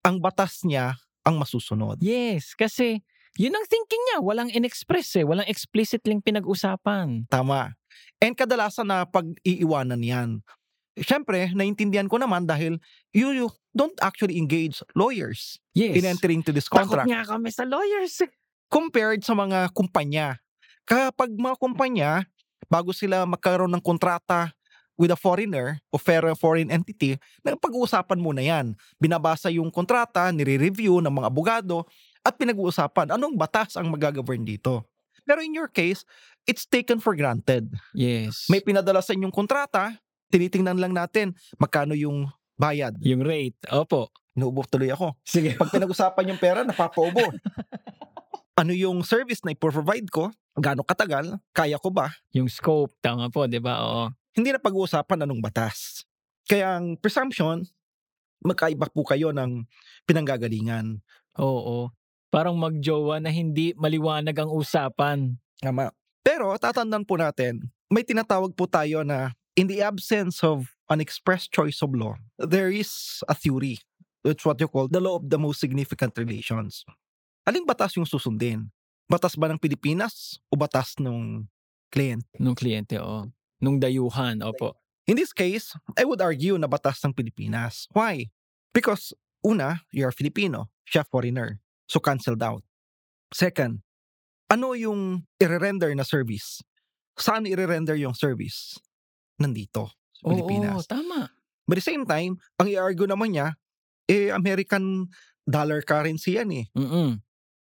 ang 0.00 0.20
batas 0.20 0.64
niya 0.64 0.96
ang 1.20 1.36
masusunod. 1.36 2.00
Yes, 2.00 2.56
kasi 2.56 3.04
yun 3.36 3.52
ang 3.52 3.66
thinking 3.68 4.00
niya. 4.10 4.18
Walang 4.24 4.50
in-express 4.50 5.20
eh. 5.20 5.24
Walang 5.24 5.46
explicit 5.46 6.00
lang 6.08 6.24
pinag-usapan. 6.24 7.28
Tama. 7.28 7.76
And 8.18 8.32
kadalasan 8.32 8.88
na 8.88 9.04
pag-iiwanan 9.04 10.00
yan. 10.00 10.28
Siyempre, 10.96 11.52
naintindihan 11.54 12.10
ko 12.10 12.18
naman 12.18 12.44
dahil 12.44 12.80
you, 13.14 13.30
you 13.32 13.48
don't 13.72 13.94
actually 14.02 14.36
engage 14.36 14.82
lawyers 14.92 15.60
Yes. 15.72 15.94
in 15.96 16.04
entering 16.04 16.42
to 16.42 16.50
this 16.50 16.66
Takot 16.66 16.90
contract 16.90 17.06
nga 17.06 17.22
kami 17.24 17.48
sa 17.54 17.62
lawyers 17.62 18.18
eh. 18.26 18.30
compared 18.66 19.22
sa 19.22 19.38
mga 19.38 19.70
kumpanya. 19.70 20.42
Kapag 20.82 21.30
mga 21.30 21.56
kumpanya, 21.62 22.10
bago 22.68 22.90
sila 22.92 23.24
magkaroon 23.24 23.72
ng 23.72 23.84
kontrata 23.84 24.52
with 25.00 25.08
a 25.08 25.16
foreigner 25.16 25.80
o 25.88 25.96
foreign 26.36 26.68
entity, 26.68 27.16
pag-uusapan 27.40 28.20
muna 28.20 28.44
yan. 28.44 28.76
Binabasa 29.00 29.48
yung 29.48 29.72
kontrata, 29.72 30.28
nire-review 30.28 31.00
ng 31.00 31.08
mga 31.08 31.28
abogado, 31.32 31.88
at 32.20 32.36
pinag-uusapan 32.36 33.16
anong 33.16 33.32
batas 33.32 33.80
ang 33.80 33.88
magagovern 33.88 34.44
dito. 34.44 34.84
Pero 35.24 35.40
in 35.40 35.56
your 35.56 35.72
case, 35.72 36.04
it's 36.44 36.68
taken 36.68 37.00
for 37.00 37.16
granted. 37.16 37.72
Yes. 37.96 38.44
May 38.52 38.60
pinadala 38.60 39.00
sa 39.00 39.16
inyong 39.16 39.32
kontrata, 39.32 39.96
tinitingnan 40.28 40.76
lang 40.76 40.92
natin 40.92 41.32
magkano 41.56 41.96
yung 41.96 42.28
bayad. 42.60 42.92
Yung 43.00 43.24
rate. 43.24 43.56
Opo. 43.72 44.12
Inuubo 44.36 44.62
tuloy 44.68 44.92
ako. 44.92 45.16
Sige. 45.24 45.56
Pag 45.56 45.72
pinag-usapan 45.72 46.34
yung 46.34 46.40
pera, 46.40 46.60
napapaubo. 46.62 47.24
ano 48.60 48.76
yung 48.76 49.00
service 49.00 49.40
na 49.40 49.56
ipro-provide 49.56 50.12
ko? 50.12 50.28
Gaano 50.52 50.84
katagal? 50.84 51.40
Kaya 51.56 51.80
ko 51.80 51.88
ba? 51.88 52.12
Yung 52.36 52.52
scope. 52.52 52.92
Tama 53.00 53.32
po, 53.32 53.48
di 53.48 53.56
ba? 53.56 53.80
Oo. 53.80 54.12
Hindi 54.36 54.52
na 54.52 54.60
pag-uusapan 54.60 55.24
anong 55.24 55.40
batas. 55.40 56.04
Kaya 56.44 56.76
ang 56.76 57.00
presumption, 57.00 57.64
magkaiba 58.44 58.92
po 58.92 59.00
kayo 59.08 59.32
ng 59.32 59.64
pinanggagalingan. 60.04 61.00
Oo. 61.40 61.88
Parang 62.28 62.52
magjowa 62.60 63.16
na 63.24 63.32
hindi 63.32 63.72
maliwanag 63.80 64.36
ang 64.36 64.52
usapan. 64.52 65.40
Tama. 65.56 65.88
Pero 66.20 66.52
tatandaan 66.60 67.08
po 67.08 67.16
natin, 67.16 67.64
may 67.88 68.04
tinatawag 68.04 68.52
po 68.52 68.68
tayo 68.68 69.00
na 69.00 69.32
in 69.56 69.72
the 69.72 69.80
absence 69.80 70.44
of 70.44 70.68
an 70.92 71.00
express 71.00 71.48
choice 71.48 71.80
of 71.80 71.96
law, 71.96 72.12
there 72.36 72.68
is 72.68 73.24
a 73.24 73.34
theory. 73.34 73.80
It's 74.20 74.44
what 74.44 74.60
you 74.60 74.68
call 74.68 74.84
the 74.92 75.00
law 75.00 75.16
of 75.16 75.32
the 75.32 75.40
most 75.40 75.64
significant 75.64 76.12
relations. 76.20 76.84
Aling 77.48 77.64
batas 77.64 77.96
yung 77.96 78.06
susundin? 78.06 78.68
Batas 79.10 79.34
ba 79.34 79.50
ng 79.50 79.58
Pilipinas 79.58 80.38
o 80.52 80.54
batas 80.54 80.94
ng 81.02 81.44
client? 81.90 82.22
Nung 82.38 82.54
kliyente, 82.54 83.00
oo. 83.02 83.26
Nung 83.58 83.80
dayuhan, 83.82 84.40
opo. 84.44 84.78
In 85.10 85.18
this 85.18 85.34
case, 85.34 85.74
I 85.98 86.06
would 86.06 86.22
argue 86.22 86.54
na 86.54 86.70
batas 86.70 87.02
ng 87.02 87.10
Pilipinas. 87.10 87.90
Why? 87.90 88.30
Because 88.70 89.10
Una, 89.40 89.80
you're 89.90 90.12
Filipino, 90.12 90.68
siya 90.84 91.04
foreigner. 91.08 91.58
So 91.88 91.98
canceled 91.98 92.44
out. 92.44 92.60
Second, 93.32 93.80
ano 94.52 94.76
yung 94.76 95.24
i-render 95.40 95.90
na 95.96 96.04
service? 96.04 96.60
Saan 97.16 97.48
i-render 97.48 97.96
yung 97.96 98.12
service? 98.12 98.76
Nandito 99.40 99.88
sa 100.12 100.28
Oo, 100.28 100.36
Pilipinas. 100.36 100.84
tama. 100.84 101.32
But 101.64 101.80
at 101.80 101.82
the 101.82 101.88
same 101.88 102.04
time, 102.04 102.36
ang 102.60 102.68
i-argue 102.68 103.08
naman 103.08 103.32
niya, 103.32 103.56
eh 104.10 104.28
American 104.28 105.08
dollar 105.48 105.80
currency 105.82 106.36
yan 106.36 106.50
eh. 106.52 106.66
Mm-mm. 106.76 107.16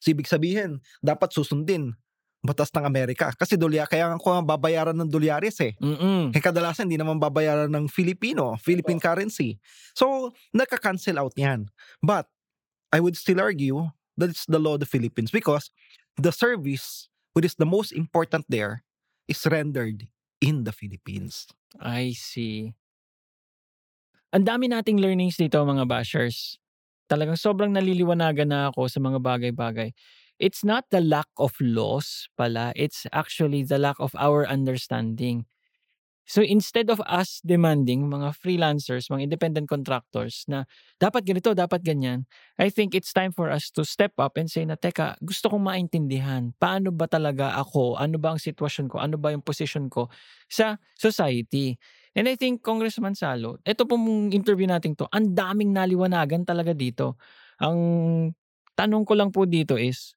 So, 0.02 0.10
ibig 0.10 0.26
sabihin, 0.26 0.82
dapat 0.98 1.30
susundin 1.30 1.94
batas 2.42 2.74
ng 2.74 2.82
Amerika. 2.82 3.30
Kasi 3.38 3.54
dolya, 3.54 3.86
kaya 3.86 4.10
ako 4.18 4.42
babayaran 4.42 4.98
ng 4.98 5.06
dolyares 5.06 5.62
eh. 5.62 5.78
Mm-mm. 5.78 6.34
Eh 6.34 6.42
kadalasan 6.42 6.90
hindi 6.90 6.98
naman 6.98 7.22
babayaran 7.22 7.70
ng 7.70 7.86
Filipino, 7.86 8.58
Philippine 8.58 8.98
currency. 8.98 9.62
So, 9.94 10.34
nagka-cancel 10.50 11.22
out 11.22 11.38
yan. 11.38 11.70
But, 12.02 12.26
I 12.90 12.98
would 12.98 13.14
still 13.14 13.38
argue 13.38 13.94
that 14.18 14.28
it's 14.34 14.44
the 14.44 14.58
law 14.58 14.74
of 14.74 14.82
the 14.82 14.90
Philippines 14.90 15.30
because 15.30 15.70
the 16.18 16.34
service, 16.34 17.08
which 17.32 17.46
is 17.46 17.56
the 17.56 17.64
most 17.64 17.94
important 17.94 18.44
there, 18.50 18.84
is 19.30 19.40
rendered 19.46 20.10
in 20.42 20.66
the 20.66 20.74
Philippines. 20.74 21.46
I 21.80 22.12
see. 22.12 22.74
Ang 24.34 24.44
dami 24.44 24.68
nating 24.68 25.00
learnings 25.00 25.38
dito 25.40 25.62
mga 25.64 25.88
bashers. 25.88 26.60
Talagang 27.12 27.36
sobrang 27.36 27.68
naliliwanagan 27.76 28.48
na 28.48 28.60
ako 28.72 28.88
sa 28.88 28.96
mga 29.04 29.20
bagay-bagay. 29.20 29.92
It's 30.40 30.64
not 30.64 30.88
the 30.88 31.04
lack 31.04 31.28
of 31.36 31.52
laws 31.60 32.26
pala, 32.40 32.72
it's 32.74 33.04
actually 33.12 33.62
the 33.68 33.76
lack 33.76 34.00
of 34.00 34.16
our 34.16 34.48
understanding. 34.48 35.44
So 36.22 36.38
instead 36.40 36.86
of 36.86 37.02
us 37.02 37.42
demanding 37.42 38.06
mga 38.06 38.38
freelancers, 38.38 39.10
mga 39.10 39.26
independent 39.26 39.66
contractors 39.66 40.46
na 40.46 40.70
dapat 41.02 41.26
ganito, 41.26 41.50
dapat 41.50 41.82
ganyan, 41.82 42.30
I 42.56 42.70
think 42.70 42.94
it's 42.94 43.10
time 43.10 43.34
for 43.34 43.50
us 43.50 43.74
to 43.74 43.82
step 43.82 44.14
up 44.22 44.38
and 44.38 44.46
say 44.46 44.62
na, 44.62 44.78
teka, 44.78 45.18
gusto 45.18 45.50
kong 45.50 45.66
maintindihan. 45.66 46.54
Paano 46.62 46.94
ba 46.94 47.10
talaga 47.10 47.58
ako? 47.58 47.98
Ano 47.98 48.22
ba 48.22 48.34
ang 48.34 48.40
sitwasyon 48.40 48.86
ko? 48.86 49.02
Ano 49.02 49.18
ba 49.18 49.34
yung 49.34 49.42
position 49.42 49.90
ko 49.90 50.08
sa 50.46 50.78
society? 50.94 51.74
And 52.14 52.30
I 52.30 52.38
think 52.38 52.62
Congressman 52.62 53.18
Salo, 53.18 53.58
ito 53.66 53.82
pong 53.82 54.30
interview 54.30 54.70
natin 54.70 54.94
to, 54.94 55.10
ang 55.10 55.34
daming 55.34 55.74
naliwanagan 55.74 56.46
talaga 56.46 56.70
dito. 56.70 57.18
Ang 57.58 58.30
tanong 58.78 59.02
ko 59.02 59.12
lang 59.18 59.34
po 59.34 59.42
dito 59.42 59.74
is, 59.74 60.14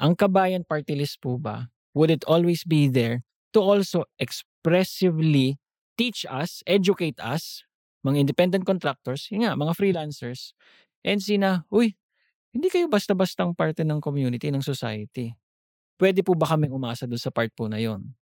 ang 0.00 0.14
kabayan 0.16 0.64
party 0.64 0.96
list 0.96 1.20
po 1.20 1.36
ba, 1.36 1.68
would 1.92 2.08
it 2.08 2.22
always 2.24 2.62
be 2.64 2.88
there 2.88 3.26
to 3.52 3.60
also 3.60 4.04
expressively 4.20 5.56
teach 5.98 6.22
us, 6.28 6.62
educate 6.64 7.18
us, 7.18 7.66
mga 8.06 8.22
independent 8.22 8.64
contractors, 8.64 9.26
yun 9.28 9.48
nga, 9.48 9.58
mga 9.58 9.74
freelancers, 9.74 10.54
and 11.02 11.18
sina, 11.18 11.66
uy, 11.68 11.98
hindi 12.54 12.68
kayo 12.70 12.86
basta-bastang 12.86 13.52
parte 13.52 13.82
ng 13.82 13.98
community, 13.98 14.48
ng 14.48 14.62
society. 14.62 15.34
Pwede 15.98 16.22
po 16.22 16.38
ba 16.38 16.46
kaming 16.46 16.70
umasa 16.70 17.04
doon 17.04 17.18
sa 17.18 17.34
part 17.34 17.50
po 17.52 17.66
na 17.66 17.82
yon? 17.82 18.14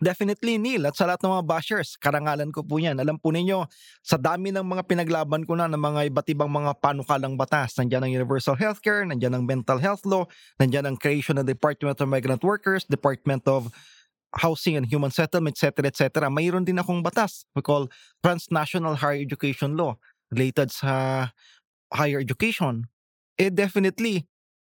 Definitely, 0.00 0.56
Neil. 0.56 0.88
At 0.88 0.96
sa 0.96 1.04
lahat 1.04 1.20
ng 1.20 1.28
mga 1.28 1.44
bashers, 1.44 2.00
karangalan 2.00 2.48
ko 2.48 2.64
po 2.64 2.80
yan. 2.80 2.96
Alam 2.96 3.20
po 3.20 3.36
ninyo, 3.36 3.68
sa 4.00 4.16
dami 4.16 4.48
ng 4.48 4.64
mga 4.64 4.88
pinaglaban 4.88 5.44
ko 5.44 5.60
na 5.60 5.68
ng 5.68 5.76
mga 5.76 6.00
iba't 6.08 6.28
ibang 6.32 6.48
mga 6.48 6.72
panukalang 6.80 7.36
batas, 7.36 7.76
nandiyan 7.76 8.08
ang 8.08 8.12
Universal 8.24 8.56
Healthcare, 8.56 9.04
nandiyan 9.04 9.36
ang 9.36 9.44
Mental 9.44 9.76
Health 9.76 10.08
Law, 10.08 10.24
nandiyan 10.56 10.88
ang 10.88 10.96
creation 10.96 11.36
ng 11.36 11.44
Department 11.44 12.00
of 12.00 12.08
Migrant 12.08 12.40
Workers, 12.40 12.88
Department 12.88 13.44
of 13.44 13.68
Housing 14.36 14.78
and 14.78 14.86
Human 14.86 15.10
Settlement, 15.10 15.58
etc. 15.58 15.86
etc. 15.90 16.30
Mayroon 16.30 16.62
din 16.62 16.78
akong 16.78 17.02
batas 17.02 17.48
we 17.54 17.62
call 17.62 17.90
Transnational 18.22 18.94
Higher 18.94 19.22
Education 19.22 19.74
Law 19.74 19.98
related 20.30 20.70
sa 20.70 21.26
higher 21.90 22.22
education. 22.22 22.86
Eh 23.34 23.50
definitely, 23.50 24.28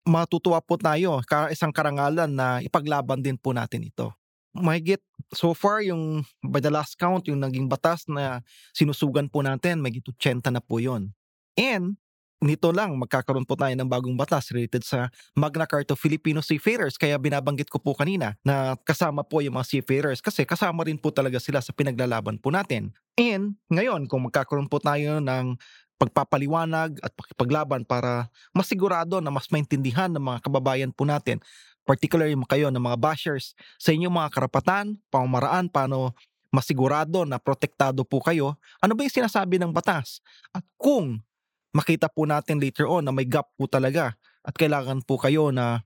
matutuwa 0.08 0.64
po 0.64 0.80
tayo, 0.80 1.20
isang 1.52 1.74
karangalan 1.74 2.32
na 2.32 2.64
ipaglaban 2.64 3.20
din 3.20 3.36
po 3.36 3.52
natin 3.52 3.84
ito 3.84 4.16
mahigit 4.54 4.98
so 5.30 5.54
far 5.54 5.78
yung 5.82 6.26
by 6.42 6.58
the 6.58 6.70
last 6.70 6.98
count 6.98 7.26
yung 7.30 7.38
naging 7.38 7.70
batas 7.70 8.06
na 8.10 8.42
sinusugan 8.74 9.30
po 9.30 9.42
natin 9.46 9.78
mahigit 9.78 10.02
80 10.18 10.42
na 10.50 10.62
po 10.62 10.82
yon. 10.82 11.14
And 11.54 11.98
nito 12.40 12.72
lang 12.72 12.96
magkakaroon 12.96 13.44
po 13.44 13.52
tayo 13.52 13.76
ng 13.76 13.84
bagong 13.84 14.16
batas 14.16 14.48
related 14.48 14.80
sa 14.80 15.12
Magna 15.36 15.68
Carta 15.68 15.92
Filipino 15.92 16.40
Seafarers 16.40 16.96
kaya 16.96 17.20
binabanggit 17.20 17.68
ko 17.68 17.76
po 17.76 17.92
kanina 17.92 18.36
na 18.40 18.80
kasama 18.80 19.20
po 19.20 19.44
yung 19.44 19.60
mga 19.60 19.68
seafarers 19.68 20.24
kasi 20.24 20.48
kasama 20.48 20.88
rin 20.88 20.96
po 20.96 21.12
talaga 21.12 21.36
sila 21.36 21.60
sa 21.60 21.76
pinaglalaban 21.76 22.40
po 22.40 22.48
natin. 22.48 22.96
And 23.20 23.60
ngayon 23.68 24.08
kung 24.08 24.24
magkakaroon 24.24 24.72
po 24.72 24.80
tayo 24.80 25.20
ng 25.20 25.60
pagpapaliwanag 26.00 26.96
at 27.04 27.12
pakipaglaban 27.12 27.84
para 27.84 28.32
masigurado 28.56 29.20
na 29.20 29.28
mas 29.28 29.52
maintindihan 29.52 30.08
ng 30.08 30.24
mga 30.24 30.38
kababayan 30.40 30.92
po 30.96 31.04
natin 31.04 31.44
particularly 31.84 32.36
kayo 32.48 32.72
ng 32.72 32.80
mga 32.80 32.98
bashers 33.00 33.52
sa 33.74 33.90
inyong 33.90 34.14
mga 34.14 34.30
karapatan, 34.30 34.94
pamamaraan, 35.10 35.66
paano 35.66 36.14
masigurado 36.54 37.22
na 37.26 37.38
protektado 37.38 38.02
po 38.02 38.18
kayo, 38.22 38.58
ano 38.82 38.94
ba 38.94 39.06
yung 39.06 39.14
sinasabi 39.14 39.58
ng 39.58 39.70
batas? 39.70 40.18
At 40.50 40.66
kung 40.78 41.22
makita 41.70 42.10
po 42.10 42.26
natin 42.26 42.58
later 42.58 42.86
on 42.86 43.06
na 43.06 43.14
may 43.14 43.26
gap 43.26 43.50
po 43.54 43.70
talaga 43.70 44.14
at 44.42 44.54
kailangan 44.56 45.04
po 45.06 45.20
kayo 45.20 45.54
na 45.54 45.84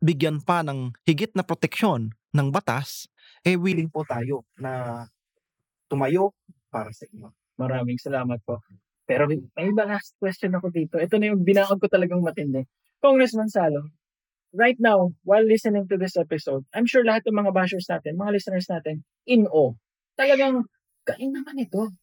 bigyan 0.00 0.44
pa 0.44 0.60
ng 0.60 0.92
higit 1.08 1.32
na 1.32 1.44
proteksyon 1.44 2.12
ng 2.36 2.48
batas, 2.52 3.08
eh 3.42 3.56
willing 3.56 3.88
po 3.88 4.04
tayo 4.04 4.44
na 4.60 5.04
tumayo 5.88 6.36
para 6.68 6.92
sa 6.92 7.08
inyo. 7.08 7.32
Maraming 7.56 7.96
salamat 7.96 8.38
po. 8.44 8.60
Pero 9.08 9.24
may 9.30 9.66
iba 9.70 9.86
last 9.86 10.12
question 10.20 10.52
ako 10.52 10.68
dito. 10.68 11.00
Ito 11.00 11.16
na 11.16 11.32
yung 11.32 11.46
binaon 11.46 11.80
ko 11.80 11.86
talagang 11.88 12.20
matindi. 12.20 12.66
Congressman 13.00 13.48
Salo, 13.48 13.86
right 14.52 14.76
now, 14.82 15.14
while 15.22 15.46
listening 15.46 15.86
to 15.86 15.96
this 15.96 16.18
episode, 16.18 16.66
I'm 16.74 16.84
sure 16.90 17.06
lahat 17.06 17.24
ng 17.24 17.38
mga 17.38 17.54
bashers 17.54 17.86
natin, 17.86 18.18
mga 18.18 18.34
listeners 18.34 18.66
natin, 18.66 19.06
in 19.24 19.46
awe. 19.46 19.72
Talagang, 20.18 20.66
galing 21.06 21.32
naman 21.32 21.56
ito. 21.62 21.94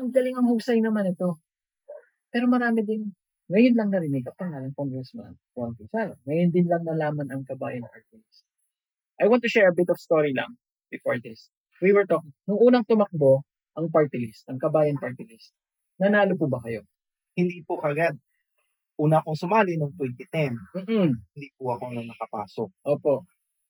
Ang 0.00 0.10
galing 0.10 0.34
ang 0.34 0.48
husay 0.48 0.80
naman 0.80 1.12
ito. 1.12 1.43
Pero 2.34 2.50
marami 2.50 2.82
din, 2.82 3.14
ngayon 3.46 3.78
lang 3.78 3.94
narinig 3.94 4.26
ang 4.26 4.34
pangalan 4.34 4.74
Congressman 4.74 5.38
Juan 5.54 5.78
Pizarro. 5.78 6.18
Ngayon 6.26 6.50
din 6.50 6.66
lang 6.66 6.82
nalaman 6.82 7.30
ang 7.30 7.46
kabayan 7.46 7.86
artist. 7.86 8.42
I 9.22 9.30
want 9.30 9.46
to 9.46 9.50
share 9.52 9.70
a 9.70 9.76
bit 9.78 9.86
of 9.86 10.02
story 10.02 10.34
lang 10.34 10.58
before 10.90 11.22
this. 11.22 11.46
We 11.78 11.94
were 11.94 12.10
talking, 12.10 12.34
nung 12.50 12.58
unang 12.58 12.90
tumakbo, 12.90 13.46
ang 13.78 13.86
party 13.86 14.18
list, 14.18 14.50
ang 14.50 14.58
kabayan 14.58 14.98
party 14.98 15.30
list, 15.30 15.54
nanalo 16.02 16.34
po 16.34 16.50
ba 16.50 16.58
kayo? 16.66 16.82
Hindi 17.38 17.62
po 17.62 17.78
kagad. 17.78 18.18
Una 18.98 19.22
akong 19.22 19.38
sumali 19.38 19.78
noong 19.78 19.94
2010, 19.94 20.58
Mm-mm. 20.82 21.08
hindi 21.38 21.48
po 21.54 21.70
ako 21.70 21.94
na 21.94 22.02
nakapasok. 22.02 22.70
Opo. 22.82 23.26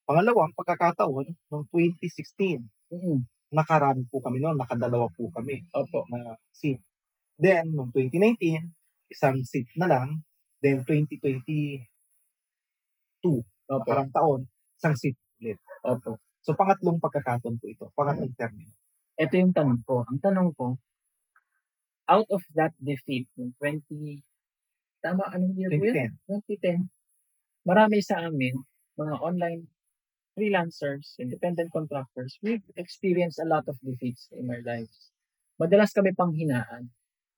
Pangalawang 0.09 0.57
pagkakataon, 0.57 1.29
noong 1.53 1.67
2016, 1.69 2.65
Mm-mm. 2.97 3.29
nakarami 3.53 4.09
po 4.09 4.25
kami 4.25 4.41
noon, 4.41 4.57
nakadalawa 4.57 5.13
po 5.13 5.29
kami 5.29 5.69
Opo. 5.77 6.09
na 6.09 6.37
seat. 6.49 6.81
Then, 7.35 7.75
noong 7.75 7.91
2019, 7.91 8.71
isang 9.11 9.43
seat 9.43 9.69
na 9.75 9.91
lang. 9.91 10.23
Then, 10.63 10.87
2022, 10.87 11.83
Opo. 13.25 13.45
nakarang 13.69 14.11
taon, 14.15 14.41
isang 14.79 14.97
seat 14.97 15.17
ulit. 15.43 15.59
Opo. 15.83 16.23
So, 16.45 16.55
pangatlong 16.55 17.01
pagkakataon 17.01 17.57
po 17.59 17.65
ito. 17.67 17.91
Pangatlong 17.97 18.33
termino. 18.37 18.73
Ito 19.17 19.35
yung 19.39 19.55
tanong 19.55 19.81
ko. 19.87 20.05
Ang 20.07 20.21
tanong 20.21 20.51
ko, 20.55 20.77
out 22.11 22.29
of 22.29 22.43
that 22.55 22.75
defeat, 22.79 23.25
yung 23.41 23.57
20, 23.57 24.21
tama, 25.01 25.25
anong 25.33 25.55
year 25.57 25.73
po 25.73 25.85
yun? 25.85 26.13
2010. 26.29 26.89
2010. 26.89 27.65
Marami 27.65 27.99
sa 28.05 28.21
amin, 28.29 28.61
mga 29.01 29.15
online 29.25 29.65
freelancers, 30.35 31.15
independent 31.23 31.71
contractors, 31.73 32.37
we've 32.43 32.67
experienced 32.77 33.39
a 33.39 33.47
lot 33.49 33.65
of 33.71 33.79
defeats 33.81 34.29
in 34.35 34.51
our 34.51 34.61
lives. 34.67 35.15
Madalas 35.57 35.95
kami 35.95 36.11
panghinaan. 36.13 36.91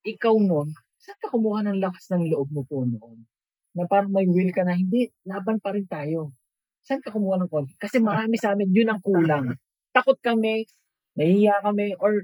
Ikaw 0.06 0.34
noon, 0.38 0.70
saan 1.02 1.18
ka 1.18 1.34
kumuha 1.34 1.66
ng 1.66 1.82
lakas 1.82 2.06
ng 2.14 2.30
loob 2.30 2.48
mo 2.54 2.62
po 2.62 2.86
noon? 2.86 3.26
Na 3.74 3.90
parang 3.90 4.14
may 4.14 4.30
will 4.30 4.54
ka 4.54 4.62
na, 4.62 4.78
hindi, 4.78 5.10
laban 5.26 5.58
pa 5.58 5.74
rin 5.74 5.84
tayo. 5.90 6.30
Saan 6.86 7.02
ka 7.02 7.10
kumuha 7.10 7.42
ng 7.42 7.50
confidence? 7.50 7.82
Kasi 7.82 7.98
marami 7.98 8.38
sa 8.38 8.54
amin, 8.54 8.70
yun 8.70 8.86
ang 8.86 9.02
kulang. 9.02 9.58
Takot 9.90 10.16
kami, 10.22 10.62
nahihiya 11.18 11.58
kami, 11.58 11.98
or 11.98 12.22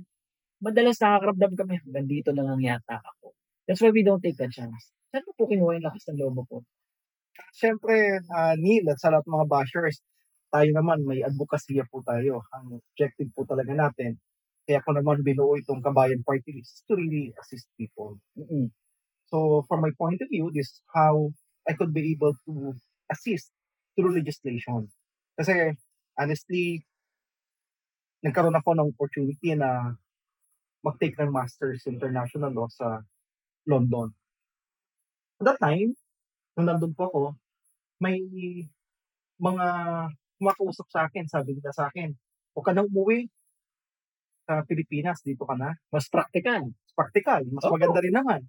madalas 0.63 1.03
nakakaramdam 1.03 1.59
kami, 1.59 1.75
hanggang 1.83 2.07
dito 2.07 2.31
na 2.31 2.47
lang 2.47 2.63
yata 2.63 3.03
ako. 3.03 3.35
That's 3.67 3.83
why 3.83 3.91
we 3.91 4.07
don't 4.07 4.23
take 4.23 4.39
the 4.39 4.47
chance. 4.47 4.95
Saan 5.11 5.27
mo 5.27 5.35
po 5.35 5.51
kinuha 5.51 5.83
yung 5.83 5.87
lakas 5.91 6.07
ng 6.07 6.23
loob 6.23 6.35
mo 6.39 6.45
po? 6.47 6.63
Siyempre, 7.51 8.23
uh, 8.23 8.55
Neil, 8.55 8.87
at 8.87 9.03
sa 9.03 9.11
lahat 9.11 9.27
mga 9.27 9.51
bashers, 9.51 9.99
tayo 10.55 10.71
naman, 10.71 11.03
may 11.03 11.27
advokasya 11.27 11.83
po 11.91 12.05
tayo. 12.07 12.47
Ang 12.55 12.79
objective 12.79 13.33
po 13.35 13.43
talaga 13.43 13.75
natin, 13.75 14.23
kaya 14.67 14.79
ko 14.83 14.95
naman 14.95 15.27
binuo 15.27 15.59
itong 15.59 15.83
Kabayan 15.83 16.23
Party 16.23 16.63
List 16.63 16.87
to 16.87 16.95
really 16.95 17.35
assist 17.43 17.67
people. 17.75 18.19
Mm-mm. 18.39 18.71
So, 19.27 19.67
from 19.67 19.83
my 19.83 19.91
point 19.99 20.23
of 20.23 20.31
view, 20.31 20.53
this 20.55 20.71
is 20.71 20.81
how 20.95 21.35
I 21.67 21.75
could 21.75 21.91
be 21.91 22.15
able 22.15 22.37
to 22.47 22.77
assist 23.11 23.51
through 23.97 24.15
legislation. 24.15 24.87
Kasi, 25.35 25.75
honestly, 26.15 26.87
nagkaroon 28.23 28.55
ako 28.55 28.71
ng 28.79 28.91
opportunity 28.95 29.59
na 29.59 29.99
mag-take 30.87 31.19
ng 31.19 31.35
Masters 31.35 31.83
International 31.91 32.55
Law 32.55 32.71
sa 32.71 33.03
London. 33.67 34.15
that 35.43 35.59
time, 35.59 35.91
nung 36.55 36.71
nandun 36.71 36.95
po 36.95 37.11
ako, 37.11 37.23
may 37.99 38.19
mga 39.43 39.67
kumakausap 40.39 40.87
sa 40.87 41.11
akin, 41.11 41.27
sabi 41.27 41.59
nila 41.59 41.75
sa 41.75 41.91
akin, 41.91 42.15
huwag 42.55 42.67
ka 42.67 42.73
nang 42.75 42.87
umuwi 42.87 43.27
sa 44.53 44.69
Pilipinas, 44.69 45.25
dito 45.25 45.49
ka 45.49 45.57
na. 45.57 45.73
Mas 45.89 46.13
practical. 46.13 46.69
Practical, 46.93 47.41
mas 47.49 47.65
Oo. 47.65 47.73
maganda 47.73 48.05
rin 48.05 48.13
naman. 48.13 48.41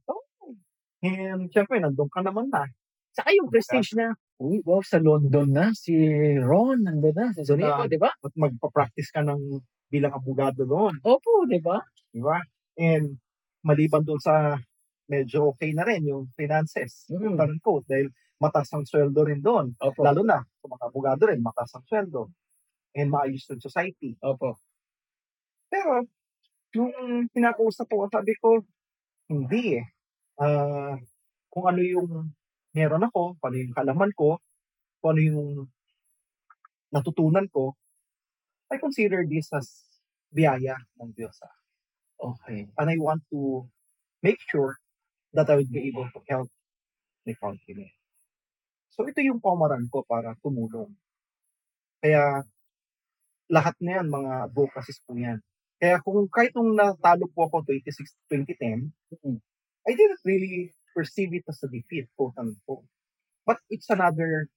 And 1.00 1.48
syempre, 1.48 1.80
nandun 1.80 2.12
ka 2.12 2.20
naman 2.20 2.52
na. 2.52 2.68
Saka 3.16 3.32
yung 3.32 3.48
prestige 3.48 3.96
na, 3.96 4.12
uy, 4.42 4.60
wow, 4.68 4.84
sa 4.84 5.00
London 5.00 5.48
na, 5.48 5.72
si 5.72 5.96
Ron, 6.44 6.84
nandun 6.84 7.16
na, 7.16 7.32
sa 7.32 7.48
Zunico, 7.48 7.88
Ah. 7.88 7.88
di 7.88 7.96
ba? 7.96 8.12
At 8.12 8.34
magpa-practice 8.36 9.16
ka 9.16 9.24
ng 9.24 9.64
bilang 9.88 10.12
abogado 10.12 10.68
doon. 10.68 11.00
Opo, 11.08 11.48
di 11.48 11.62
ba? 11.64 11.80
Di 12.12 12.20
ba? 12.20 12.42
And 12.76 13.16
maliban 13.64 14.04
doon 14.04 14.20
sa 14.20 14.60
medyo 15.08 15.54
okay 15.56 15.72
na 15.72 15.86
rin 15.88 16.04
yung 16.10 16.28
finances. 16.36 17.08
Mm. 17.14 17.38
Mm. 17.40 17.60
quote, 17.64 17.86
dahil 17.88 18.10
mataas 18.42 18.74
ang 18.76 18.84
sweldo 18.84 19.24
rin 19.24 19.40
doon. 19.40 19.72
Opo. 19.80 20.02
Lalo 20.04 20.26
na, 20.26 20.42
sa 20.42 20.66
mga 20.68 20.84
abogado 20.90 21.22
rin, 21.32 21.40
mataas 21.40 21.72
ang 21.78 21.86
sweldo. 21.88 22.34
And 22.98 23.08
maayos 23.14 23.46
yung 23.48 23.62
society. 23.62 24.18
Opo. 24.26 24.58
Pero, 25.74 26.06
nung 26.78 27.26
pinakausap 27.34 27.90
ko, 27.90 28.06
sabi 28.06 28.38
ko, 28.38 28.62
hindi 29.26 29.82
eh. 29.82 29.86
Ah, 30.38 31.02
kung 31.50 31.66
ano 31.66 31.82
yung 31.82 32.30
meron 32.78 33.10
ako, 33.10 33.42
kung 33.42 33.48
ano 33.50 33.58
yung 33.58 33.74
kalaman 33.74 34.12
ko, 34.14 34.38
kung 35.02 35.18
ano 35.18 35.22
yung 35.26 35.50
natutunan 36.94 37.50
ko, 37.50 37.74
I 38.70 38.78
consider 38.78 39.26
this 39.26 39.50
as 39.54 39.66
biyaya 40.30 40.78
ng 41.02 41.14
Diyos. 41.18 41.38
ah. 41.42 41.58
Okay. 42.22 42.70
And 42.78 42.90
I 42.90 42.98
want 43.02 43.26
to 43.34 43.66
make 44.22 44.42
sure 44.50 44.78
that 45.34 45.50
I 45.50 45.58
would 45.58 45.74
be 45.74 45.90
able 45.90 46.06
to 46.10 46.20
help 46.30 46.50
my 47.26 47.34
countrymen. 47.38 47.90
So 48.94 49.10
ito 49.10 49.26
yung 49.26 49.42
pamaran 49.42 49.90
ko 49.90 50.06
para 50.06 50.38
tumulong. 50.42 50.94
Kaya 52.02 52.46
lahat 53.50 53.76
na 53.82 54.02
yan, 54.02 54.08
mga 54.10 54.32
advocacies 54.50 55.02
po 55.06 55.18
yan. 55.18 55.42
Kaya 55.84 56.00
kung 56.00 56.32
kahit 56.32 56.56
nung 56.56 56.80
natalo 56.80 57.28
po 57.36 57.52
ako 57.52 57.68
26, 57.68 58.16
2010, 58.32 58.88
Mm. 59.20 59.44
I 59.84 59.92
didn't 60.00 60.24
really 60.24 60.72
perceive 60.96 61.36
it 61.36 61.44
as 61.52 61.60
a 61.60 61.68
defeat, 61.68 62.08
quote 62.16 62.40
unquote. 62.40 62.88
But 63.44 63.60
it's 63.68 63.92
another 63.92 64.48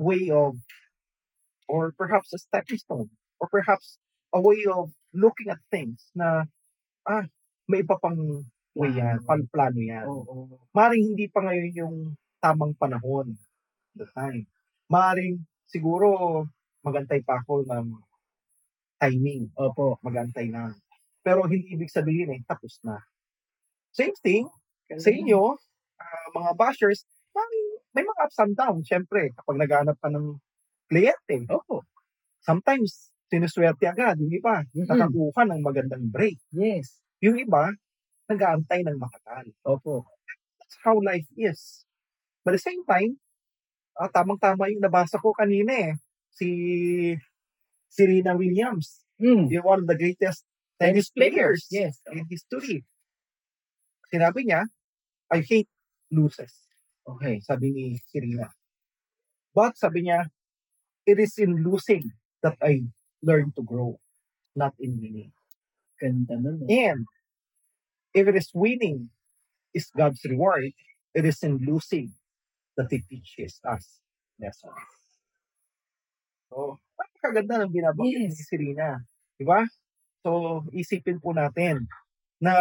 way 0.00 0.32
of, 0.32 0.56
or 1.68 1.92
perhaps 1.92 2.32
a 2.32 2.40
stepping 2.40 2.80
stone, 2.80 3.12
or 3.44 3.52
perhaps 3.52 4.00
a 4.32 4.40
way 4.40 4.64
of 4.64 4.88
looking 5.12 5.52
at 5.52 5.60
things 5.68 6.00
na, 6.16 6.48
ah, 7.04 7.28
may 7.68 7.84
iba 7.84 8.00
pang 8.00 8.48
way 8.72 8.88
yan, 8.96 9.20
pal 9.28 9.44
plano 9.52 9.76
yan. 9.84 10.08
Oo. 10.08 10.48
Maring 10.72 11.12
hindi 11.12 11.28
pa 11.28 11.44
ngayon 11.44 11.72
yung 11.76 11.96
tamang 12.40 12.72
panahon, 12.80 13.36
the 13.92 14.08
time. 14.16 14.48
Maring 14.88 15.44
siguro 15.68 16.48
magantay 16.80 17.20
pa 17.20 17.44
ako 17.44 17.68
ng 17.68 18.00
timing. 19.00 19.50
Opo. 19.58 19.98
Magantay 20.02 20.50
na. 20.50 20.74
Pero 21.24 21.48
hindi 21.48 21.72
ibig 21.72 21.88
sabihin 21.88 22.34
eh, 22.36 22.40
tapos 22.44 22.78
na. 22.84 23.00
Same 23.94 24.12
thing, 24.20 24.44
sa 24.98 25.08
inyo, 25.08 25.56
ah, 25.96 26.26
mga 26.34 26.50
bashers, 26.58 27.06
maring 27.32 27.70
may 27.94 28.02
mga 28.02 28.20
ups 28.26 28.38
and 28.42 28.54
downs. 28.58 28.84
Siyempre, 28.90 29.30
kapag 29.32 29.56
naghanap 29.56 29.96
ka 30.02 30.10
ng 30.10 30.36
kliyente, 30.90 31.46
Opo. 31.48 31.86
sometimes 32.42 33.14
sinuswerte 33.30 33.88
agad, 33.88 34.20
yung 34.20 34.34
iba, 34.34 34.66
Mm-mm. 34.74 34.84
nakakuha 34.90 35.42
ng 35.48 35.60
magandang 35.64 36.06
break. 36.10 36.36
Yes. 36.52 37.00
Yung 37.24 37.40
iba, 37.40 37.72
nag-aantay 38.28 38.84
ng 38.84 38.98
matagal. 38.98 39.46
Opo. 39.64 40.04
That's 40.60 40.76
how 40.84 40.98
life 41.00 41.26
is. 41.38 41.86
But 42.44 42.58
at 42.58 42.60
the 42.60 42.66
same 42.68 42.84
time, 42.84 43.16
ah, 43.96 44.10
tamang-tama 44.10 44.68
yung 44.68 44.82
nabasa 44.84 45.16
ko 45.22 45.32
kanina 45.32 45.72
eh. 45.72 45.92
Si 46.34 46.48
Serena 47.94 48.34
Williams. 48.36 49.00
Mm. 49.22 49.46
You're 49.50 49.62
one 49.62 49.80
of 49.80 49.86
the 49.86 49.94
greatest 49.96 50.42
Tennis 50.80 51.06
tennis 51.06 51.10
players 51.14 51.62
Yes. 51.70 52.02
in 52.10 52.26
history. 52.26 52.82
Sinabi 54.10 54.42
niya, 54.50 54.66
I 55.30 55.40
hate 55.46 55.70
losses. 56.10 56.50
Okay. 57.06 57.38
Sabi 57.46 57.70
ni 57.70 57.86
Serena. 58.10 58.50
But 59.54 59.78
sabi 59.78 60.02
niya, 60.10 60.26
it 61.06 61.18
is 61.22 61.38
in 61.38 61.62
losing 61.62 62.10
that 62.42 62.58
I 62.62 62.82
learn 63.22 63.52
to 63.56 63.62
grow, 63.62 63.98
not 64.58 64.74
in 64.82 64.98
winning. 64.98 65.32
Ganda 66.00 66.34
nun. 66.36 66.66
eh. 66.68 66.90
And 66.90 67.06
if 68.14 68.26
it 68.26 68.36
is 68.36 68.50
winning 68.54 69.10
is 69.74 69.90
God's 69.94 70.22
reward, 70.26 70.70
it 71.14 71.24
is 71.24 71.38
in 71.42 71.58
losing 71.62 72.12
that 72.76 72.90
He 72.90 73.02
teaches 73.06 73.60
us 73.62 74.00
lessons. 74.40 74.74
So, 76.50 76.80
napakaganda 77.24 77.64
ng 77.64 77.72
binabanggit 77.72 78.20
ni 78.20 78.28
Yes. 78.28 78.44
Serena. 78.44 79.00
Di 79.40 79.44
ba? 79.48 79.64
So, 80.20 80.60
isipin 80.76 81.16
po 81.20 81.32
natin 81.32 81.88
na 82.36 82.52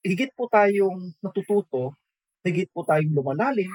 higit 0.00 0.32
po 0.32 0.48
tayong 0.48 1.12
natututo, 1.20 1.92
higit 2.44 2.72
po 2.72 2.84
tayong 2.88 3.12
lumalalim, 3.12 3.68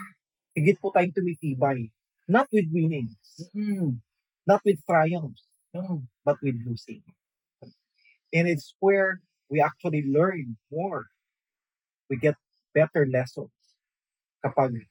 higit 0.58 0.78
po 0.82 0.90
tayong 0.90 1.14
tumitibay. 1.14 1.90
Not 2.26 2.50
with 2.50 2.70
winnings, 2.74 3.20
Mm. 3.54 4.02
not 4.50 4.66
with 4.66 4.82
triumphs, 4.90 5.46
Oh. 5.78 6.02
but 6.26 6.42
with 6.42 6.58
losing. 6.66 7.06
And 8.34 8.50
it's 8.50 8.74
where 8.82 9.22
we 9.50 9.62
actually 9.62 10.02
learn 10.10 10.58
more. 10.74 11.06
We 12.10 12.18
get 12.18 12.38
better 12.74 13.06
lessons 13.06 13.54
kapag 14.42 14.90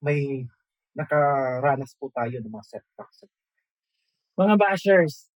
may 0.00 0.48
nakaranas 0.96 1.92
po 2.00 2.08
tayo 2.14 2.40
ng 2.40 2.50
mga 2.52 2.66
setbacks. 2.78 3.24
Mga 4.40 4.56
bashers, 4.56 5.28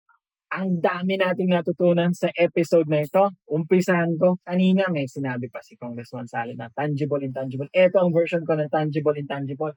ang 0.55 0.79
dami 0.79 1.19
nating 1.19 1.51
natutunan 1.51 2.15
sa 2.15 2.31
episode 2.39 2.87
na 2.87 3.03
ito. 3.03 3.35
Umpisahan 3.51 4.15
ko. 4.15 4.39
Kanina 4.47 4.87
may 4.95 5.11
sinabi 5.11 5.51
pa 5.51 5.59
si 5.59 5.75
Congressman 5.75 6.31
Salin 6.31 6.55
na 6.55 6.71
tangible, 6.71 7.19
intangible. 7.19 7.67
Ito 7.75 7.99
ang 7.99 8.15
version 8.15 8.47
ko 8.47 8.55
ng 8.55 8.71
tangible, 8.71 9.19
intangible. 9.19 9.75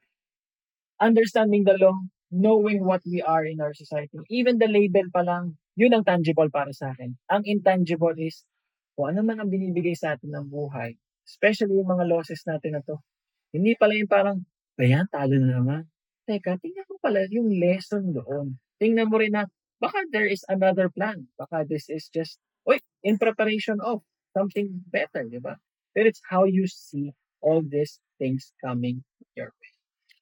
Understanding 1.02 1.66
the 1.66 1.74
law, 1.74 1.98
knowing 2.30 2.86
what 2.86 3.02
we 3.02 3.18
are 3.26 3.50
in 3.50 3.66
our 3.66 3.74
society. 3.74 4.14
Even 4.30 4.62
the 4.62 4.70
label 4.70 5.10
pa 5.10 5.26
lang, 5.26 5.58
yun 5.74 5.98
ang 5.98 6.06
tangible 6.06 6.54
para 6.54 6.70
sa 6.70 6.94
akin. 6.94 7.18
Ang 7.34 7.50
intangible 7.50 8.14
is 8.22 8.46
kung 8.94 9.10
ano 9.10 9.26
man 9.26 9.42
ang 9.42 9.50
binibigay 9.50 9.98
sa 9.98 10.14
atin 10.14 10.38
ng 10.38 10.54
buhay. 10.54 10.94
Especially 11.26 11.74
yung 11.74 11.90
mga 11.90 12.06
losses 12.06 12.46
natin 12.46 12.78
na 12.78 12.86
to. 12.86 13.02
Hindi 13.50 13.74
pala 13.74 13.98
yung 13.98 14.12
parang, 14.12 14.38
ayan, 14.78 15.10
talo 15.10 15.34
na 15.42 15.58
naman. 15.58 15.90
Teka, 16.30 16.62
tingnan 16.62 16.86
mo 16.86 17.02
pala 17.02 17.26
yung 17.34 17.50
lesson 17.58 18.14
doon. 18.14 18.62
Tingnan 18.82 19.08
mo 19.08 19.18
rin 19.22 19.34
na, 19.34 19.48
baka 19.80 20.04
there 20.12 20.28
is 20.28 20.44
another 20.52 20.92
plan. 20.92 21.28
Baka 21.40 21.64
this 21.68 21.88
is 21.88 22.12
just, 22.12 22.40
uy, 22.68 22.80
in 23.04 23.18
preparation 23.18 23.80
of 23.80 24.04
something 24.36 24.68
better, 24.92 25.24
di 25.28 25.40
ba? 25.40 25.56
But 25.96 26.12
it's 26.12 26.22
how 26.28 26.44
you 26.44 26.68
see 26.68 27.16
all 27.40 27.64
these 27.64 28.00
things 28.20 28.52
coming 28.60 29.04
your 29.36 29.52
way. 29.52 29.72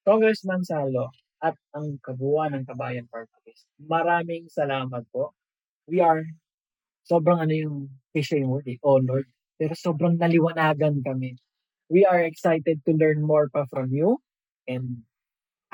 Congressman 0.05 0.61
Salo 0.61 1.09
at 1.41 1.57
ang 1.73 1.97
kabuuan 1.99 2.53
ng 2.55 2.63
Kabayan 2.67 3.09
Party 3.09 3.33
List, 3.47 3.65
maraming 3.81 4.47
salamat 4.47 5.03
po. 5.09 5.33
We 5.89 5.99
are, 5.99 6.23
sobrang 7.09 7.41
ano 7.41 7.53
yung 7.55 7.77
cliche 8.13 8.45
word, 8.45 8.69
eh, 8.69 8.79
honored. 8.85 9.27
Pero 9.59 9.73
sobrang 9.75 10.15
naliwanagan 10.19 11.03
kami. 11.03 11.35
We 11.91 12.07
are 12.07 12.23
excited 12.23 12.83
to 12.85 12.91
learn 12.95 13.23
more 13.23 13.51
pa 13.51 13.67
from 13.67 13.91
you 13.91 14.23
and 14.67 15.03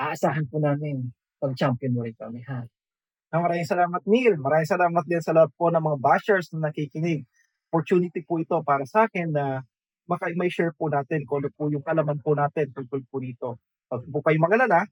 aasahan 0.00 0.50
po 0.50 0.58
namin 0.58 1.14
pag-champion 1.40 1.92
mo 1.96 2.04
rin 2.04 2.14
kami, 2.14 2.44
ha? 2.46 2.62
Ah, 3.30 3.40
Maraming 3.40 3.66
salamat 3.66 4.02
Neil. 4.10 4.34
Maraming 4.36 4.66
salamat 4.68 5.04
din 5.06 5.22
sa 5.22 5.30
lahat 5.32 5.50
po 5.54 5.70
ng 5.70 5.80
mga 5.80 5.98
bashers 6.02 6.50
na 6.52 6.68
nakikinig. 6.70 7.24
Opportunity 7.70 8.26
po 8.26 8.42
ito 8.42 8.58
para 8.66 8.82
sa 8.84 9.06
akin 9.06 9.30
na 9.30 9.62
maka 10.10 10.26
may 10.34 10.50
share 10.50 10.74
po 10.74 10.90
natin 10.90 11.22
kung 11.22 11.46
ano 11.46 11.54
po 11.54 11.70
yung 11.70 11.86
kalaman 11.86 12.18
po 12.18 12.34
natin 12.34 12.74
tungkol 12.74 13.00
po 13.06 13.22
dito. 13.22 13.48
Pag 13.86 14.02
po 14.10 14.18
kayo 14.26 14.38
magalala, 14.42 14.82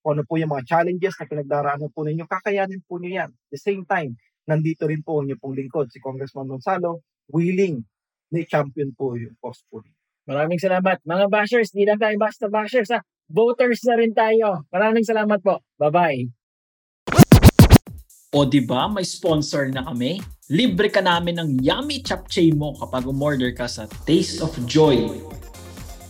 kung 0.00 0.16
ano 0.16 0.24
po 0.24 0.40
yung 0.40 0.50
mga 0.56 0.64
challenges 0.64 1.14
na 1.20 1.28
pinagdaraanan 1.28 1.92
po 1.92 2.08
ninyo, 2.08 2.24
kakayanin 2.24 2.80
po 2.88 2.96
niyo 2.96 3.22
yan. 3.22 3.30
At 3.30 3.50
the 3.52 3.60
same 3.60 3.84
time, 3.84 4.16
nandito 4.48 4.88
rin 4.88 5.04
po 5.04 5.20
ang 5.20 5.28
inyong 5.28 5.40
pong 5.44 5.56
lingkod, 5.60 5.86
si 5.92 6.00
Congressman 6.00 6.48
Gonzalo, 6.48 7.04
willing 7.28 7.84
na 8.32 8.40
champion 8.48 8.96
po 8.96 9.12
yung 9.20 9.36
cause 9.36 9.60
po 9.68 9.84
ninyo. 9.84 10.00
Maraming 10.32 10.58
salamat. 10.58 11.04
Mga 11.04 11.26
bashers, 11.28 11.70
di 11.76 11.84
lang 11.84 12.00
tayo 12.00 12.16
basta 12.16 12.48
bashers, 12.48 12.90
ha? 12.96 13.04
Voters 13.30 13.84
na 13.86 13.94
rin 14.00 14.10
tayo. 14.16 14.66
Maraming 14.72 15.06
salamat 15.06 15.38
po. 15.38 15.62
Bye-bye. 15.78 16.42
O 18.32 18.48
di 18.48 18.64
ba 18.64 18.88
may 18.88 19.04
sponsor 19.04 19.68
na 19.68 19.84
kami? 19.84 20.24
Libre 20.48 20.88
ka 20.88 21.04
namin 21.04 21.36
ng 21.36 21.60
yummy 21.60 22.00
chapchae 22.00 22.56
mo 22.56 22.72
kapag 22.80 23.04
umorder 23.04 23.52
ka 23.52 23.68
sa 23.68 23.84
Taste 24.08 24.40
of 24.40 24.56
Joy. 24.64 25.20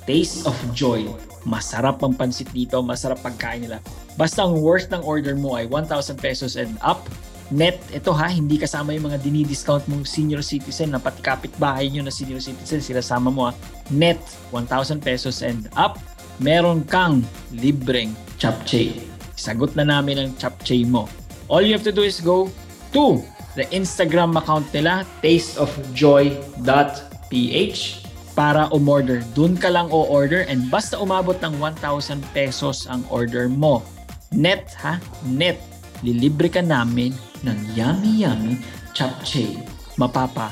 Taste 0.07 0.47
of 0.47 0.55
Joy. 0.71 1.11
Masarap 1.43 1.99
ang 2.07 2.15
pansit 2.15 2.47
dito, 2.55 2.79
masarap 2.79 3.19
pagkain 3.27 3.67
nila. 3.67 3.83
Basta 4.15 4.47
ang 4.47 4.63
worth 4.63 4.87
ng 4.95 5.03
order 5.03 5.35
mo 5.35 5.59
ay 5.59 5.67
1,000 5.67 6.15
pesos 6.23 6.55
and 6.55 6.79
up. 6.79 7.03
Net, 7.51 7.83
ito 7.91 8.15
ha, 8.15 8.31
hindi 8.31 8.57
kasama 8.57 8.95
yung 8.95 9.11
mga 9.11 9.19
dinidiscount 9.21 9.85
mong 9.91 10.07
senior 10.07 10.41
citizen 10.47 10.95
na 10.95 11.03
pati 11.03 11.21
kapitbahay 11.21 11.91
nyo 11.91 12.07
na 12.07 12.15
senior 12.15 12.39
citizen, 12.39 12.81
sila 12.81 13.03
sama 13.03 13.35
mo 13.35 13.51
ha. 13.51 13.53
Net, 13.91 14.23
1,000 14.55 15.03
pesos 15.03 15.43
and 15.43 15.67
up. 15.75 15.99
Meron 16.43 16.85
kang 16.85 17.25
libreng 17.55 18.13
chapche. 18.37 18.93
Sagot 19.39 19.79
na 19.79 19.87
namin 19.87 20.19
ang 20.19 20.35
chapche 20.37 20.85
mo. 20.85 21.09
All 21.47 21.63
you 21.63 21.73
have 21.73 21.87
to 21.87 21.95
do 21.95 22.03
is 22.03 22.21
go 22.21 22.51
to 22.93 23.23
the 23.55 23.65
Instagram 23.71 24.37
account 24.37 24.67
nila, 24.75 25.07
tasteofjoy.ph 25.25 28.03
para 28.33 28.69
umorder. 28.73 29.21
Doon 29.37 29.57
ka 29.57 29.69
lang 29.69 29.93
o-order 29.93 30.45
and 30.49 30.69
basta 30.73 30.97
umabot 30.97 31.37
ng 31.41 31.61
1,000 31.61 32.21
pesos 32.33 32.89
ang 32.89 33.05
order 33.13 33.49
mo. 33.49 33.85
Net 34.33 34.73
ha? 34.81 34.97
Net. 35.29 35.61
Lilibre 36.03 36.51
ka 36.51 36.65
namin 36.65 37.15
ng 37.47 37.59
yummy 37.77 38.25
yummy 38.25 38.57
chapche. 38.97 39.61
Mapapa 40.01 40.51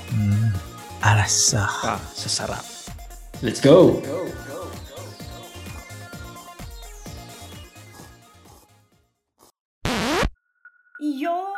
Arasa. 1.00 1.64
ka 1.64 1.96
sa 2.12 2.28
sarap. 2.28 2.64
Let's 3.40 3.64
go! 3.64 4.04